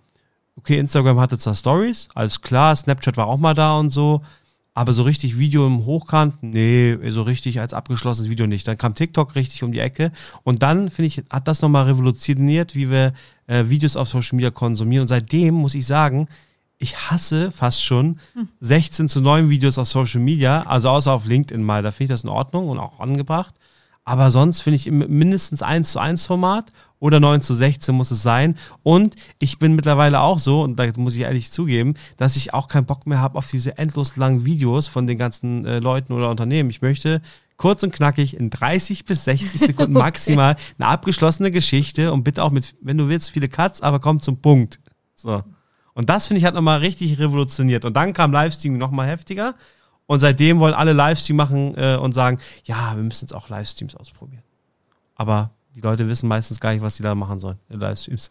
okay, 0.56 0.78
Instagram 0.78 1.20
hatte 1.20 1.36
zwar 1.36 1.54
Stories, 1.54 2.08
alles 2.14 2.40
klar, 2.40 2.74
Snapchat 2.74 3.18
war 3.18 3.26
auch 3.26 3.36
mal 3.36 3.52
da 3.52 3.76
und 3.76 3.90
so. 3.90 4.22
Aber 4.72 4.94
so 4.94 5.02
richtig 5.02 5.38
Video 5.38 5.66
im 5.66 5.84
Hochkant, 5.84 6.42
nee, 6.42 6.96
so 7.10 7.20
richtig 7.20 7.60
als 7.60 7.74
abgeschlossenes 7.74 8.30
Video 8.30 8.46
nicht. 8.46 8.66
Dann 8.66 8.78
kam 8.78 8.94
TikTok 8.94 9.34
richtig 9.34 9.64
um 9.64 9.72
die 9.72 9.80
Ecke. 9.80 10.12
Und 10.44 10.62
dann, 10.62 10.88
finde 10.88 11.08
ich, 11.08 11.22
hat 11.28 11.46
das 11.46 11.60
nochmal 11.60 11.84
revolutioniert, 11.84 12.74
wie 12.74 12.90
wir 12.90 13.12
äh, 13.48 13.64
Videos 13.68 13.96
auf 13.96 14.08
Social 14.08 14.36
Media 14.36 14.50
konsumieren. 14.50 15.02
Und 15.02 15.08
seitdem 15.08 15.54
muss 15.54 15.74
ich 15.74 15.86
sagen, 15.86 16.26
ich 16.78 17.10
hasse 17.10 17.50
fast 17.50 17.84
schon 17.84 18.18
16 18.60 19.08
zu 19.08 19.20
9 19.20 19.48
Videos 19.48 19.78
auf 19.78 19.88
Social 19.88 20.20
Media, 20.20 20.62
also 20.62 20.90
außer 20.90 21.12
auf 21.12 21.26
LinkedIn 21.26 21.62
mal. 21.62 21.82
Da 21.82 21.90
finde 21.90 22.04
ich 22.04 22.08
das 22.10 22.24
in 22.24 22.30
Ordnung 22.30 22.68
und 22.68 22.78
auch 22.78 23.00
angebracht. 23.00 23.54
Aber 24.04 24.30
sonst 24.30 24.60
finde 24.60 24.76
ich 24.76 24.90
mindestens 24.90 25.62
1 25.62 25.92
zu 25.92 25.98
1 25.98 26.26
Format 26.26 26.72
oder 26.98 27.20
9 27.20 27.40
zu 27.40 27.54
16 27.54 27.94
muss 27.94 28.10
es 28.10 28.22
sein. 28.22 28.58
Und 28.82 29.14
ich 29.38 29.58
bin 29.58 29.74
mittlerweile 29.74 30.20
auch 30.20 30.38
so, 30.38 30.62
und 30.62 30.78
da 30.78 30.87
muss 30.96 31.14
ich 31.14 31.22
ehrlich 31.22 31.50
zugeben, 31.50 31.94
dass 32.18 32.37
ich 32.37 32.52
auch 32.52 32.68
keinen 32.68 32.87
Bock 32.87 33.06
mehr 33.06 33.20
habe 33.20 33.38
auf 33.38 33.50
diese 33.50 33.78
endlos 33.78 34.16
langen 34.16 34.44
Videos 34.44 34.88
von 34.88 35.06
den 35.06 35.16
ganzen 35.16 35.64
äh, 35.64 35.78
Leuten 35.78 36.12
oder 36.12 36.30
Unternehmen. 36.30 36.68
Ich 36.68 36.82
möchte 36.82 37.22
kurz 37.56 37.82
und 37.82 37.94
knackig 37.94 38.37
in 38.37 38.50
30 38.50 39.06
bis 39.06 39.24
60 39.24 39.60
Sekunden 39.60 39.92
maximal 39.94 40.52
okay. 40.52 40.62
eine 40.78 40.88
abgeschlossene 40.88 41.50
Geschichte 41.50 42.12
und 42.12 42.24
bitte 42.24 42.42
auch 42.42 42.50
mit, 42.50 42.74
wenn 42.82 42.98
du 42.98 43.08
willst, 43.08 43.30
viele 43.30 43.48
Cuts, 43.48 43.80
aber 43.80 44.00
komm 44.00 44.20
zum 44.20 44.40
Punkt. 44.40 44.80
So. 45.14 45.42
Und 45.94 46.11
das 46.11 46.26
finde 46.26 46.38
ich 46.38 46.44
hat 46.44 46.54
nochmal 46.54 46.80
richtig 46.80 47.18
revolutioniert. 47.18 47.85
Und 47.85 47.94
dann 47.94 48.12
kam 48.12 48.33
Livestreaming 48.33 48.78
nochmal 48.78 49.09
heftiger. 49.09 49.54
Und 50.07 50.20
seitdem 50.20 50.59
wollen 50.59 50.74
alle 50.74 50.92
Livestream 50.92 51.37
machen 51.37 51.74
äh, 51.76 51.96
und 51.96 52.12
sagen, 52.12 52.38
ja, 52.64 52.94
wir 52.94 53.02
müssen 53.02 53.24
jetzt 53.24 53.35
auch 53.35 53.48
Livestreams 53.48 53.94
ausprobieren. 53.94 54.42
Aber 55.14 55.50
die 55.74 55.80
Leute 55.80 56.09
wissen 56.09 56.28
meistens 56.28 56.61
gar 56.61 56.72
nicht, 56.72 56.83
was 56.83 56.96
sie 56.96 57.02
da 57.02 57.14
machen 57.14 57.40
sollen 57.40 57.59
in 57.70 57.80
Livestreams. 57.80 58.30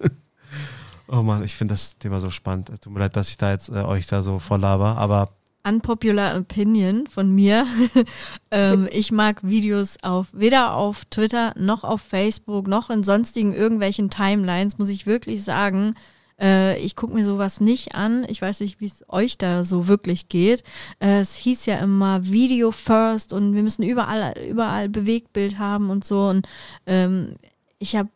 oh 1.07 1.23
Mann, 1.23 1.43
ich 1.43 1.55
finde 1.55 1.73
das 1.73 1.97
Thema 1.97 2.19
so 2.19 2.29
spannend. 2.29 2.71
Tut 2.81 2.93
mir 2.93 2.99
leid, 2.99 3.15
dass 3.15 3.29
ich 3.29 3.37
da 3.37 3.51
jetzt 3.51 3.69
äh, 3.69 3.83
euch 3.83 4.05
da 4.07 4.21
so 4.21 4.39
voll 4.39 4.59
laber, 4.59 4.97
aber 4.97 5.29
unpopular 5.65 6.37
opinion 6.37 7.07
von 7.07 7.33
mir. 7.33 7.65
ähm, 8.51 8.87
ich 8.91 9.11
mag 9.11 9.43
Videos 9.43 9.97
auf 10.03 10.27
weder 10.33 10.73
auf 10.73 11.05
Twitter 11.05 11.53
noch 11.57 11.83
auf 11.83 12.01
Facebook 12.01 12.67
noch 12.67 12.89
in 12.89 13.03
sonstigen 13.03 13.53
irgendwelchen 13.53 14.09
Timelines, 14.09 14.77
muss 14.77 14.89
ich 14.89 15.05
wirklich 15.05 15.43
sagen. 15.43 15.95
Äh, 16.43 16.77
ich 16.79 16.95
gucke 16.97 17.13
mir 17.13 17.23
sowas 17.23 17.61
nicht 17.61 17.95
an. 17.95 18.25
Ich 18.27 18.41
weiß 18.41 18.59
nicht, 18.59 18.81
wie 18.81 18.85
es 18.85 19.03
euch 19.07 19.37
da 19.37 19.63
so 19.63 19.87
wirklich 19.87 20.27
geht. 20.27 20.63
Äh, 20.99 21.19
es 21.19 21.35
hieß 21.37 21.65
ja 21.67 21.77
immer 21.77 22.25
Video 22.25 22.71
first 22.71 23.31
und 23.31 23.55
wir 23.55 23.63
müssen 23.63 23.83
überall, 23.83 24.33
überall 24.49 24.89
Bewegtbild 24.89 25.57
haben 25.57 25.89
und 25.89 26.03
so. 26.03 26.27
Und 26.27 26.47
ähm, 26.85 27.35
ich 27.79 27.95
habe, 27.95 28.09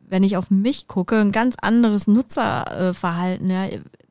wenn 0.00 0.22
ich 0.22 0.36
auf 0.36 0.50
mich 0.50 0.86
gucke, 0.86 1.18
ein 1.20 1.32
ganz 1.32 1.56
anderes 1.60 2.06
Nutzerverhalten. 2.06 3.50
Ja. 3.50 3.66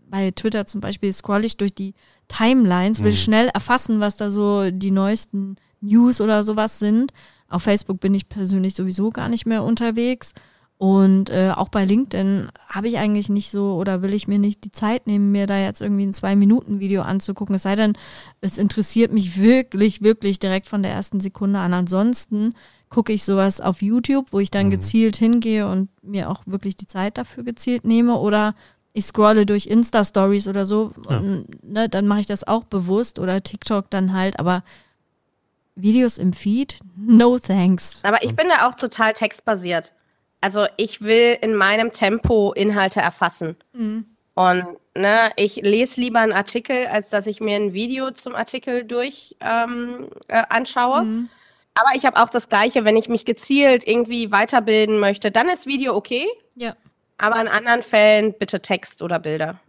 Bei 0.10 0.32
Twitter 0.32 0.66
zum 0.66 0.82
Beispiel 0.82 1.14
scroll 1.14 1.46
ich 1.46 1.58
durch 1.58 1.74
die 1.74 1.94
Timelines, 2.28 3.04
will 3.04 3.12
Mhm. 3.12 3.16
schnell 3.16 3.48
erfassen, 3.50 4.00
was 4.00 4.18
da 4.18 4.32
so 4.32 4.70
die 4.72 4.92
neuesten 4.92 5.56
News 5.82 6.20
oder 6.20 6.44
sowas 6.44 6.80
sind. 6.80 7.14
Auf 7.48 7.64
Facebook 7.64 8.00
bin 8.00 8.14
ich 8.16 8.28
persönlich 8.28 8.76
sowieso 8.76 9.12
gar 9.12 9.30
nicht 9.30 9.46
mehr 9.46 9.64
unterwegs. 9.64 10.34
Und 10.82 11.30
äh, 11.30 11.52
auch 11.54 11.68
bei 11.68 11.84
LinkedIn 11.84 12.50
habe 12.70 12.88
ich 12.88 12.98
eigentlich 13.00 13.28
nicht 13.28 13.52
so 13.52 13.76
oder 13.76 14.02
will 14.02 14.14
ich 14.14 14.30
mir 14.30 14.40
nicht 14.40 14.64
die 14.64 14.72
Zeit 14.72 15.08
nehmen, 15.08 15.30
mir 15.30 15.46
da 15.46 15.58
jetzt 15.60 15.82
irgendwie 15.82 16.06
ein 16.06 16.14
Zwei-Minuten-Video 16.14 17.02
anzugucken. 17.02 17.54
Es 17.56 17.64
sei 17.64 17.76
denn, 17.76 17.98
es 18.40 18.58
interessiert 18.58 19.12
mich 19.12 19.38
wirklich, 19.38 20.02
wirklich 20.02 20.40
direkt 20.40 20.68
von 20.70 20.82
der 20.82 20.94
ersten 20.94 21.20
Sekunde 21.20 21.60
an. 21.60 21.74
Ansonsten 21.74 22.54
gucke 22.88 23.12
ich 23.12 23.26
sowas 23.26 23.60
auf 23.60 23.82
YouTube, 23.82 24.28
wo 24.32 24.40
ich 24.40 24.52
dann 24.52 24.68
Mhm. 24.68 24.72
gezielt 24.72 25.18
hingehe 25.18 25.68
und 25.68 25.90
mir 26.02 26.30
auch 26.30 26.44
wirklich 26.46 26.78
die 26.78 26.88
Zeit 26.88 27.18
dafür 27.18 27.44
gezielt 27.44 27.84
nehme. 27.84 28.16
Oder 28.18 28.56
ich 28.94 29.04
scrolle 29.04 29.46
durch 29.46 29.68
Insta-Stories 29.68 30.48
oder 30.48 30.64
so. 30.64 30.94
Ja. 31.10 31.18
Und, 31.18 31.62
ne, 31.62 31.90
dann 31.90 32.08
mache 32.08 32.22
ich 32.22 32.26
das 32.28 32.48
auch 32.48 32.64
bewusst 32.64 33.20
oder 33.20 33.44
TikTok 33.44 33.90
dann 33.90 34.14
halt. 34.14 34.40
Aber 34.40 34.64
Videos 35.76 36.18
im 36.18 36.32
Feed? 36.32 36.80
No 36.96 37.38
thanks. 37.38 38.00
Aber 38.04 38.24
ich 38.24 38.34
bin 38.34 38.48
da 38.48 38.70
auch 38.70 38.76
total 38.76 39.12
textbasiert. 39.12 39.94
Also 40.42 40.66
ich 40.78 41.02
will 41.02 41.38
in 41.42 41.56
meinem 41.56 41.92
Tempo 41.92 42.54
Inhalte 42.54 43.02
erfassen. 43.02 43.56
Und 44.36 44.64
ne, 44.96 45.32
ich 45.36 45.58
lese 45.58 46.00
lieber 46.00 46.20
einen 46.20 46.32
Artikel, 46.32 46.88
als 46.88 47.10
dass 47.10 47.28
ich 47.28 47.42
mir 47.42 47.56
ein 47.58 47.74
Video 47.74 48.12
zum 48.12 48.36
Artikel 48.36 48.86
durch 48.86 49.36
ähm, 49.42 50.08
äh, 50.28 50.44
anschaue. 50.50 51.06
Aber 51.74 51.96
ich 51.96 52.06
habe 52.06 52.22
auch 52.22 52.30
das 52.30 52.50
Gleiche, 52.50 52.86
wenn 52.86 52.96
ich 52.96 53.10
mich 53.10 53.26
gezielt 53.26 53.88
irgendwie 53.88 54.32
weiterbilden 54.32 55.00
möchte, 55.00 55.32
dann 55.32 55.50
ist 55.50 55.66
Video 55.66 55.96
okay. 55.96 56.26
Ja. 56.56 56.76
Aber 57.18 57.40
in 57.42 57.48
anderen 57.48 57.84
Fällen 57.84 58.34
bitte 58.38 58.62
Text 58.62 59.02
oder 59.02 59.20
Bilder. 59.20 59.60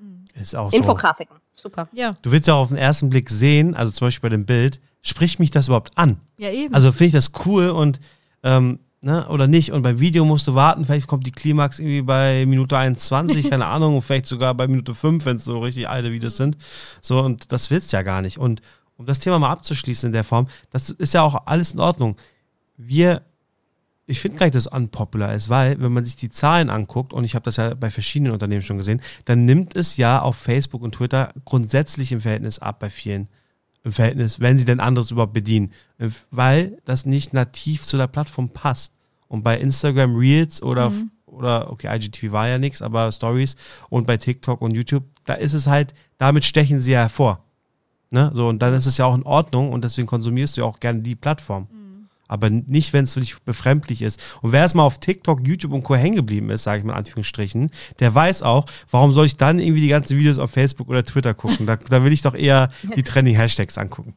Ist 0.40 0.54
auch 0.54 0.70
so. 0.70 0.76
Infografiken. 0.76 1.37
Super. 1.52 1.88
Ja. 1.92 2.16
Du 2.22 2.33
willst 2.33 2.48
ja 2.48 2.54
auch 2.54 2.62
auf 2.62 2.68
den 2.68 2.76
ersten 2.76 3.11
Blick 3.11 3.28
sehen, 3.28 3.74
also 3.74 3.92
zum 3.92 4.06
Beispiel 4.06 4.30
bei 4.30 4.35
dem 4.37 4.46
Bild, 4.46 4.80
spricht 5.02 5.40
mich 5.40 5.50
das 5.50 5.66
überhaupt 5.66 5.96
an? 5.96 6.20
Ja, 6.37 6.50
eben. 6.50 6.74
Also 6.74 6.92
finde 6.92 7.06
ich 7.06 7.12
das 7.12 7.33
cool 7.44 7.70
und 7.70 8.00
ähm, 8.42 8.78
ne, 9.02 9.26
oder 9.28 9.46
nicht? 9.46 9.72
Und 9.72 9.82
beim 9.82 9.98
Video 9.98 10.24
musst 10.24 10.46
du 10.46 10.54
warten, 10.54 10.84
vielleicht 10.84 11.06
kommt 11.06 11.26
die 11.26 11.32
Klimax 11.32 11.78
irgendwie 11.78 12.02
bei 12.02 12.44
Minute 12.46 12.76
21, 12.76 13.50
keine 13.50 13.66
Ahnung, 13.66 13.96
und 13.96 14.02
vielleicht 14.02 14.26
sogar 14.26 14.54
bei 14.54 14.68
Minute 14.68 14.94
5, 14.94 15.24
wenn 15.24 15.36
es 15.36 15.44
so 15.44 15.60
richtig 15.60 15.88
alte 15.88 16.12
Videos 16.12 16.36
sind. 16.36 16.56
So, 17.00 17.20
und 17.20 17.52
das 17.52 17.70
willst 17.70 17.92
du 17.92 17.96
ja 17.96 18.02
gar 18.02 18.22
nicht. 18.22 18.38
Und 18.38 18.60
um 18.96 19.06
das 19.06 19.18
Thema 19.18 19.38
mal 19.38 19.50
abzuschließen 19.50 20.08
in 20.08 20.12
der 20.12 20.24
Form, 20.24 20.46
das 20.70 20.90
ist 20.90 21.14
ja 21.14 21.22
auch 21.22 21.46
alles 21.46 21.72
in 21.72 21.80
Ordnung. 21.80 22.16
Wir, 22.76 23.22
ich 24.06 24.20
finde 24.20 24.38
gar 24.38 24.46
nicht, 24.46 24.54
dass 24.54 24.66
es 24.66 24.72
unpopular 24.72 25.34
ist, 25.34 25.48
weil, 25.48 25.80
wenn 25.80 25.92
man 25.92 26.04
sich 26.04 26.16
die 26.16 26.30
Zahlen 26.30 26.68
anguckt, 26.68 27.12
und 27.12 27.24
ich 27.24 27.34
habe 27.34 27.44
das 27.44 27.56
ja 27.56 27.74
bei 27.74 27.90
verschiedenen 27.90 28.32
Unternehmen 28.32 28.62
schon 28.62 28.76
gesehen, 28.76 29.00
dann 29.24 29.46
nimmt 29.46 29.76
es 29.76 29.96
ja 29.96 30.20
auf 30.20 30.36
Facebook 30.36 30.82
und 30.82 30.96
Twitter 30.96 31.32
grundsätzlich 31.44 32.12
im 32.12 32.20
Verhältnis 32.20 32.58
ab 32.58 32.80
bei 32.80 32.90
vielen 32.90 33.28
im 33.82 33.92
Verhältnis, 33.92 34.40
wenn 34.40 34.58
sie 34.58 34.64
denn 34.64 34.80
anderes 34.80 35.10
überhaupt 35.10 35.32
bedienen, 35.32 35.72
weil 36.30 36.78
das 36.84 37.06
nicht 37.06 37.32
nativ 37.32 37.84
zu 37.84 37.96
der 37.96 38.06
Plattform 38.06 38.50
passt. 38.50 38.94
Und 39.28 39.42
bei 39.42 39.58
Instagram 39.58 40.16
Reels 40.16 40.62
oder, 40.62 40.92
oder 41.24 41.70
okay, 41.70 41.94
IGTV 41.94 42.32
war 42.32 42.48
ja 42.48 42.58
nichts, 42.58 42.82
aber 42.82 43.10
Stories 43.12 43.56
und 43.88 44.06
bei 44.06 44.16
TikTok 44.16 44.60
und 44.60 44.74
YouTube, 44.74 45.04
da 45.24 45.34
ist 45.34 45.52
es 45.52 45.66
halt, 45.66 45.94
damit 46.18 46.44
stechen 46.44 46.80
sie 46.80 46.92
ja 46.92 47.00
hervor. 47.00 47.44
Ne? 48.10 48.30
So, 48.34 48.48
und 48.48 48.60
dann 48.60 48.74
ist 48.74 48.86
es 48.86 48.98
ja 48.98 49.06
auch 49.06 49.14
in 49.14 49.22
Ordnung 49.22 49.72
und 49.72 49.84
deswegen 49.84 50.08
konsumierst 50.08 50.56
du 50.56 50.62
ja 50.62 50.66
auch 50.66 50.80
gerne 50.80 51.00
die 51.00 51.14
Plattform. 51.14 51.68
Aber 52.30 52.48
nicht, 52.48 52.92
wenn 52.92 53.04
es 53.04 53.14
für 53.14 53.20
dich 53.20 53.40
befremdlich 53.42 54.02
ist. 54.02 54.22
Und 54.40 54.52
wer 54.52 54.60
erstmal 54.60 54.86
auf 54.86 55.00
TikTok, 55.00 55.40
YouTube 55.44 55.72
und 55.72 55.82
Co. 55.82 55.96
hängen 55.96 56.14
geblieben 56.14 56.48
ist, 56.50 56.62
sage 56.62 56.78
ich 56.78 56.84
mal 56.84 56.92
in 56.92 56.98
Anführungsstrichen, 56.98 57.70
der 57.98 58.14
weiß 58.14 58.44
auch, 58.44 58.66
warum 58.88 59.12
soll 59.12 59.26
ich 59.26 59.36
dann 59.36 59.58
irgendwie 59.58 59.80
die 59.80 59.88
ganzen 59.88 60.16
Videos 60.16 60.38
auf 60.38 60.52
Facebook 60.52 60.88
oder 60.88 61.04
Twitter 61.04 61.34
gucken? 61.34 61.66
Da, 61.66 61.74
da 61.74 62.04
will 62.04 62.12
ich 62.12 62.22
doch 62.22 62.34
eher 62.34 62.70
die 62.94 63.02
Trending-Hashtags 63.02 63.78
angucken. 63.78 64.14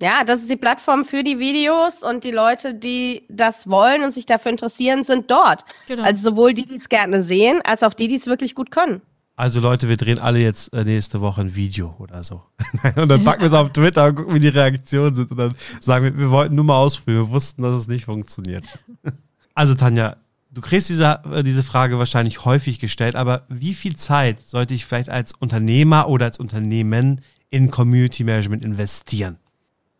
Ja, 0.00 0.24
das 0.24 0.42
ist 0.42 0.50
die 0.50 0.56
Plattform 0.56 1.04
für 1.04 1.24
die 1.24 1.38
Videos 1.38 2.02
und 2.02 2.22
die 2.22 2.30
Leute, 2.30 2.74
die 2.74 3.22
das 3.28 3.68
wollen 3.68 4.04
und 4.04 4.12
sich 4.12 4.26
dafür 4.26 4.52
interessieren, 4.52 5.02
sind 5.02 5.30
dort. 5.30 5.64
Genau. 5.88 6.04
Also 6.04 6.30
sowohl 6.30 6.54
die, 6.54 6.66
die 6.66 6.74
es 6.74 6.88
gerne 6.88 7.22
sehen, 7.22 7.60
als 7.64 7.82
auch 7.82 7.94
die, 7.94 8.06
die 8.06 8.16
es 8.16 8.26
wirklich 8.26 8.54
gut 8.54 8.70
können. 8.70 9.00
Also 9.36 9.60
Leute, 9.60 9.88
wir 9.88 9.98
drehen 9.98 10.18
alle 10.18 10.38
jetzt 10.38 10.72
äh, 10.72 10.84
nächste 10.84 11.20
Woche 11.20 11.42
ein 11.42 11.54
Video 11.54 11.94
oder 11.98 12.24
so. 12.24 12.42
und 12.96 13.08
dann 13.08 13.24
packen 13.24 13.40
wir 13.40 13.48
es 13.48 13.54
auf 13.54 13.72
Twitter 13.72 14.06
und 14.06 14.14
gucken, 14.16 14.34
wie 14.34 14.40
die 14.40 14.48
Reaktionen 14.48 15.14
sind. 15.14 15.30
Und 15.30 15.36
dann 15.36 15.54
sagen 15.80 16.04
wir, 16.04 16.18
wir 16.18 16.30
wollten 16.30 16.54
nur 16.54 16.64
mal 16.64 16.76
ausprobieren. 16.76 17.26
Wir 17.26 17.30
wussten, 17.30 17.62
dass 17.62 17.76
es 17.76 17.88
nicht 17.88 18.04
funktioniert. 18.04 18.64
also 19.54 19.74
Tanja, 19.74 20.16
du 20.50 20.60
kriegst 20.60 20.88
diese, 20.88 21.20
äh, 21.32 21.42
diese 21.42 21.62
Frage 21.62 21.98
wahrscheinlich 21.98 22.44
häufig 22.44 22.78
gestellt, 22.78 23.14
aber 23.14 23.42
wie 23.48 23.74
viel 23.74 23.96
Zeit 23.96 24.40
sollte 24.40 24.74
ich 24.74 24.86
vielleicht 24.86 25.10
als 25.10 25.32
Unternehmer 25.34 26.08
oder 26.08 26.26
als 26.26 26.38
Unternehmen 26.38 27.20
in 27.50 27.70
Community 27.70 28.24
Management 28.24 28.64
investieren? 28.64 29.38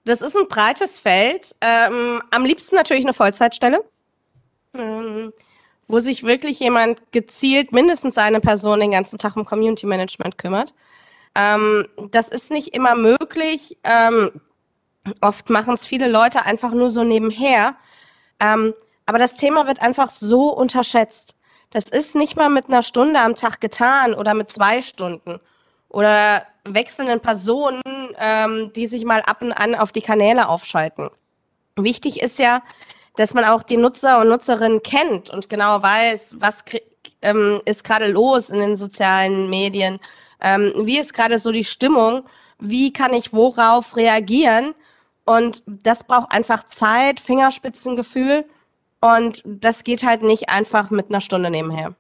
Das 0.05 0.23
ist 0.23 0.37
ein 0.37 0.49
breites 0.49 0.99
Feld. 0.99 1.55
Ähm, 1.61 2.23
am 2.31 2.45
liebsten 2.45 2.77
natürlich 2.77 3.05
eine 3.05 3.13
Vollzeitstelle, 3.13 3.85
ähm, 4.75 5.33
wo 5.89 5.99
sich 5.99 6.23
wirklich 6.23 6.61
jemand 6.61 7.01
gezielt, 7.13 7.73
mindestens 7.73 8.17
eine 8.17 8.41
Person, 8.41 8.81
den 8.81 8.93
ganzen 8.93 9.19
Tag 9.19 9.37
um 9.37 9.45
Community 9.45 9.87
Management 9.87 10.39
kümmert. 10.39 10.75
Ähm, 11.37 11.87
das 12.11 12.29
ist 12.29 12.51
nicht 12.51 12.75
immer 12.75 12.95
möglich. 12.95 13.77
Ähm, 13.85 14.31
oft 15.21 15.51
machen 15.51 15.75
es 15.75 15.85
viele 15.85 16.09
Leute 16.09 16.45
einfach 16.45 16.73
nur 16.73 16.91
so 16.91 17.05
nebenher. 17.05 17.77
Ähm, 18.41 18.73
aber 19.05 19.19
das 19.19 19.37
Thema 19.37 19.67
wird 19.67 19.83
einfach 19.83 20.09
so 20.09 20.49
unterschätzt. 20.49 21.35
Das 21.71 21.89
ist 21.91 22.17
nicht 22.17 22.37
mal 22.37 22.49
mit 22.49 22.69
einer 22.69 22.83
Stunde 22.83 23.21
am 23.21 23.35
Tag 23.35 23.61
getan 23.61 24.15
oder 24.15 24.33
mit 24.33 24.51
zwei 24.51 24.81
Stunden 24.81 25.39
oder 25.89 26.47
wechselnden 26.65 27.21
Personen, 27.21 27.83
ähm, 28.19 28.73
die 28.75 28.87
sich 28.87 29.05
mal 29.05 29.21
ab 29.21 29.43
und 29.43 29.53
an 29.53 29.75
auf 29.75 29.93
die 29.93 30.01
Kanäle 30.01 30.49
aufschalten. 30.49 31.11
Wichtig 31.77 32.23
ist 32.23 32.39
ja, 32.39 32.63
dass 33.17 33.35
man 33.35 33.45
auch 33.45 33.63
die 33.63 33.77
Nutzer 33.77 34.21
und 34.21 34.29
Nutzerinnen 34.29 34.83
kennt 34.83 35.31
und 35.31 35.49
genau 35.49 35.83
weiß, 35.83 36.37
was 36.39 36.65
ähm, 37.23 37.61
ist 37.67 37.85
gerade 37.85 38.09
los 38.09 38.51
in 38.51 38.61
den 38.61 38.77
sozialen 38.77 39.51
Medien, 39.51 40.01
ähm, 40.41 40.73
wie 40.85 40.99
ist 40.99 41.15
gerade 41.15 41.39
so 41.39 41.53
die 41.53 41.65
Stimmung, 41.65 42.25
wie 42.59 42.93
kann 42.93 43.13
ich 43.15 43.33
worauf 43.33 43.97
reagieren 43.97 44.75
und 45.25 45.63
das 45.67 46.05
braucht 46.05 46.33
einfach 46.33 46.65
Zeit, 46.65 47.21
Fingerspitzengefühl 47.21 48.45
und 49.01 49.43
das 49.45 49.85
geht 49.85 50.05
halt 50.05 50.23
nicht 50.23 50.49
einfach 50.49 50.91
mit 50.91 51.11
einer 51.11 51.21
Stunde 51.21 51.51
nebenher. 51.51 51.95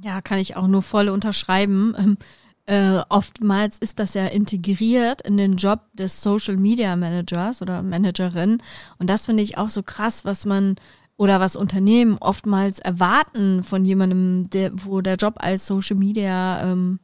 Ja, 0.00 0.20
kann 0.20 0.38
ich 0.38 0.56
auch 0.56 0.66
nur 0.66 0.82
voll 0.82 1.08
unterschreiben. 1.08 1.94
Ähm, 1.98 2.16
äh, 2.64 3.02
oftmals 3.08 3.78
ist 3.78 3.98
das 3.98 4.14
ja 4.14 4.26
integriert 4.26 5.20
in 5.22 5.36
den 5.36 5.56
Job 5.56 5.80
des 5.94 6.22
Social 6.22 6.56
Media 6.56 6.96
Managers 6.96 7.60
oder 7.60 7.82
Managerin. 7.82 8.62
Und 8.98 9.10
das 9.10 9.26
finde 9.26 9.42
ich 9.42 9.58
auch 9.58 9.68
so 9.68 9.82
krass, 9.82 10.24
was 10.24 10.46
man 10.46 10.76
oder 11.16 11.40
was 11.40 11.56
Unternehmen 11.56 12.16
oftmals 12.20 12.78
erwarten 12.78 13.64
von 13.64 13.84
jemandem, 13.84 14.48
der, 14.50 14.70
wo 14.74 15.00
der 15.00 15.16
Job 15.16 15.34
als 15.38 15.66
Social 15.66 15.96
Media 15.96 16.62
ähm, 16.62 17.00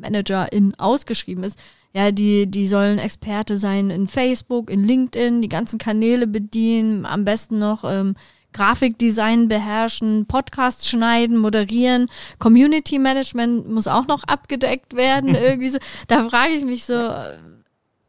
Managerin 0.00 0.74
ausgeschrieben 0.76 1.44
ist. 1.44 1.58
Ja, 1.92 2.10
die, 2.12 2.46
die 2.46 2.66
sollen 2.66 2.98
Experte 2.98 3.56
sein 3.58 3.90
in 3.90 4.06
Facebook, 4.06 4.70
in 4.70 4.84
LinkedIn, 4.84 5.40
die 5.42 5.48
ganzen 5.48 5.78
Kanäle 5.78 6.26
bedienen, 6.26 7.06
am 7.06 7.24
besten 7.24 7.58
noch 7.58 7.84
ähm, 7.84 8.16
Grafikdesign 8.52 9.48
beherrschen, 9.48 10.26
Podcasts 10.26 10.88
schneiden, 10.88 11.36
moderieren, 11.38 12.08
Community 12.38 12.98
Management 12.98 13.68
muss 13.68 13.86
auch 13.86 14.06
noch 14.06 14.24
abgedeckt 14.24 14.94
werden. 14.94 15.34
irgendwie 15.34 15.70
so. 15.70 15.78
Da 16.08 16.28
frage 16.28 16.52
ich 16.52 16.64
mich 16.64 16.84
so, 16.84 16.94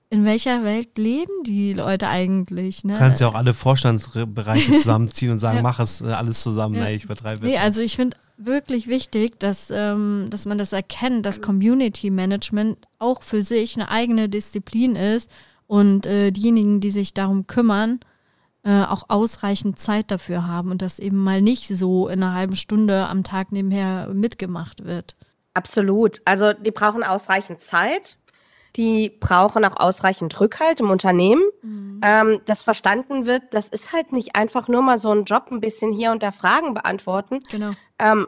in 0.10 0.24
welcher 0.24 0.64
Welt 0.64 0.98
leben 0.98 1.32
die 1.46 1.74
Leute 1.74 2.08
eigentlich? 2.08 2.84
Ne? 2.86 2.94
Du 2.94 3.00
kannst 3.00 3.20
ja 3.22 3.28
auch 3.28 3.36
alle 3.36 3.54
Vorstandsbereiche 3.54 4.76
zusammenziehen 4.76 5.32
und 5.32 5.40
sagen, 5.40 5.58
Ja. 5.58 5.64
mach 5.64 5.80
es 5.80 6.02
äh, 6.02 6.06
alles 6.06 6.44
zusammen. 6.44 6.76
Ja. 6.76 6.86
Nee, 6.86 6.96
ich 6.96 7.04
übertreibe 7.04 7.46
Nee, 7.46 7.52
jetzt. 7.54 7.62
also 7.62 7.82
ich 7.82 7.96
finde 7.98 8.16
wirklich 8.38 8.88
wichtig, 8.88 9.40
dass, 9.40 9.72
ähm, 9.72 10.28
dass 10.30 10.46
man 10.46 10.58
das 10.58 10.74
erkennt, 10.74 11.26
dass 11.26 11.42
Community 11.42 12.10
Management 12.10 12.78
auch 13.00 13.24
für 13.24 13.42
sich 13.42 13.76
eine 13.76 13.90
eigene 13.90 14.30
Disziplin 14.30 14.96
ist 14.96 15.30
und 15.66 16.06
äh, 16.06 16.32
diejenigen, 16.32 16.80
die 16.80 16.92
sich 16.92 17.14
darum 17.14 17.48
kümmern, 17.48 18.00
äh, 18.64 18.84
auch 18.84 19.06
ausreichend 19.10 19.80
Zeit 19.80 20.12
dafür 20.12 20.48
haben 20.48 20.72
und 20.72 20.82
das 20.82 21.00
eben 21.00 21.24
mal 21.24 21.42
nicht 21.42 21.68
so 21.68 22.08
in 22.08 22.24
einer 22.24 22.34
halben 22.34 22.56
Stunde 22.56 23.08
am 23.08 23.24
Tag 23.24 23.52
nebenher 23.52 24.10
mitgemacht 24.14 24.86
wird. 24.86 25.16
Absolut. 25.54 26.22
Also 26.26 26.54
die 26.54 26.72
brauchen 26.72 27.04
ausreichend 27.04 27.62
Zeit. 27.62 28.18
Die 28.76 29.10
brauchen 29.10 29.66
auch 29.66 29.78
ausreichend 29.78 30.40
Rückhalt 30.40 30.82
im 30.82 30.92
Unternehmen, 30.92 31.42
ähm, 32.04 32.42
dass 32.46 32.62
verstanden 32.62 33.26
wird, 33.26 33.42
das 33.52 33.70
ist 33.70 33.92
halt 33.92 34.12
nicht 34.12 34.36
einfach 34.36 34.68
nur 34.68 34.84
mal 34.84 35.00
so 35.00 35.12
ein 35.12 35.24
Job, 35.24 35.48
ein 35.50 35.62
bisschen 35.62 35.92
hier 35.92 36.12
und 36.12 36.22
da 36.22 36.30
Fragen 36.30 36.76
beantworten, 36.76 37.40
Genau. 37.50 37.72
Ähm, 38.00 38.28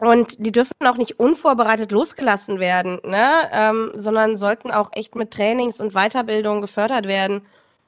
Und 0.00 0.44
die 0.44 0.52
dürfen 0.52 0.86
auch 0.86 0.96
nicht 0.96 1.18
unvorbereitet 1.18 1.90
losgelassen 1.90 2.60
werden, 2.60 3.00
ne? 3.04 3.28
ähm, 3.52 3.90
sondern 3.94 4.36
sollten 4.36 4.70
auch 4.70 4.90
echt 4.92 5.16
mit 5.16 5.32
Trainings 5.32 5.80
und 5.80 5.92
Weiterbildung 5.92 6.60
gefördert 6.60 7.06
werden 7.06 7.42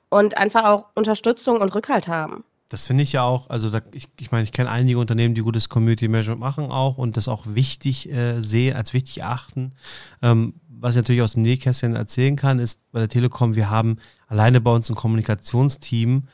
und 0.09 0.37
einfach 0.37 0.64
auch 0.64 0.87
Unterstützung 0.94 1.59
und 1.59 1.72
Rückhalt 1.74 2.09
haben. 2.09 2.42
Das 2.68 2.87
finde 2.87 3.02
ich 3.02 3.12
ja 3.12 3.22
auch, 3.22 3.50
also 3.50 3.70
da, 3.70 3.80
ich, 3.92 4.09
ich 4.18 4.30
meine, 4.30 4.44
ich 4.44 4.52
kenne 4.52 4.70
einige 4.70 4.98
Unternehmen, 4.98 5.35
die 5.35 5.42
gutes 5.42 5.68
Community 5.68 6.09
Management 6.09 6.40
machen 6.40 6.70
auch 6.70 6.98
und 6.98 7.16
das 7.16 7.28
auch 7.28 7.44
wichtig 7.46 8.11
äh, 8.11 8.40
sehen, 8.40 8.76
als 8.76 8.92
wichtig 8.92 9.24
achten. 9.24 9.72
Ähm, 10.22 10.54
was 10.68 10.92
ich 10.92 10.96
natürlich 10.96 11.22
aus 11.22 11.35
dem 11.35 11.42
Nähkästchen 11.42 11.94
erzählen 11.94 12.37
kann, 12.37 12.59
ist 12.59 12.80
bei 12.90 13.00
der 13.00 13.09
Telekom, 13.09 13.54
wir 13.54 13.70
haben 13.70 13.98
alleine 14.28 14.61
bei 14.61 14.72
uns 14.72 14.88
im 14.88 14.94
Kommunikationsteam 14.94 16.28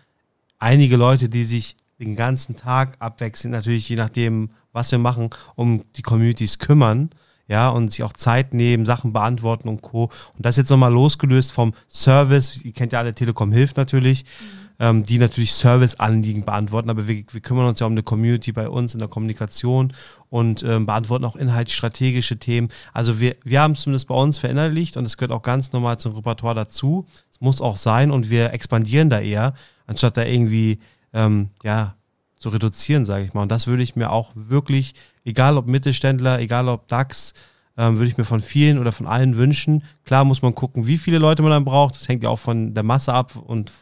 einige 0.58 0.96
Leute, 0.96 1.28
die 1.28 1.44
sich 1.44 1.76
den 1.98 2.16
ganzen 2.16 2.56
Tag 2.56 2.96
abwechselnd, 2.98 3.54
natürlich 3.54 3.88
je 3.88 3.96
nachdem, 3.96 4.50
was 4.76 4.92
wir 4.92 4.98
machen, 4.98 5.30
um 5.56 5.82
die 5.96 6.02
Communities 6.02 6.60
kümmern, 6.60 7.10
ja, 7.48 7.68
und 7.68 7.92
sich 7.92 8.02
auch 8.02 8.12
Zeit 8.12 8.54
nehmen, 8.54 8.86
Sachen 8.86 9.12
beantworten 9.12 9.68
und 9.68 9.82
Co. 9.82 10.04
Und 10.04 10.44
das 10.44 10.56
jetzt 10.56 10.70
nochmal 10.70 10.92
losgelöst 10.92 11.52
vom 11.52 11.74
Service, 11.88 12.64
ihr 12.64 12.72
kennt 12.72 12.92
ja 12.92 12.98
alle, 12.98 13.14
Telekom 13.14 13.52
hilft 13.52 13.76
natürlich, 13.76 14.24
mhm. 14.24 14.56
ähm, 14.80 15.02
die 15.04 15.18
natürlich 15.18 15.52
Service-Anliegen 15.52 16.44
beantworten, 16.44 16.90
aber 16.90 17.06
wir, 17.06 17.24
wir, 17.30 17.40
kümmern 17.40 17.66
uns 17.66 17.80
ja 17.80 17.86
um 17.86 17.92
eine 17.92 18.02
Community 18.02 18.52
bei 18.52 18.68
uns 18.68 18.94
in 18.94 18.98
der 18.98 19.08
Kommunikation 19.08 19.92
und 20.28 20.62
ähm, 20.64 20.86
beantworten 20.86 21.24
auch 21.24 21.36
inhaltsstrategische 21.36 22.38
Themen. 22.38 22.68
Also 22.92 23.20
wir, 23.20 23.36
wir 23.44 23.60
haben 23.60 23.72
es 23.72 23.82
zumindest 23.82 24.08
bei 24.08 24.14
uns 24.14 24.38
verinnerlicht 24.38 24.96
und 24.96 25.06
es 25.06 25.16
gehört 25.16 25.32
auch 25.32 25.42
ganz 25.42 25.72
normal 25.72 25.98
zum 25.98 26.14
Repertoire 26.14 26.54
dazu. 26.54 27.06
Es 27.30 27.40
muss 27.40 27.60
auch 27.60 27.76
sein 27.76 28.10
und 28.10 28.28
wir 28.28 28.52
expandieren 28.52 29.08
da 29.08 29.20
eher, 29.20 29.54
anstatt 29.86 30.16
da 30.16 30.24
irgendwie, 30.24 30.80
ähm, 31.12 31.50
ja, 31.62 31.94
zu 32.36 32.50
reduzieren, 32.50 33.04
sage 33.04 33.24
ich 33.24 33.34
mal. 33.34 33.42
Und 33.42 33.52
das 33.52 33.66
würde 33.66 33.82
ich 33.82 33.96
mir 33.96 34.10
auch 34.10 34.32
wirklich, 34.34 34.94
egal 35.24 35.56
ob 35.56 35.66
Mittelständler, 35.66 36.40
egal 36.40 36.68
ob 36.68 36.88
DAX, 36.88 37.34
ähm, 37.76 37.98
würde 37.98 38.08
ich 38.08 38.16
mir 38.16 38.24
von 38.24 38.40
vielen 38.40 38.78
oder 38.78 38.92
von 38.92 39.06
allen 39.06 39.36
wünschen. 39.36 39.84
Klar 40.04 40.24
muss 40.24 40.42
man 40.42 40.54
gucken, 40.54 40.86
wie 40.86 40.98
viele 40.98 41.18
Leute 41.18 41.42
man 41.42 41.50
dann 41.50 41.64
braucht. 41.64 41.94
Das 41.94 42.08
hängt 42.08 42.22
ja 42.22 42.30
auch 42.30 42.38
von 42.38 42.74
der 42.74 42.82
Masse 42.82 43.12
ab 43.12 43.36
und 43.36 43.72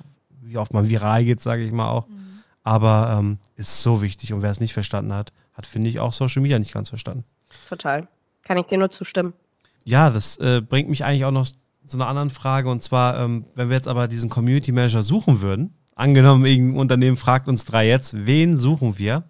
wie 0.43 0.59
oft 0.59 0.73
man 0.73 0.89
viral 0.89 1.25
geht, 1.25 1.41
sage 1.41 1.65
ich 1.65 1.73
mal 1.73 1.89
auch. 1.89 2.09
Mhm. 2.09 2.15
Aber 2.63 3.17
ähm, 3.19 3.39
ist 3.57 3.83
so 3.83 4.03
wichtig. 4.03 4.33
Und 4.33 4.43
wer 4.43 4.51
es 4.51 4.61
nicht 4.61 4.73
verstanden 4.73 5.13
hat, 5.13 5.33
hat, 5.53 5.67
finde 5.67 5.91
ich, 5.91 6.01
auch 6.01 6.13
Social 6.13 6.43
Media 6.43 6.59
nicht 6.59 6.73
ganz 6.73 6.89
verstanden. 6.89 7.25
Total. 7.69 8.09
Kann 8.43 8.59
ich 8.59 8.67
dir 8.67 8.79
nur 8.79 8.91
zustimmen. 8.91 9.33
Ja, 9.85 10.11
das 10.11 10.37
äh, 10.39 10.61
bringt 10.61 10.89
mich 10.89 11.05
eigentlich 11.05 11.25
auch 11.25 11.31
noch 11.31 11.47
zu 11.87 11.97
einer 11.97 12.09
anderen 12.09 12.31
Frage. 12.31 12.71
Und 12.71 12.83
zwar, 12.83 13.19
ähm, 13.19 13.45
wenn 13.55 13.69
wir 13.69 13.77
jetzt 13.77 13.89
aber 13.89 14.09
diesen 14.09 14.31
Community 14.31 14.73
Manager 14.73 15.03
suchen 15.03 15.41
würden, 15.41 15.75
Angenommen, 15.97 16.45
irgendein 16.45 16.81
Unternehmen 16.81 17.17
fragt 17.17 17.47
uns 17.49 17.65
drei 17.65 17.87
jetzt, 17.87 18.27
wen 18.27 18.59
suchen 18.59 18.99
wir? 18.99 19.25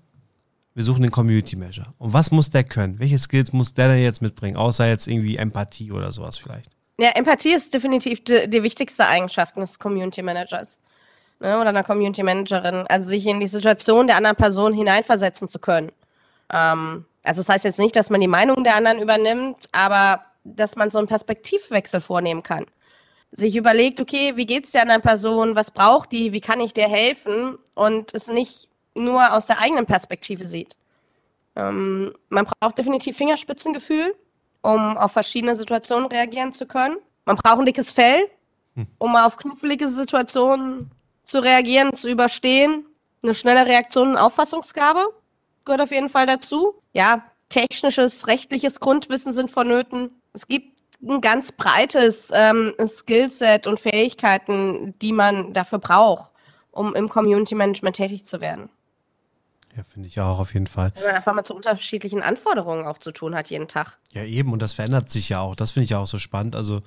Wir 0.75 0.83
suchen 0.83 1.03
den 1.03 1.11
Community 1.11 1.57
Manager. 1.57 1.95
Und 1.99 2.13
was 2.13 2.31
muss 2.31 2.51
der 2.51 2.65
können? 2.65 2.99
Welche 2.99 3.19
Skills 3.19 3.53
muss 3.53 3.75
der 3.75 3.89
denn 3.89 4.03
jetzt 4.03 4.23
mitbringen? 4.23 4.57
Außer 4.57 4.89
jetzt 4.89 5.07
irgendwie 5.07 5.37
Empathie 5.37 5.93
oder 5.93 6.11
sowas 6.11 6.39
vielleicht. 6.39 6.71
Ja, 6.99 7.11
Empathie 7.11 7.53
ist 7.53 7.75
definitiv 7.75 8.25
die, 8.25 8.49
die 8.49 8.63
wichtigste 8.63 9.07
Eigenschaft 9.07 9.57
des 9.57 9.79
Community 9.79 10.23
Managers 10.23 10.81
ne, 11.39 11.59
oder 11.61 11.69
einer 11.69 11.85
Community 11.85 12.23
Managerin. 12.23 12.87
Also 12.89 13.09
sich 13.09 13.27
in 13.27 13.41
die 13.41 13.47
Situation 13.47 14.07
der 14.07 14.17
anderen 14.17 14.37
Person 14.37 14.73
hineinversetzen 14.73 15.49
zu 15.49 15.59
können. 15.59 15.93
Ähm, 16.53 17.05
also 17.23 17.41
das 17.41 17.49
heißt 17.51 17.65
jetzt 17.65 17.79
nicht, 17.79 17.95
dass 17.95 18.11
man 18.11 18.21
die 18.21 18.29
Meinung 18.29 18.65
der 18.65 18.75
anderen 18.75 19.01
übernimmt, 19.01 19.69
aber 19.71 20.25
dass 20.45 20.77
man 20.77 20.91
so 20.91 20.99
einen 20.99 21.09
Perspektivwechsel 21.09 22.01
vornehmen 22.01 22.43
kann 22.43 22.67
sich 23.37 23.57
überlegt, 23.57 24.01
okay, 24.01 24.37
wie 24.37 24.47
geht's 24.47 24.71
der 24.71 24.83
anderen 24.83 25.03
Person, 25.03 25.57
was 25.57 25.73
braucht 25.73 26.13
die, 26.13 26.33
wie 26.33 26.41
kann 26.41 26.61
ich 26.61 26.73
dir 26.73 26.89
helfen 26.89 27.59
und 27.75 28.15
es 28.15 28.29
nicht 28.29 28.69
nur 28.95 29.33
aus 29.33 29.47
der 29.47 29.59
eigenen 29.59 29.87
Perspektive 29.87 30.45
sieht. 30.45 30.77
Ähm, 31.57 32.15
man 32.29 32.47
braucht 32.47 32.79
definitiv 32.79 33.17
Fingerspitzengefühl, 33.17 34.15
um 34.63 34.97
auf 34.97 35.13
verschiedene 35.13 35.57
Situationen 35.57 36.07
reagieren 36.07 36.53
zu 36.53 36.67
können. 36.67 36.97
Man 37.25 37.37
braucht 37.37 37.59
ein 37.59 37.67
dickes 37.67 37.91
Fell, 37.91 38.31
hm. 38.77 38.87
um 38.99 39.17
auf 39.17 39.37
knifflige 39.37 39.91
Situationen 39.91 40.91
zu 41.25 41.43
reagieren, 41.43 41.95
zu 41.95 42.09
überstehen. 42.09 42.87
Eine 43.23 43.35
schnelle 43.35 43.67
Reaktion 43.67 44.11
und 44.11 44.17
Auffassungsgabe 44.17 45.07
gehört 45.65 45.81
auf 45.81 45.91
jeden 45.91 46.09
Fall 46.09 46.27
dazu. 46.27 46.75
Ja, 46.93 47.25
technisches, 47.49 48.27
rechtliches 48.29 48.79
Grundwissen 48.79 49.33
sind 49.33 49.51
vonnöten. 49.51 50.11
Es 50.33 50.47
gibt 50.47 50.74
ein 51.09 51.21
ganz 51.21 51.53
breites 51.53 52.31
ähm, 52.35 52.75
Skillset 52.87 53.67
und 53.67 53.81
Fähigkeiten, 53.81 54.95
die 55.01 55.13
man 55.13 55.53
dafür 55.53 55.79
braucht, 55.79 56.31
um 56.71 56.95
im 56.95 57.09
Community 57.09 57.55
Management 57.55 57.97
tätig 57.97 58.27
zu 58.27 58.41
werden. 58.41 58.71
Ja, 59.77 59.83
finde 59.83 60.07
ich 60.07 60.21
auch 60.21 60.39
auf 60.39 60.55
jeden 60.55 60.69
Fall. 60.69 60.93
Wenn 60.95 61.05
man 61.05 61.17
einfach 61.17 61.35
mal 61.35 61.45
zu 61.45 61.55
unterschiedlichen 61.55 62.23
Anforderungen 62.23 62.87
auch 62.87 62.99
zu 62.99 63.11
tun 63.11 63.35
hat 63.35 63.51
jeden 63.51 63.67
Tag. 63.67 63.99
Ja, 64.13 64.23
eben, 64.25 64.53
und 64.53 64.63
das 64.63 64.73
verändert 64.73 65.11
sich 65.11 65.29
ja 65.29 65.41
auch. 65.41 65.57
Das 65.57 65.73
finde 65.73 65.85
ich 65.85 65.91
ja 65.91 65.99
auch 65.99 66.07
so 66.07 66.19
spannend. 66.19 66.55
Also, 66.55 66.83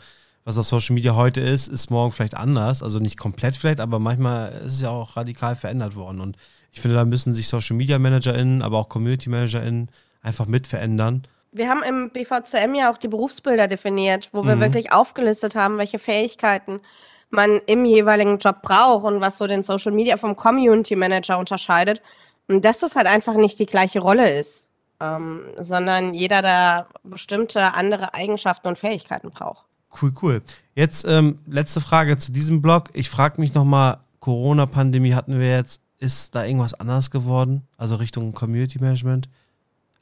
was 0.45 0.57
auf 0.57 0.65
Social 0.65 0.93
Media 0.93 1.15
heute 1.15 1.41
ist, 1.41 1.67
ist 1.67 1.91
morgen 1.91 2.13
vielleicht 2.13 2.37
anders. 2.37 2.81
Also 2.81 2.99
nicht 2.99 3.17
komplett 3.17 3.57
vielleicht, 3.57 3.81
aber 3.81 3.99
manchmal 3.99 4.53
ist 4.65 4.73
es 4.73 4.81
ja 4.81 4.89
auch 4.89 5.17
radikal 5.17 5.57
verändert 5.57 5.95
worden. 5.95 6.21
Und 6.21 6.37
ich 6.71 6.79
finde, 6.79 6.95
da 6.95 7.03
müssen 7.03 7.33
sich 7.33 7.49
Social 7.49 7.75
Media 7.75 7.99
ManagerInnen, 7.99 8.61
aber 8.61 8.77
auch 8.77 8.87
Community 8.87 9.29
ManagerInnen 9.29 9.89
einfach 10.21 10.45
mit 10.45 10.67
verändern 10.67 11.27
wir 11.57 11.69
haben 11.69 11.83
im 11.83 12.09
BVCM 12.09 12.75
ja 12.75 12.91
auch 12.91 12.97
die 12.97 13.07
Berufsbilder 13.07 13.67
definiert, 13.67 14.29
wo 14.31 14.43
wir 14.45 14.55
mhm. 14.55 14.61
wirklich 14.61 14.91
aufgelistet 14.91 15.55
haben, 15.55 15.77
welche 15.77 15.99
Fähigkeiten 15.99 16.81
man 17.29 17.59
im 17.65 17.85
jeweiligen 17.85 18.37
Job 18.37 18.61
braucht 18.61 19.05
und 19.05 19.21
was 19.21 19.37
so 19.37 19.47
den 19.47 19.63
Social 19.63 19.91
Media 19.91 20.17
vom 20.17 20.35
Community 20.35 20.95
Manager 20.95 21.37
unterscheidet. 21.37 22.01
Und 22.47 22.63
dass 22.63 22.79
das 22.79 22.95
halt 22.95 23.07
einfach 23.07 23.35
nicht 23.35 23.59
die 23.59 23.65
gleiche 23.65 23.99
Rolle 23.99 24.39
ist, 24.39 24.67
ähm, 25.01 25.41
sondern 25.59 26.13
jeder 26.13 26.41
da 26.41 26.87
bestimmte 27.03 27.73
andere 27.73 28.13
Eigenschaften 28.13 28.69
und 28.69 28.77
Fähigkeiten 28.77 29.31
braucht. 29.31 29.65
Cool, 30.01 30.13
cool. 30.21 30.41
Jetzt 30.75 31.05
ähm, 31.07 31.39
letzte 31.47 31.81
Frage 31.81 32.17
zu 32.17 32.31
diesem 32.31 32.61
Blog. 32.61 32.89
Ich 32.93 33.09
frage 33.09 33.41
mich 33.41 33.53
nochmal, 33.53 33.97
Corona-Pandemie 34.19 35.13
hatten 35.13 35.39
wir 35.39 35.51
jetzt. 35.51 35.81
Ist 35.99 36.35
da 36.35 36.45
irgendwas 36.45 36.75
anders 36.75 37.09
geworden? 37.09 37.67
Also 37.75 37.95
Richtung 37.95 38.33
Community 38.33 38.77
Management? 38.79 39.29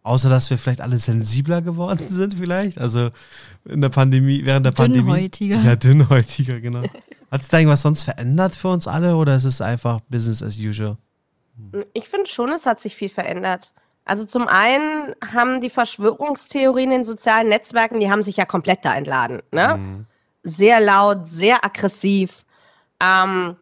Außer 0.05 0.29
dass 0.29 0.51
wir 0.51 0.59
vielleicht 0.59 0.81
alle 0.81 0.99
sensibler 0.99 1.63
geworden 1.63 2.05
sind, 2.09 2.35
vielleicht. 2.35 2.77
Also 2.77 3.09
in 3.65 3.81
der 3.81 3.89
Pandemie, 3.89 4.45
während 4.45 4.63
der 4.63 4.71
Pandemie. 4.71 5.11
Dünnhäutiger. 5.11 5.57
Ja, 5.57 5.75
dünnhäutiger, 5.75 6.59
genau. 6.59 6.83
Hat 7.31 7.41
es 7.41 7.47
da 7.47 7.57
irgendwas 7.57 7.81
sonst 7.81 8.03
verändert 8.03 8.55
für 8.55 8.67
uns 8.67 8.87
alle 8.87 9.15
oder 9.15 9.35
ist 9.35 9.45
es 9.45 9.61
einfach 9.61 10.01
Business 10.01 10.43
as 10.43 10.59
usual? 10.59 10.97
Ich 11.93 12.07
finde 12.07 12.29
schon, 12.29 12.51
es 12.51 12.67
hat 12.67 12.79
sich 12.79 12.95
viel 12.95 13.09
verändert. 13.09 13.73
Also 14.03 14.25
zum 14.25 14.47
einen 14.47 15.15
haben 15.33 15.59
die 15.59 15.71
Verschwörungstheorien 15.71 16.91
in 16.91 17.03
sozialen 17.03 17.49
Netzwerken, 17.49 17.99
die 17.99 18.11
haben 18.11 18.21
sich 18.21 18.37
ja 18.37 18.45
komplett 18.45 18.85
da 18.85 18.93
entladen. 18.93 19.41
Ne? 19.51 19.77
Mhm. 19.77 20.05
Sehr 20.43 20.79
laut, 20.79 21.27
sehr 21.27 21.65
aggressiv. 21.65 22.45
Ähm, 23.01 23.55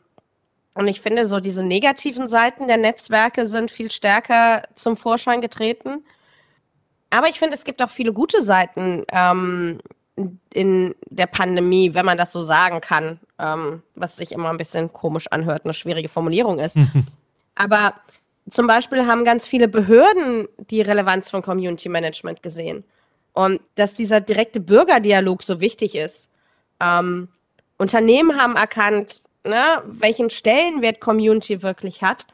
und 0.75 0.87
ich 0.87 0.99
finde, 0.99 1.25
so 1.25 1.39
diese 1.39 1.63
negativen 1.63 2.27
Seiten 2.27 2.67
der 2.67 2.77
Netzwerke 2.77 3.47
sind 3.47 3.71
viel 3.71 3.91
stärker 3.91 4.63
zum 4.75 4.97
Vorschein 4.97 5.39
getreten. 5.39 6.03
Aber 7.13 7.29
ich 7.29 7.37
finde, 7.37 7.53
es 7.55 7.63
gibt 7.63 7.79
auch 7.83 7.91
viele 7.91 8.11
gute 8.11 8.41
Seiten 8.41 9.05
ähm, 9.11 9.77
in 10.51 10.95
der 11.09 11.27
Pandemie, 11.27 11.93
wenn 11.93 12.07
man 12.07 12.17
das 12.17 12.31
so 12.31 12.41
sagen 12.41 12.81
kann, 12.81 13.19
ähm, 13.37 13.83
was 13.93 14.15
sich 14.15 14.31
immer 14.31 14.49
ein 14.49 14.57
bisschen 14.57 14.91
komisch 14.91 15.27
anhört, 15.29 15.63
eine 15.63 15.75
schwierige 15.75 16.09
Formulierung 16.09 16.57
ist. 16.57 16.75
Aber 17.55 17.93
zum 18.49 18.65
Beispiel 18.65 19.05
haben 19.05 19.25
ganz 19.25 19.45
viele 19.45 19.67
Behörden 19.67 20.47
die 20.71 20.81
Relevanz 20.81 21.29
von 21.29 21.43
Community 21.43 21.87
Management 21.87 22.41
gesehen. 22.41 22.83
Und 23.33 23.61
dass 23.75 23.93
dieser 23.93 24.19
direkte 24.19 24.59
Bürgerdialog 24.59 25.43
so 25.43 25.59
wichtig 25.59 25.93
ist. 25.93 26.29
Ähm, 26.79 27.27
Unternehmen 27.77 28.41
haben 28.41 28.55
erkannt, 28.55 29.21
ne, 29.43 29.83
welchen 29.85 30.31
Stellenwert 30.31 30.99
Community 30.99 31.61
wirklich 31.61 32.01
hat 32.01 32.25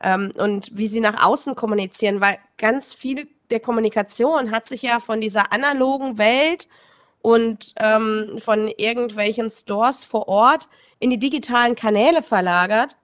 ähm, 0.00 0.30
und 0.36 0.76
wie 0.76 0.86
sie 0.86 1.00
nach 1.00 1.24
außen 1.24 1.56
kommunizieren, 1.56 2.20
weil 2.20 2.38
ganz 2.56 2.94
viel 2.94 3.26
der 3.50 3.60
Kommunikation 3.60 4.50
hat 4.50 4.66
sich 4.66 4.82
ja 4.82 5.00
von 5.00 5.20
dieser 5.20 5.52
analogen 5.52 6.18
Welt 6.18 6.68
und 7.22 7.74
ähm, 7.76 8.38
von 8.38 8.68
irgendwelchen 8.68 9.50
Stores 9.50 10.04
vor 10.04 10.28
Ort 10.28 10.68
in 10.98 11.10
die 11.10 11.18
digitalen 11.18 11.74
Kanäle 11.74 12.22
verlagert. 12.22 12.96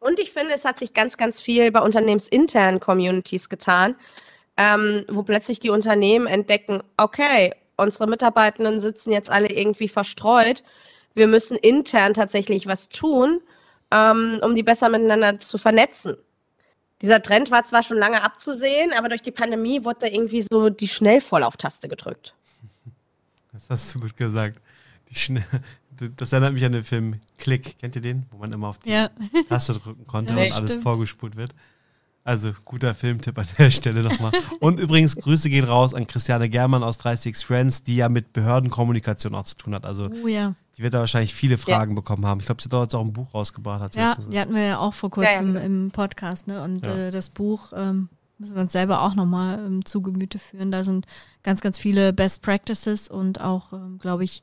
Und 0.00 0.20
ich 0.20 0.32
finde, 0.32 0.54
es 0.54 0.64
hat 0.64 0.78
sich 0.78 0.92
ganz, 0.92 1.16
ganz 1.16 1.40
viel 1.40 1.70
bei 1.70 1.80
unternehmensinternen 1.80 2.80
Communities 2.80 3.48
getan, 3.48 3.96
ähm, 4.56 5.04
wo 5.08 5.22
plötzlich 5.22 5.60
die 5.60 5.70
Unternehmen 5.70 6.26
entdecken, 6.26 6.82
okay, 6.96 7.54
unsere 7.76 8.06
Mitarbeitenden 8.06 8.80
sitzen 8.80 9.12
jetzt 9.12 9.30
alle 9.30 9.50
irgendwie 9.50 9.88
verstreut. 9.88 10.62
Wir 11.14 11.26
müssen 11.26 11.56
intern 11.56 12.14
tatsächlich 12.14 12.66
was 12.66 12.88
tun, 12.88 13.40
ähm, 13.90 14.40
um 14.42 14.54
die 14.54 14.62
besser 14.62 14.88
miteinander 14.88 15.40
zu 15.40 15.58
vernetzen 15.58 16.18
dieser 17.02 17.22
Trend 17.22 17.50
war 17.50 17.64
zwar 17.64 17.82
schon 17.82 17.98
lange 17.98 18.22
abzusehen, 18.22 18.92
aber 18.92 19.08
durch 19.08 19.22
die 19.22 19.30
Pandemie 19.30 19.84
wurde 19.84 20.00
da 20.02 20.06
irgendwie 20.06 20.42
so 20.42 20.70
die 20.70 20.88
Schnellvorlauftaste 20.88 21.88
gedrückt. 21.88 22.34
Das 23.52 23.68
hast 23.68 23.94
du 23.94 24.00
gut 24.00 24.16
gesagt. 24.16 24.60
das 26.16 26.32
erinnert 26.32 26.54
mich 26.54 26.64
an 26.64 26.72
den 26.72 26.84
Film 26.84 27.20
Klick. 27.38 27.78
Kennt 27.78 27.94
ihr 27.94 28.02
den? 28.02 28.26
Wo 28.30 28.38
man 28.38 28.52
immer 28.52 28.68
auf 28.68 28.78
die 28.78 28.90
ja. 28.90 29.10
Taste 29.48 29.74
drücken 29.74 30.06
konnte 30.06 30.34
ja, 30.34 30.42
und 30.42 30.52
alles 30.52 30.70
stimmt. 30.70 30.82
vorgespult 30.82 31.36
wird. 31.36 31.54
Also 32.26 32.52
guter 32.64 32.94
Filmtipp 32.94 33.38
an 33.38 33.46
der 33.58 33.70
Stelle 33.70 34.02
nochmal. 34.02 34.32
Und 34.60 34.80
übrigens, 34.80 35.14
Grüße 35.16 35.50
gehen 35.50 35.64
raus 35.66 35.92
an 35.92 36.06
Christiane 36.06 36.48
Germann 36.48 36.82
aus 36.82 36.96
30 36.98 37.36
Friends, 37.36 37.82
die 37.84 37.96
ja 37.96 38.08
mit 38.08 38.32
Behördenkommunikation 38.32 39.34
auch 39.34 39.44
zu 39.44 39.56
tun 39.56 39.74
hat. 39.74 39.84
Also 39.84 40.08
Oh 40.22 40.26
ja. 40.26 40.54
die 40.78 40.82
wird 40.82 40.94
da 40.94 41.00
wahrscheinlich 41.00 41.34
viele 41.34 41.58
Fragen 41.58 41.94
bekommen 41.94 42.24
haben. 42.24 42.40
Ich 42.40 42.46
glaube, 42.46 42.62
sie 42.62 42.66
hat 42.66 42.72
dort 42.72 42.84
jetzt 42.84 42.94
auch 42.94 43.04
ein 43.04 43.12
Buch 43.12 43.34
rausgebracht. 43.34 43.80
Hat 43.82 43.94
Ja, 43.96 44.16
die 44.30 44.40
hatten 44.40 44.54
wir 44.54 44.62
ja 44.64 44.78
auch 44.78 44.94
vor 44.94 45.10
Ja, 45.16 45.22
ja, 45.22 45.28
kurzem 45.30 45.52
genau. 45.54 45.64
im 45.66 45.90
Podcast, 45.90 46.46
ne? 46.46 46.62
Und 46.62 46.86
Ja. 46.86 46.94
äh, 46.94 47.10
das 47.10 47.28
Buch 47.28 47.72
ähm, 47.76 48.08
müssen 48.38 48.54
wir 48.54 48.62
uns 48.62 48.72
selber 48.72 49.02
auch 49.02 49.14
nochmal 49.14 49.58
ähm, 49.58 49.84
zu 49.84 50.00
Gemüte 50.00 50.38
führen. 50.38 50.70
Da 50.72 50.82
sind 50.82 51.06
ganz, 51.42 51.60
ganz 51.60 51.78
viele 51.78 52.14
Best 52.14 52.40
Practices 52.40 53.08
und 53.08 53.40
auch, 53.40 53.74
ähm, 53.74 53.98
glaube 53.98 54.24
ich, 54.24 54.40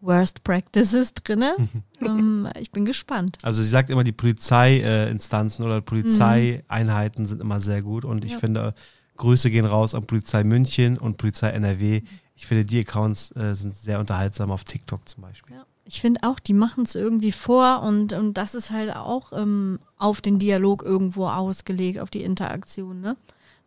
Worst 0.00 0.44
Practices 0.44 1.12
drinne. 1.14 1.56
ähm, 2.00 2.48
ich 2.58 2.70
bin 2.70 2.84
gespannt. 2.84 3.38
Also 3.42 3.62
sie 3.62 3.68
sagt 3.68 3.90
immer, 3.90 4.04
die 4.04 4.12
Polizeiinstanzen 4.12 5.64
oder 5.64 5.80
Polizeieinheiten 5.80 7.26
sind 7.26 7.40
immer 7.40 7.60
sehr 7.60 7.82
gut. 7.82 8.04
Und 8.04 8.24
ich 8.24 8.32
Ja. 8.32 8.38
finde, 8.38 8.74
Grüße 9.16 9.50
gehen 9.50 9.64
raus 9.64 9.94
an 9.94 10.06
Polizei 10.06 10.44
München 10.44 10.96
und 10.98 11.16
Polizei 11.16 11.48
NRW. 11.50 12.02
Ich 12.36 12.46
finde, 12.46 12.64
die 12.64 12.80
Accounts 12.80 13.34
äh, 13.34 13.54
sind 13.54 13.74
sehr 13.74 13.98
unterhaltsam 13.98 14.50
auf 14.52 14.62
TikTok 14.64 15.08
zum 15.08 15.22
Beispiel. 15.22 15.56
Ja. 15.56 15.64
Ich 15.84 16.00
finde 16.02 16.20
auch, 16.22 16.38
die 16.38 16.52
machen 16.52 16.84
es 16.84 16.94
irgendwie 16.94 17.32
vor 17.32 17.80
und, 17.82 18.12
und 18.12 18.34
das 18.34 18.54
ist 18.54 18.70
halt 18.70 18.94
auch 18.94 19.32
ähm, 19.32 19.80
auf 19.96 20.20
den 20.20 20.38
Dialog 20.38 20.82
irgendwo 20.82 21.26
ausgelegt, 21.28 21.98
auf 21.98 22.10
die 22.10 22.22
Interaktion, 22.22 23.00
ne? 23.00 23.16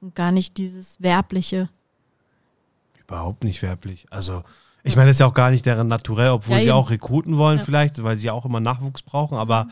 Und 0.02 0.14
gar 0.16 0.32
nicht 0.32 0.58
dieses 0.58 1.02
Werbliche. 1.02 1.70
Überhaupt 3.08 3.44
nicht 3.44 3.62
werblich. 3.62 4.06
Also, 4.12 4.44
ich 4.84 4.96
meine, 4.96 5.08
das 5.10 5.16
ist 5.16 5.20
ja 5.20 5.28
auch 5.28 5.34
gar 5.34 5.52
nicht 5.52 5.66
deren 5.66 5.88
Naturell, 5.88 6.30
obwohl 6.30 6.58
Ja, 6.58 6.62
sie 6.64 6.72
auch 6.72 6.90
rekruten 6.90 7.38
wollen 7.38 7.60
Ja. 7.60 7.66
vielleicht, 7.66 8.02
weil 8.04 8.18
sie 8.18 8.30
auch 8.30 8.46
immer 8.46 8.60
Nachwuchs 8.60 9.02
brauchen. 9.02 9.38
Aber 9.38 9.68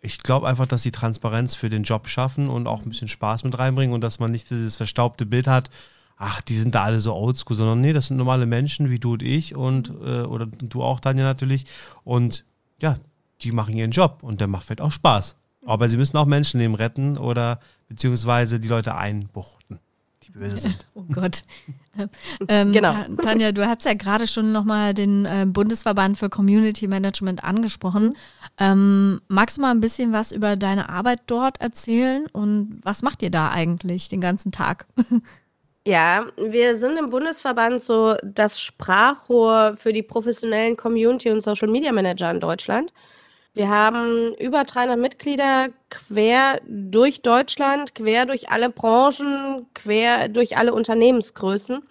ich 0.00 0.22
glaube 0.22 0.48
einfach, 0.48 0.66
dass 0.66 0.82
sie 0.82 0.90
Transparenz 0.90 1.54
für 1.54 1.68
den 1.70 1.82
Job 1.82 2.08
schaffen 2.08 2.48
und 2.48 2.66
auch 2.66 2.82
ein 2.82 2.88
bisschen 2.88 3.08
Spaß 3.08 3.44
mit 3.44 3.58
reinbringen 3.58 3.94
und 3.94 4.00
dass 4.02 4.18
man 4.18 4.30
nicht 4.30 4.50
dieses 4.50 4.76
verstaubte 4.76 5.26
Bild 5.26 5.46
hat, 5.46 5.70
ach, 6.16 6.40
die 6.42 6.56
sind 6.56 6.74
da 6.74 6.84
alle 6.84 7.00
so 7.00 7.14
oldschool, 7.14 7.56
sondern 7.56 7.80
nee, 7.80 7.92
das 7.92 8.06
sind 8.06 8.16
normale 8.16 8.46
Menschen 8.46 8.90
wie 8.90 8.98
du 8.98 9.12
und 9.14 9.22
ich 9.22 9.56
und 9.56 9.90
äh, 10.04 10.22
oder 10.22 10.46
du 10.46 10.82
auch, 10.82 11.00
Tanja 11.00 11.24
natürlich. 11.24 11.64
Und 12.04 12.44
ja, 12.78 12.96
die 13.42 13.52
machen 13.52 13.74
ihren 13.76 13.90
Job 13.90 14.18
und 14.22 14.40
der 14.40 14.46
macht 14.48 14.64
vielleicht 14.64 14.80
auch 14.82 14.92
Spaß. 14.92 15.36
Aber 15.66 15.88
sie 15.88 15.96
müssen 15.98 16.16
auch 16.16 16.26
Menschenleben 16.26 16.74
retten 16.74 17.16
oder 17.18 17.60
beziehungsweise 17.88 18.60
die 18.60 18.68
Leute 18.68 18.94
einbuchten, 18.96 19.78
die 20.34 20.38
böse 20.38 20.56
sind. 20.56 20.86
Oh 20.94 21.04
Gott. 21.12 21.42
ähm, 22.48 22.72
Genau. 22.72 22.92
Ta 22.92 23.06
Tanja, 23.22 23.52
du 23.52 23.66
hast 23.66 23.84
ja 23.84 23.94
gerade 23.94 24.26
schon 24.26 24.52
nochmal 24.52 24.94
den 24.94 25.24
äh, 25.24 25.46
Bundesverband 25.46 26.18
für 26.18 26.28
Community 26.28 26.86
Management 26.86 27.42
angesprochen. 27.44 28.16
Ähm, 28.58 29.20
magst 29.28 29.56
du 29.56 29.62
mal 29.62 29.70
ein 29.70 29.80
bisschen 29.80 30.12
was 30.12 30.32
über 30.32 30.56
deine 30.56 30.88
Arbeit 30.88 31.20
dort 31.26 31.60
erzählen 31.60 32.26
und 32.32 32.80
was 32.82 33.02
macht 33.02 33.22
ihr 33.22 33.30
da 33.30 33.50
eigentlich 33.50 34.08
den 34.08 34.20
ganzen 34.20 34.52
Tag? 34.52 34.86
Ja, 35.86 36.26
wir 36.36 36.76
sind 36.76 36.98
im 36.98 37.08
Bundesverband 37.08 37.82
so 37.82 38.14
das 38.22 38.60
Sprachrohr 38.60 39.74
für 39.76 39.94
die 39.94 40.02
professionellen 40.02 40.76
Community- 40.76 41.30
und 41.30 41.40
Social 41.40 41.68
Media 41.68 41.90
Manager 41.90 42.30
in 42.30 42.38
Deutschland. 42.38 42.92
Wir 43.54 43.68
haben 43.68 44.34
über 44.36 44.64
300 44.64 44.98
Mitglieder 44.98 45.70
quer 45.90 46.60
durch 46.66 47.20
Deutschland, 47.22 47.94
quer 47.94 48.24
durch 48.26 48.48
alle 48.48 48.70
Branchen, 48.70 49.66
quer 49.74 50.28
durch 50.28 50.56
alle 50.56 50.72
Unternehmensgrößen. 50.72 51.82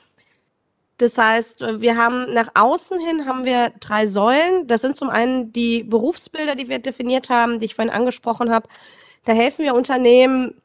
Das 0.98 1.18
heißt, 1.18 1.62
wir 1.82 1.98
haben 1.98 2.34
nach 2.34 2.50
außen 2.56 3.00
hin 3.00 3.26
haben 3.26 3.46
wir 3.46 3.72
drei 3.80 4.08
Säulen. 4.08 4.68
Das 4.68 4.82
sind 4.82 4.98
zum 4.98 5.10
einen 5.10 5.52
die 5.54 5.84
Berufsbilder, 5.84 6.56
die 6.56 6.70
wir 6.70 6.80
definiert 6.80 7.30
haben, 7.30 7.60
die 7.60 7.66
ich 7.68 7.76
vorhin 7.76 7.94
angesprochen 7.94 8.52
habe. 8.52 8.68
Da 9.26 9.34
helfen 9.34 9.64
wir 9.64 9.76
Unternehmen 9.76 10.62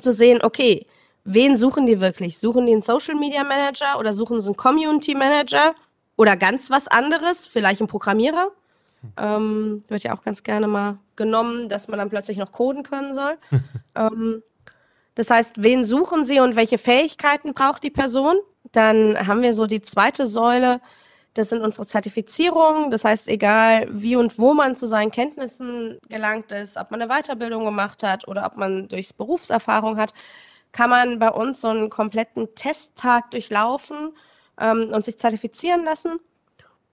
zu 0.00 0.12
sehen, 0.12 0.40
okay, 0.42 0.86
wen 1.24 1.56
suchen 1.56 1.86
die 1.86 2.00
wirklich? 2.00 2.38
Suchen 2.38 2.66
die 2.66 2.72
einen 2.72 2.80
Social 2.80 3.14
Media 3.14 3.44
Manager 3.44 3.98
oder 3.98 4.12
suchen 4.12 4.40
sie 4.40 4.48
einen 4.48 4.56
Community 4.56 5.14
Manager 5.14 5.74
oder 6.16 6.36
ganz 6.36 6.70
was 6.70 6.88
anderes, 6.88 7.46
vielleicht 7.46 7.80
einen 7.80 7.88
Programmierer? 7.88 8.50
Ähm, 9.16 9.82
wird 9.88 10.02
ja 10.02 10.16
auch 10.16 10.22
ganz 10.22 10.42
gerne 10.42 10.66
mal 10.66 10.98
genommen, 11.16 11.68
dass 11.68 11.88
man 11.88 11.98
dann 11.98 12.10
plötzlich 12.10 12.36
noch 12.36 12.52
coden 12.52 12.82
können 12.82 13.14
soll. 13.14 13.38
ähm, 13.94 14.42
das 15.14 15.30
heißt, 15.30 15.62
wen 15.62 15.84
suchen 15.84 16.24
Sie 16.24 16.40
und 16.40 16.56
welche 16.56 16.78
Fähigkeiten 16.78 17.54
braucht 17.54 17.82
die 17.82 17.90
Person? 17.90 18.36
Dann 18.72 19.26
haben 19.26 19.42
wir 19.42 19.54
so 19.54 19.66
die 19.66 19.82
zweite 19.82 20.26
Säule. 20.26 20.80
Das 21.34 21.48
sind 21.48 21.62
unsere 21.62 21.86
Zertifizierungen. 21.86 22.90
Das 22.90 23.04
heißt, 23.04 23.28
egal 23.28 23.86
wie 23.90 24.16
und 24.16 24.38
wo 24.38 24.54
man 24.54 24.76
zu 24.76 24.86
seinen 24.86 25.10
Kenntnissen 25.10 25.98
gelangt 26.08 26.52
ist, 26.52 26.76
ob 26.76 26.90
man 26.90 27.02
eine 27.02 27.12
Weiterbildung 27.12 27.64
gemacht 27.64 28.02
hat 28.02 28.26
oder 28.28 28.46
ob 28.46 28.56
man 28.56 28.88
durchs 28.88 29.12
Berufserfahrung 29.12 29.96
hat, 29.96 30.12
kann 30.72 30.90
man 30.90 31.18
bei 31.18 31.30
uns 31.30 31.60
so 31.60 31.68
einen 31.68 31.90
kompletten 31.90 32.54
Testtag 32.54 33.30
durchlaufen 33.30 34.12
ähm, 34.60 34.90
und 34.92 35.04
sich 35.04 35.18
zertifizieren 35.18 35.84
lassen. 35.84 36.20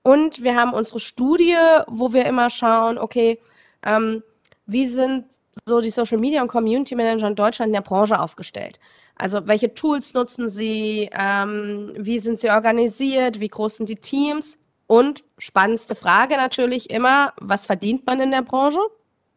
Und 0.05 0.43
wir 0.43 0.55
haben 0.55 0.71
unsere 0.71 0.99
Studie, 0.99 1.55
wo 1.87 2.13
wir 2.13 2.27
immer 2.27 2.51
schauen, 2.51 2.99
okay, 2.99 3.39
ähm, 3.83 4.21
wie 4.67 4.85
sind 4.85 5.25
so 5.65 5.81
die 5.81 5.89
Social 5.89 6.19
Media 6.19 6.43
und 6.43 6.47
Community 6.47 6.93
Manager 6.93 7.27
in 7.27 7.35
Deutschland 7.35 7.69
in 7.69 7.73
der 7.73 7.81
Branche 7.81 8.19
aufgestellt? 8.19 8.79
Also 9.15 9.47
welche 9.47 9.73
Tools 9.73 10.13
nutzen 10.13 10.47
sie? 10.47 11.09
Ähm, 11.11 11.91
wie 11.97 12.19
sind 12.19 12.37
sie 12.37 12.51
organisiert? 12.51 13.39
Wie 13.39 13.47
groß 13.47 13.77
sind 13.77 13.89
die 13.89 13.95
Teams? 13.95 14.59
Und 14.85 15.23
spannendste 15.39 15.95
Frage 15.95 16.37
natürlich 16.37 16.91
immer, 16.91 17.33
was 17.37 17.65
verdient 17.65 18.05
man 18.05 18.19
in 18.19 18.29
der 18.29 18.43
Branche? 18.43 18.81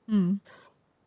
Hm. 0.07 0.41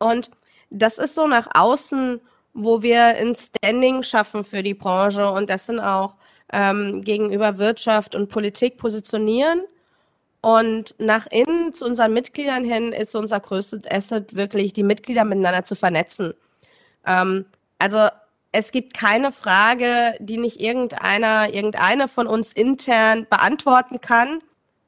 Und 0.00 0.30
das 0.70 0.98
ist 0.98 1.14
so 1.14 1.28
nach 1.28 1.46
außen, 1.54 2.20
wo 2.52 2.82
wir 2.82 3.04
ein 3.04 3.36
Standing 3.36 4.02
schaffen 4.02 4.42
für 4.42 4.64
die 4.64 4.74
Branche 4.74 5.30
und 5.30 5.48
das 5.48 5.66
sind 5.66 5.78
auch 5.78 6.16
ähm, 6.52 7.02
gegenüber 7.02 7.58
Wirtschaft 7.58 8.14
und 8.14 8.28
Politik 8.28 8.76
positionieren. 8.76 9.62
Und 10.40 10.94
nach 10.98 11.26
innen 11.30 11.72
zu 11.72 11.84
unseren 11.84 12.12
Mitgliedern 12.12 12.64
hin 12.64 12.92
ist 12.92 13.14
unser 13.14 13.40
größtes 13.40 13.82
Asset 13.90 14.34
wirklich, 14.34 14.72
die 14.72 14.82
Mitglieder 14.82 15.24
miteinander 15.24 15.64
zu 15.64 15.76
vernetzen. 15.76 16.34
Ähm, 17.06 17.46
also 17.78 18.08
es 18.52 18.70
gibt 18.70 18.94
keine 18.94 19.32
Frage, 19.32 20.14
die 20.18 20.36
nicht 20.36 20.60
irgendeiner, 20.60 21.52
irgendeine 21.52 22.06
von 22.06 22.26
uns 22.26 22.52
intern 22.52 23.26
beantworten 23.30 24.00
kann 24.00 24.42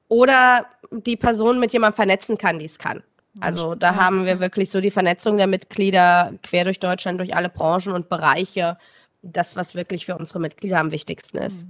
oder 0.08 0.66
die 0.90 1.16
Person 1.16 1.58
mit 1.58 1.72
jemandem 1.72 1.96
vernetzen 1.96 2.36
kann, 2.36 2.58
die 2.58 2.66
es 2.66 2.78
kann. 2.78 3.02
Also 3.40 3.74
da 3.74 3.96
haben 3.96 4.26
wir 4.26 4.38
wirklich 4.38 4.70
so 4.70 4.80
die 4.80 4.92
Vernetzung 4.92 5.38
der 5.38 5.48
Mitglieder 5.48 6.34
quer 6.42 6.64
durch 6.64 6.78
Deutschland, 6.78 7.18
durch 7.18 7.34
alle 7.34 7.48
Branchen 7.48 7.92
und 7.92 8.08
Bereiche. 8.08 8.76
Das, 9.24 9.56
was 9.56 9.74
wirklich 9.74 10.06
für 10.06 10.16
unsere 10.16 10.38
Mitglieder 10.38 10.78
am 10.80 10.90
wichtigsten 10.90 11.38
ist. 11.38 11.66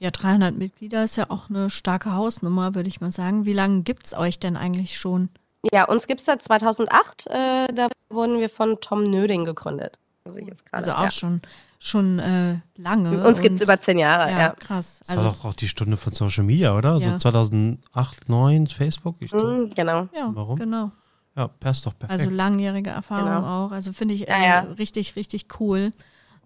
Ja, 0.00 0.10
300 0.10 0.56
Mitglieder 0.56 1.04
ist 1.04 1.16
ja 1.16 1.26
auch 1.28 1.50
eine 1.50 1.70
starke 1.70 2.14
Hausnummer, 2.14 2.74
würde 2.74 2.88
ich 2.88 3.00
mal 3.00 3.10
sagen. 3.12 3.44
Wie 3.44 3.52
lange 3.52 3.82
gibt 3.82 4.06
es 4.06 4.14
euch 4.14 4.38
denn 4.38 4.56
eigentlich 4.56 4.98
schon? 4.98 5.28
Ja, 5.72 5.84
uns 5.84 6.06
gibt 6.06 6.20
es 6.20 6.26
seit 6.26 6.40
2008. 6.42 7.26
Äh, 7.26 7.72
da 7.74 7.88
wurden 8.08 8.38
wir 8.38 8.48
von 8.48 8.78
Tom 8.80 9.02
Nöding 9.02 9.44
gegründet. 9.44 9.98
Also, 10.24 10.40
gerade, 10.40 10.56
Also 10.70 10.92
auch 10.92 11.02
ja. 11.04 11.10
schon, 11.10 11.42
schon 11.80 12.18
äh, 12.20 12.58
lange. 12.76 13.26
Uns 13.26 13.40
gibt 13.40 13.56
es 13.56 13.60
über 13.60 13.80
zehn 13.80 13.98
Jahre, 13.98 14.30
ja, 14.30 14.38
ja. 14.38 14.50
krass. 14.50 15.00
Das 15.00 15.16
war 15.16 15.24
Also, 15.26 15.30
doch 15.36 15.44
auch 15.46 15.54
die 15.54 15.68
Stunde 15.68 15.96
von 15.96 16.12
Social 16.12 16.44
Media, 16.44 16.76
oder? 16.76 16.96
Ja. 16.98 17.10
So 17.12 17.18
2008, 17.18 17.80
2009, 18.24 18.66
Facebook. 18.68 19.16
Ich 19.20 19.32
Mhm, 19.32 19.70
genau. 19.74 20.08
ja, 20.14 20.30
Warum? 20.32 20.56
genau. 20.56 20.92
Ja, 21.36 21.48
passt 21.48 21.86
doch 21.86 21.98
perfekt. 21.98 22.20
Also 22.20 22.30
langjährige 22.30 22.90
Erfahrung 22.90 23.26
Genau. 23.42 23.66
auch. 23.66 23.72
Also 23.72 23.92
finde 23.92 24.14
ich 24.14 24.22
Ja, 24.22 24.36
äh, 24.36 24.46
ja. 24.46 24.60
richtig, 24.78 25.16
richtig 25.16 25.46
cool. 25.60 25.92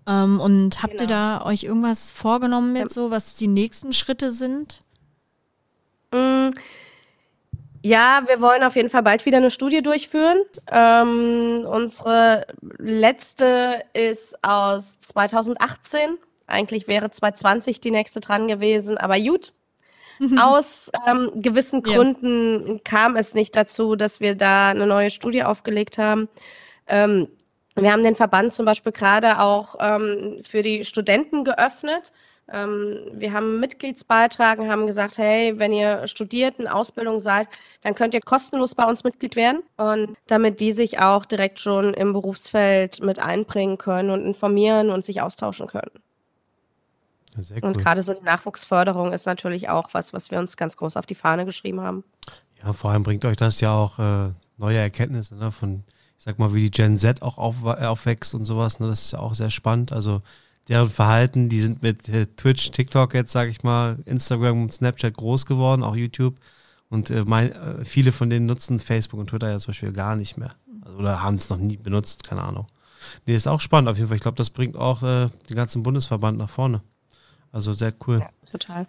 Ähm, 0.06 0.40
und 0.40 0.82
habt 0.82 0.94
ihr 0.94 0.98
Genau. 1.06 1.10
da 1.10 1.42
euch 1.44 1.64
irgendwas 1.64 2.10
vorgenommen 2.10 2.74
jetzt 2.76 2.94
so, 2.94 3.10
was 3.10 3.34
die 3.36 3.46
nächsten 3.48 3.92
Schritte 3.92 4.30
sind? 4.30 4.82
Mm, 6.12 6.50
Ja, 7.84 8.22
wir 8.28 8.40
wollen 8.40 8.62
auf 8.62 8.76
jeden 8.76 8.90
Fall 8.90 9.02
bald 9.02 9.26
wieder 9.26 9.38
eine 9.38 9.50
Studie 9.50 9.82
durchführen. 9.82 10.38
Ähm, 10.70 11.66
unsere 11.66 12.46
letzte 12.78 13.82
ist 13.92 14.38
aus 14.44 15.00
2018. 15.00 16.16
Eigentlich 16.46 16.86
wäre 16.86 17.10
2020 17.10 17.80
die 17.80 17.90
nächste 17.90 18.20
dran 18.20 18.46
gewesen, 18.46 18.98
aber 18.98 19.18
gut. 19.18 19.52
Aus 20.40 20.92
ähm, 21.08 21.30
gewissen 21.42 21.82
Ja. 21.84 21.94
Gründen 21.96 22.80
kam 22.84 23.16
es 23.16 23.34
nicht 23.34 23.56
dazu, 23.56 23.96
dass 23.96 24.20
wir 24.20 24.36
da 24.36 24.68
eine 24.68 24.86
neue 24.86 25.10
Studie 25.10 25.42
aufgelegt 25.42 25.98
haben. 25.98 26.28
Ähm, 26.86 27.26
wir 27.74 27.92
haben 27.92 28.02
den 28.02 28.14
Verband 28.14 28.52
zum 28.52 28.66
Beispiel 28.66 28.92
gerade 28.92 29.40
auch 29.40 29.76
ähm, 29.80 30.38
für 30.42 30.62
die 30.62 30.84
Studenten 30.84 31.44
geöffnet. 31.44 32.12
Ähm, 32.50 32.98
wir 33.12 33.32
haben 33.32 33.46
einen 33.46 33.60
Mitgliedsbeitrag 33.60 34.58
und 34.58 34.70
haben 34.70 34.86
gesagt, 34.86 35.16
hey, 35.16 35.58
wenn 35.58 35.72
ihr 35.72 36.06
studiert, 36.06 36.58
in 36.58 36.68
Ausbildung 36.68 37.18
seid, 37.20 37.48
dann 37.82 37.94
könnt 37.94 38.14
ihr 38.14 38.20
kostenlos 38.20 38.74
bei 38.74 38.84
uns 38.84 39.04
Mitglied 39.04 39.36
werden. 39.36 39.62
Und 39.76 40.16
damit 40.26 40.60
die 40.60 40.72
sich 40.72 40.98
auch 40.98 41.24
direkt 41.24 41.60
schon 41.60 41.94
im 41.94 42.12
Berufsfeld 42.12 43.02
mit 43.02 43.18
einbringen 43.18 43.78
können 43.78 44.10
und 44.10 44.26
informieren 44.26 44.90
und 44.90 45.04
sich 45.04 45.20
austauschen 45.22 45.66
können. 45.66 45.90
Sehr 47.38 47.62
Und 47.62 47.76
cool. 47.76 47.82
gerade 47.82 48.02
so 48.02 48.12
die 48.12 48.22
Nachwuchsförderung 48.22 49.12
ist 49.12 49.24
natürlich 49.24 49.70
auch 49.70 49.88
was, 49.92 50.12
was 50.12 50.30
wir 50.30 50.38
uns 50.38 50.56
ganz 50.58 50.76
groß 50.76 50.98
auf 50.98 51.06
die 51.06 51.14
Fahne 51.14 51.46
geschrieben 51.46 51.80
haben. 51.80 52.04
Ja, 52.62 52.72
vor 52.72 52.90
allem 52.90 53.02
bringt 53.02 53.24
euch 53.24 53.36
das 53.36 53.60
ja 53.60 53.72
auch 53.72 53.98
äh, 53.98 54.30
neue 54.58 54.78
Erkenntnisse 54.78 55.36
ne, 55.36 55.50
von, 55.50 55.84
sag 56.24 56.38
mal, 56.38 56.54
wie 56.54 56.62
die 56.62 56.70
Gen 56.70 56.96
Z 56.96 57.20
auch 57.20 57.36
auf, 57.36 57.64
aufwächst 57.64 58.34
und 58.34 58.44
sowas. 58.44 58.78
Ne? 58.78 58.86
Das 58.86 59.02
ist 59.02 59.12
ja 59.12 59.18
auch 59.18 59.34
sehr 59.34 59.50
spannend. 59.50 59.90
Also 59.90 60.22
deren 60.68 60.88
Verhalten, 60.88 61.48
die 61.48 61.58
sind 61.58 61.82
mit 61.82 62.08
äh, 62.08 62.26
Twitch, 62.26 62.70
TikTok 62.70 63.12
jetzt, 63.14 63.32
sag 63.32 63.48
ich 63.48 63.64
mal, 63.64 63.98
Instagram 64.04 64.62
und 64.62 64.72
Snapchat 64.72 65.14
groß 65.14 65.46
geworden, 65.46 65.82
auch 65.82 65.96
YouTube. 65.96 66.36
Und 66.88 67.10
äh, 67.10 67.24
mein, 67.26 67.50
äh, 67.50 67.84
viele 67.84 68.12
von 68.12 68.30
denen 68.30 68.46
nutzen 68.46 68.78
Facebook 68.78 69.18
und 69.18 69.30
Twitter 69.30 69.50
ja 69.50 69.58
zum 69.58 69.72
Beispiel 69.72 69.92
gar 69.92 70.14
nicht 70.14 70.36
mehr. 70.36 70.54
Also, 70.82 70.98
oder 70.98 71.22
haben 71.22 71.34
es 71.34 71.50
noch 71.50 71.56
nie 71.56 71.76
benutzt, 71.76 72.22
keine 72.22 72.44
Ahnung. 72.44 72.68
Nee, 73.26 73.34
ist 73.34 73.48
auch 73.48 73.60
spannend 73.60 73.88
auf 73.88 73.96
jeden 73.96 74.08
Fall. 74.08 74.16
Ich 74.16 74.22
glaube, 74.22 74.36
das 74.36 74.50
bringt 74.50 74.76
auch 74.76 75.02
äh, 75.02 75.28
den 75.48 75.56
ganzen 75.56 75.82
Bundesverband 75.82 76.38
nach 76.38 76.50
vorne. 76.50 76.82
Also 77.50 77.72
sehr 77.72 77.92
cool. 78.06 78.20
Ja, 78.20 78.30
total. 78.48 78.86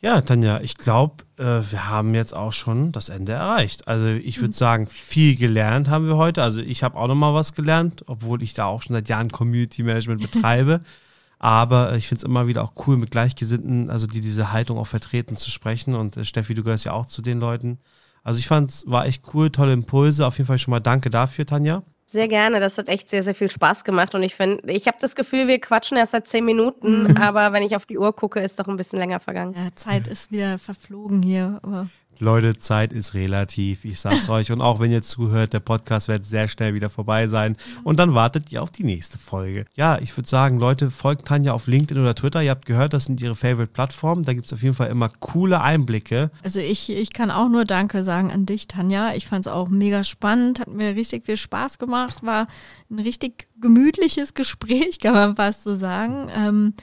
Ja, 0.00 0.20
Tanja, 0.20 0.60
ich 0.60 0.76
glaube, 0.76 1.24
äh, 1.38 1.60
wir 1.70 1.88
haben 1.88 2.14
jetzt 2.14 2.36
auch 2.36 2.52
schon 2.52 2.92
das 2.92 3.08
Ende 3.08 3.32
erreicht. 3.32 3.88
Also 3.88 4.06
ich 4.06 4.36
würde 4.38 4.50
mhm. 4.50 4.52
sagen, 4.52 4.86
viel 4.86 5.34
gelernt 5.36 5.88
haben 5.88 6.06
wir 6.06 6.16
heute. 6.16 6.42
Also 6.42 6.60
ich 6.60 6.84
habe 6.84 6.96
auch 6.96 7.08
noch 7.08 7.16
mal 7.16 7.34
was 7.34 7.54
gelernt, 7.54 8.04
obwohl 8.06 8.42
ich 8.44 8.54
da 8.54 8.66
auch 8.66 8.82
schon 8.82 8.94
seit 8.94 9.08
Jahren 9.08 9.32
Community 9.32 9.82
Management 9.82 10.22
betreibe. 10.22 10.80
Aber 11.40 11.96
ich 11.96 12.08
finde 12.08 12.20
es 12.20 12.24
immer 12.24 12.46
wieder 12.46 12.62
auch 12.62 12.74
cool, 12.86 12.96
mit 12.96 13.10
Gleichgesinnten, 13.10 13.90
also 13.90 14.06
die 14.06 14.20
diese 14.20 14.52
Haltung 14.52 14.78
auch 14.78 14.86
vertreten, 14.86 15.36
zu 15.36 15.50
sprechen. 15.50 15.94
Und 15.96 16.16
äh, 16.16 16.24
Steffi, 16.24 16.54
du 16.54 16.62
gehörst 16.62 16.84
ja 16.84 16.92
auch 16.92 17.06
zu 17.06 17.20
den 17.20 17.40
Leuten. 17.40 17.78
Also 18.22 18.38
ich 18.38 18.46
fand 18.46 18.70
es 18.70 18.84
war 18.86 19.06
echt 19.06 19.22
cool, 19.34 19.50
tolle 19.50 19.72
Impulse. 19.72 20.26
Auf 20.26 20.38
jeden 20.38 20.46
Fall 20.46 20.58
schon 20.58 20.72
mal 20.72 20.80
danke 20.80 21.10
dafür, 21.10 21.44
Tanja. 21.46 21.82
Sehr 22.10 22.26
gerne, 22.26 22.58
das 22.58 22.78
hat 22.78 22.88
echt 22.88 23.10
sehr, 23.10 23.22
sehr 23.22 23.34
viel 23.34 23.50
Spaß 23.50 23.84
gemacht 23.84 24.14
und 24.14 24.22
ich 24.22 24.34
finde, 24.34 24.72
ich 24.72 24.86
habe 24.86 24.96
das 24.98 25.14
Gefühl, 25.14 25.46
wir 25.46 25.60
quatschen 25.60 25.98
erst 25.98 26.12
seit 26.12 26.26
zehn 26.26 26.42
Minuten, 26.42 27.02
mhm. 27.02 27.16
aber 27.18 27.52
wenn 27.52 27.62
ich 27.62 27.76
auf 27.76 27.84
die 27.84 27.98
Uhr 27.98 28.16
gucke, 28.16 28.40
ist 28.40 28.58
doch 28.58 28.66
ein 28.66 28.78
bisschen 28.78 28.98
länger 28.98 29.20
vergangen. 29.20 29.52
Ja, 29.54 29.68
Zeit 29.74 30.08
ist 30.08 30.32
wieder 30.32 30.58
verflogen 30.58 31.22
hier. 31.22 31.60
Aber 31.62 31.90
Leute, 32.20 32.56
Zeit 32.56 32.92
ist 32.92 33.14
relativ, 33.14 33.84
ich 33.84 34.00
sag's 34.00 34.28
euch. 34.28 34.50
Und 34.52 34.60
auch 34.60 34.80
wenn 34.80 34.90
ihr 34.90 35.02
zuhört, 35.02 35.52
der 35.52 35.60
Podcast 35.60 36.08
wird 36.08 36.24
sehr 36.24 36.48
schnell 36.48 36.74
wieder 36.74 36.90
vorbei 36.90 37.26
sein. 37.28 37.56
Und 37.84 37.98
dann 37.98 38.14
wartet 38.14 38.50
ihr 38.52 38.62
auf 38.62 38.70
die 38.70 38.84
nächste 38.84 39.18
Folge. 39.18 39.64
Ja, 39.74 39.98
ich 39.98 40.16
würde 40.16 40.28
sagen, 40.28 40.58
Leute, 40.58 40.90
folgt 40.90 41.28
Tanja 41.28 41.52
auf 41.52 41.66
LinkedIn 41.66 42.02
oder 42.02 42.14
Twitter. 42.14 42.42
Ihr 42.42 42.50
habt 42.50 42.66
gehört, 42.66 42.92
das 42.92 43.04
sind 43.04 43.20
ihre 43.20 43.36
Favorite-Plattformen. 43.36 44.24
Da 44.24 44.34
gibt's 44.34 44.52
auf 44.52 44.62
jeden 44.62 44.74
Fall 44.74 44.88
immer 44.88 45.08
coole 45.08 45.60
Einblicke. 45.60 46.30
Also 46.42 46.60
ich, 46.60 46.90
ich 46.90 47.12
kann 47.12 47.30
auch 47.30 47.48
nur 47.48 47.64
Danke 47.64 48.02
sagen 48.02 48.30
an 48.30 48.46
dich, 48.46 48.68
Tanja. 48.68 49.14
Ich 49.14 49.26
fand's 49.26 49.46
auch 49.46 49.68
mega 49.68 50.04
spannend, 50.04 50.60
hat 50.60 50.68
mir 50.68 50.94
richtig 50.94 51.24
viel 51.24 51.36
Spaß 51.36 51.78
gemacht, 51.78 52.22
war 52.22 52.48
ein 52.90 52.98
richtig 52.98 53.48
gemütliches 53.60 54.34
Gespräch, 54.34 54.98
kann 55.02 55.14
man 55.14 55.36
fast 55.36 55.64
so 55.64 55.74
sagen. 55.74 56.30
Ähm, 56.34 56.74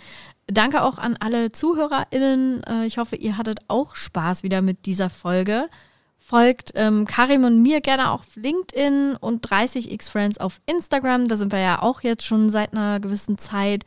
Danke 0.47 0.83
auch 0.83 0.97
an 0.97 1.17
alle 1.19 1.51
ZuhörerInnen. 1.51 2.63
Äh, 2.63 2.85
ich 2.85 2.97
hoffe, 2.97 3.15
ihr 3.15 3.37
hattet 3.37 3.59
auch 3.67 3.95
Spaß 3.95 4.43
wieder 4.43 4.61
mit 4.61 4.85
dieser 4.85 5.09
Folge. 5.09 5.69
Folgt 6.17 6.71
ähm, 6.75 7.05
Karim 7.05 7.43
und 7.43 7.61
mir 7.61 7.81
gerne 7.81 8.11
auf 8.11 8.35
LinkedIn 8.35 9.15
und 9.19 9.47
30x 9.47 10.09
Friends 10.09 10.39
auf 10.39 10.59
Instagram. 10.65 11.27
Da 11.27 11.35
sind 11.37 11.51
wir 11.51 11.59
ja 11.59 11.81
auch 11.81 12.01
jetzt 12.01 12.25
schon 12.25 12.49
seit 12.49 12.73
einer 12.73 12.99
gewissen 12.99 13.37
Zeit. 13.37 13.85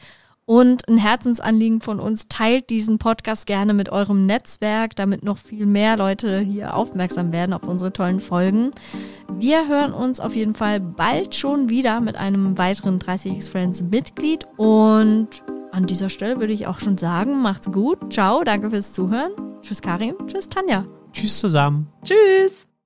Und 0.48 0.88
ein 0.88 0.96
Herzensanliegen 0.96 1.82
von 1.82 2.00
uns, 2.00 2.26
teilt 2.26 2.70
diesen 2.70 2.96
Podcast 2.96 3.46
gerne 3.46 3.74
mit 3.74 3.90
eurem 3.90 4.24
Netzwerk, 4.24 4.96
damit 4.96 5.22
noch 5.22 5.36
viel 5.36 5.66
mehr 5.66 5.98
Leute 5.98 6.40
hier 6.40 6.74
aufmerksam 6.74 7.32
werden 7.32 7.52
auf 7.52 7.68
unsere 7.68 7.92
tollen 7.92 8.18
Folgen. 8.18 8.70
Wir 9.36 9.68
hören 9.68 9.92
uns 9.92 10.20
auf 10.20 10.34
jeden 10.34 10.54
Fall 10.54 10.80
bald 10.80 11.34
schon 11.34 11.68
wieder 11.68 12.00
mit 12.00 12.16
einem 12.16 12.56
weiteren 12.56 12.98
30x 12.98 13.50
Friends 13.50 13.82
Mitglied 13.82 14.46
und 14.56 15.28
an 15.70 15.84
dieser 15.84 16.08
Stelle 16.08 16.40
würde 16.40 16.54
ich 16.54 16.66
auch 16.66 16.80
schon 16.80 16.96
sagen, 16.96 17.42
macht's 17.42 17.70
gut. 17.70 18.10
Ciao, 18.10 18.42
danke 18.42 18.70
fürs 18.70 18.94
Zuhören. 18.94 19.32
Tschüss 19.60 19.82
Karim, 19.82 20.14
tschüss 20.28 20.48
Tanja. 20.48 20.86
Tschüss 21.12 21.40
zusammen. 21.40 21.88
Tschüss. 22.04 22.77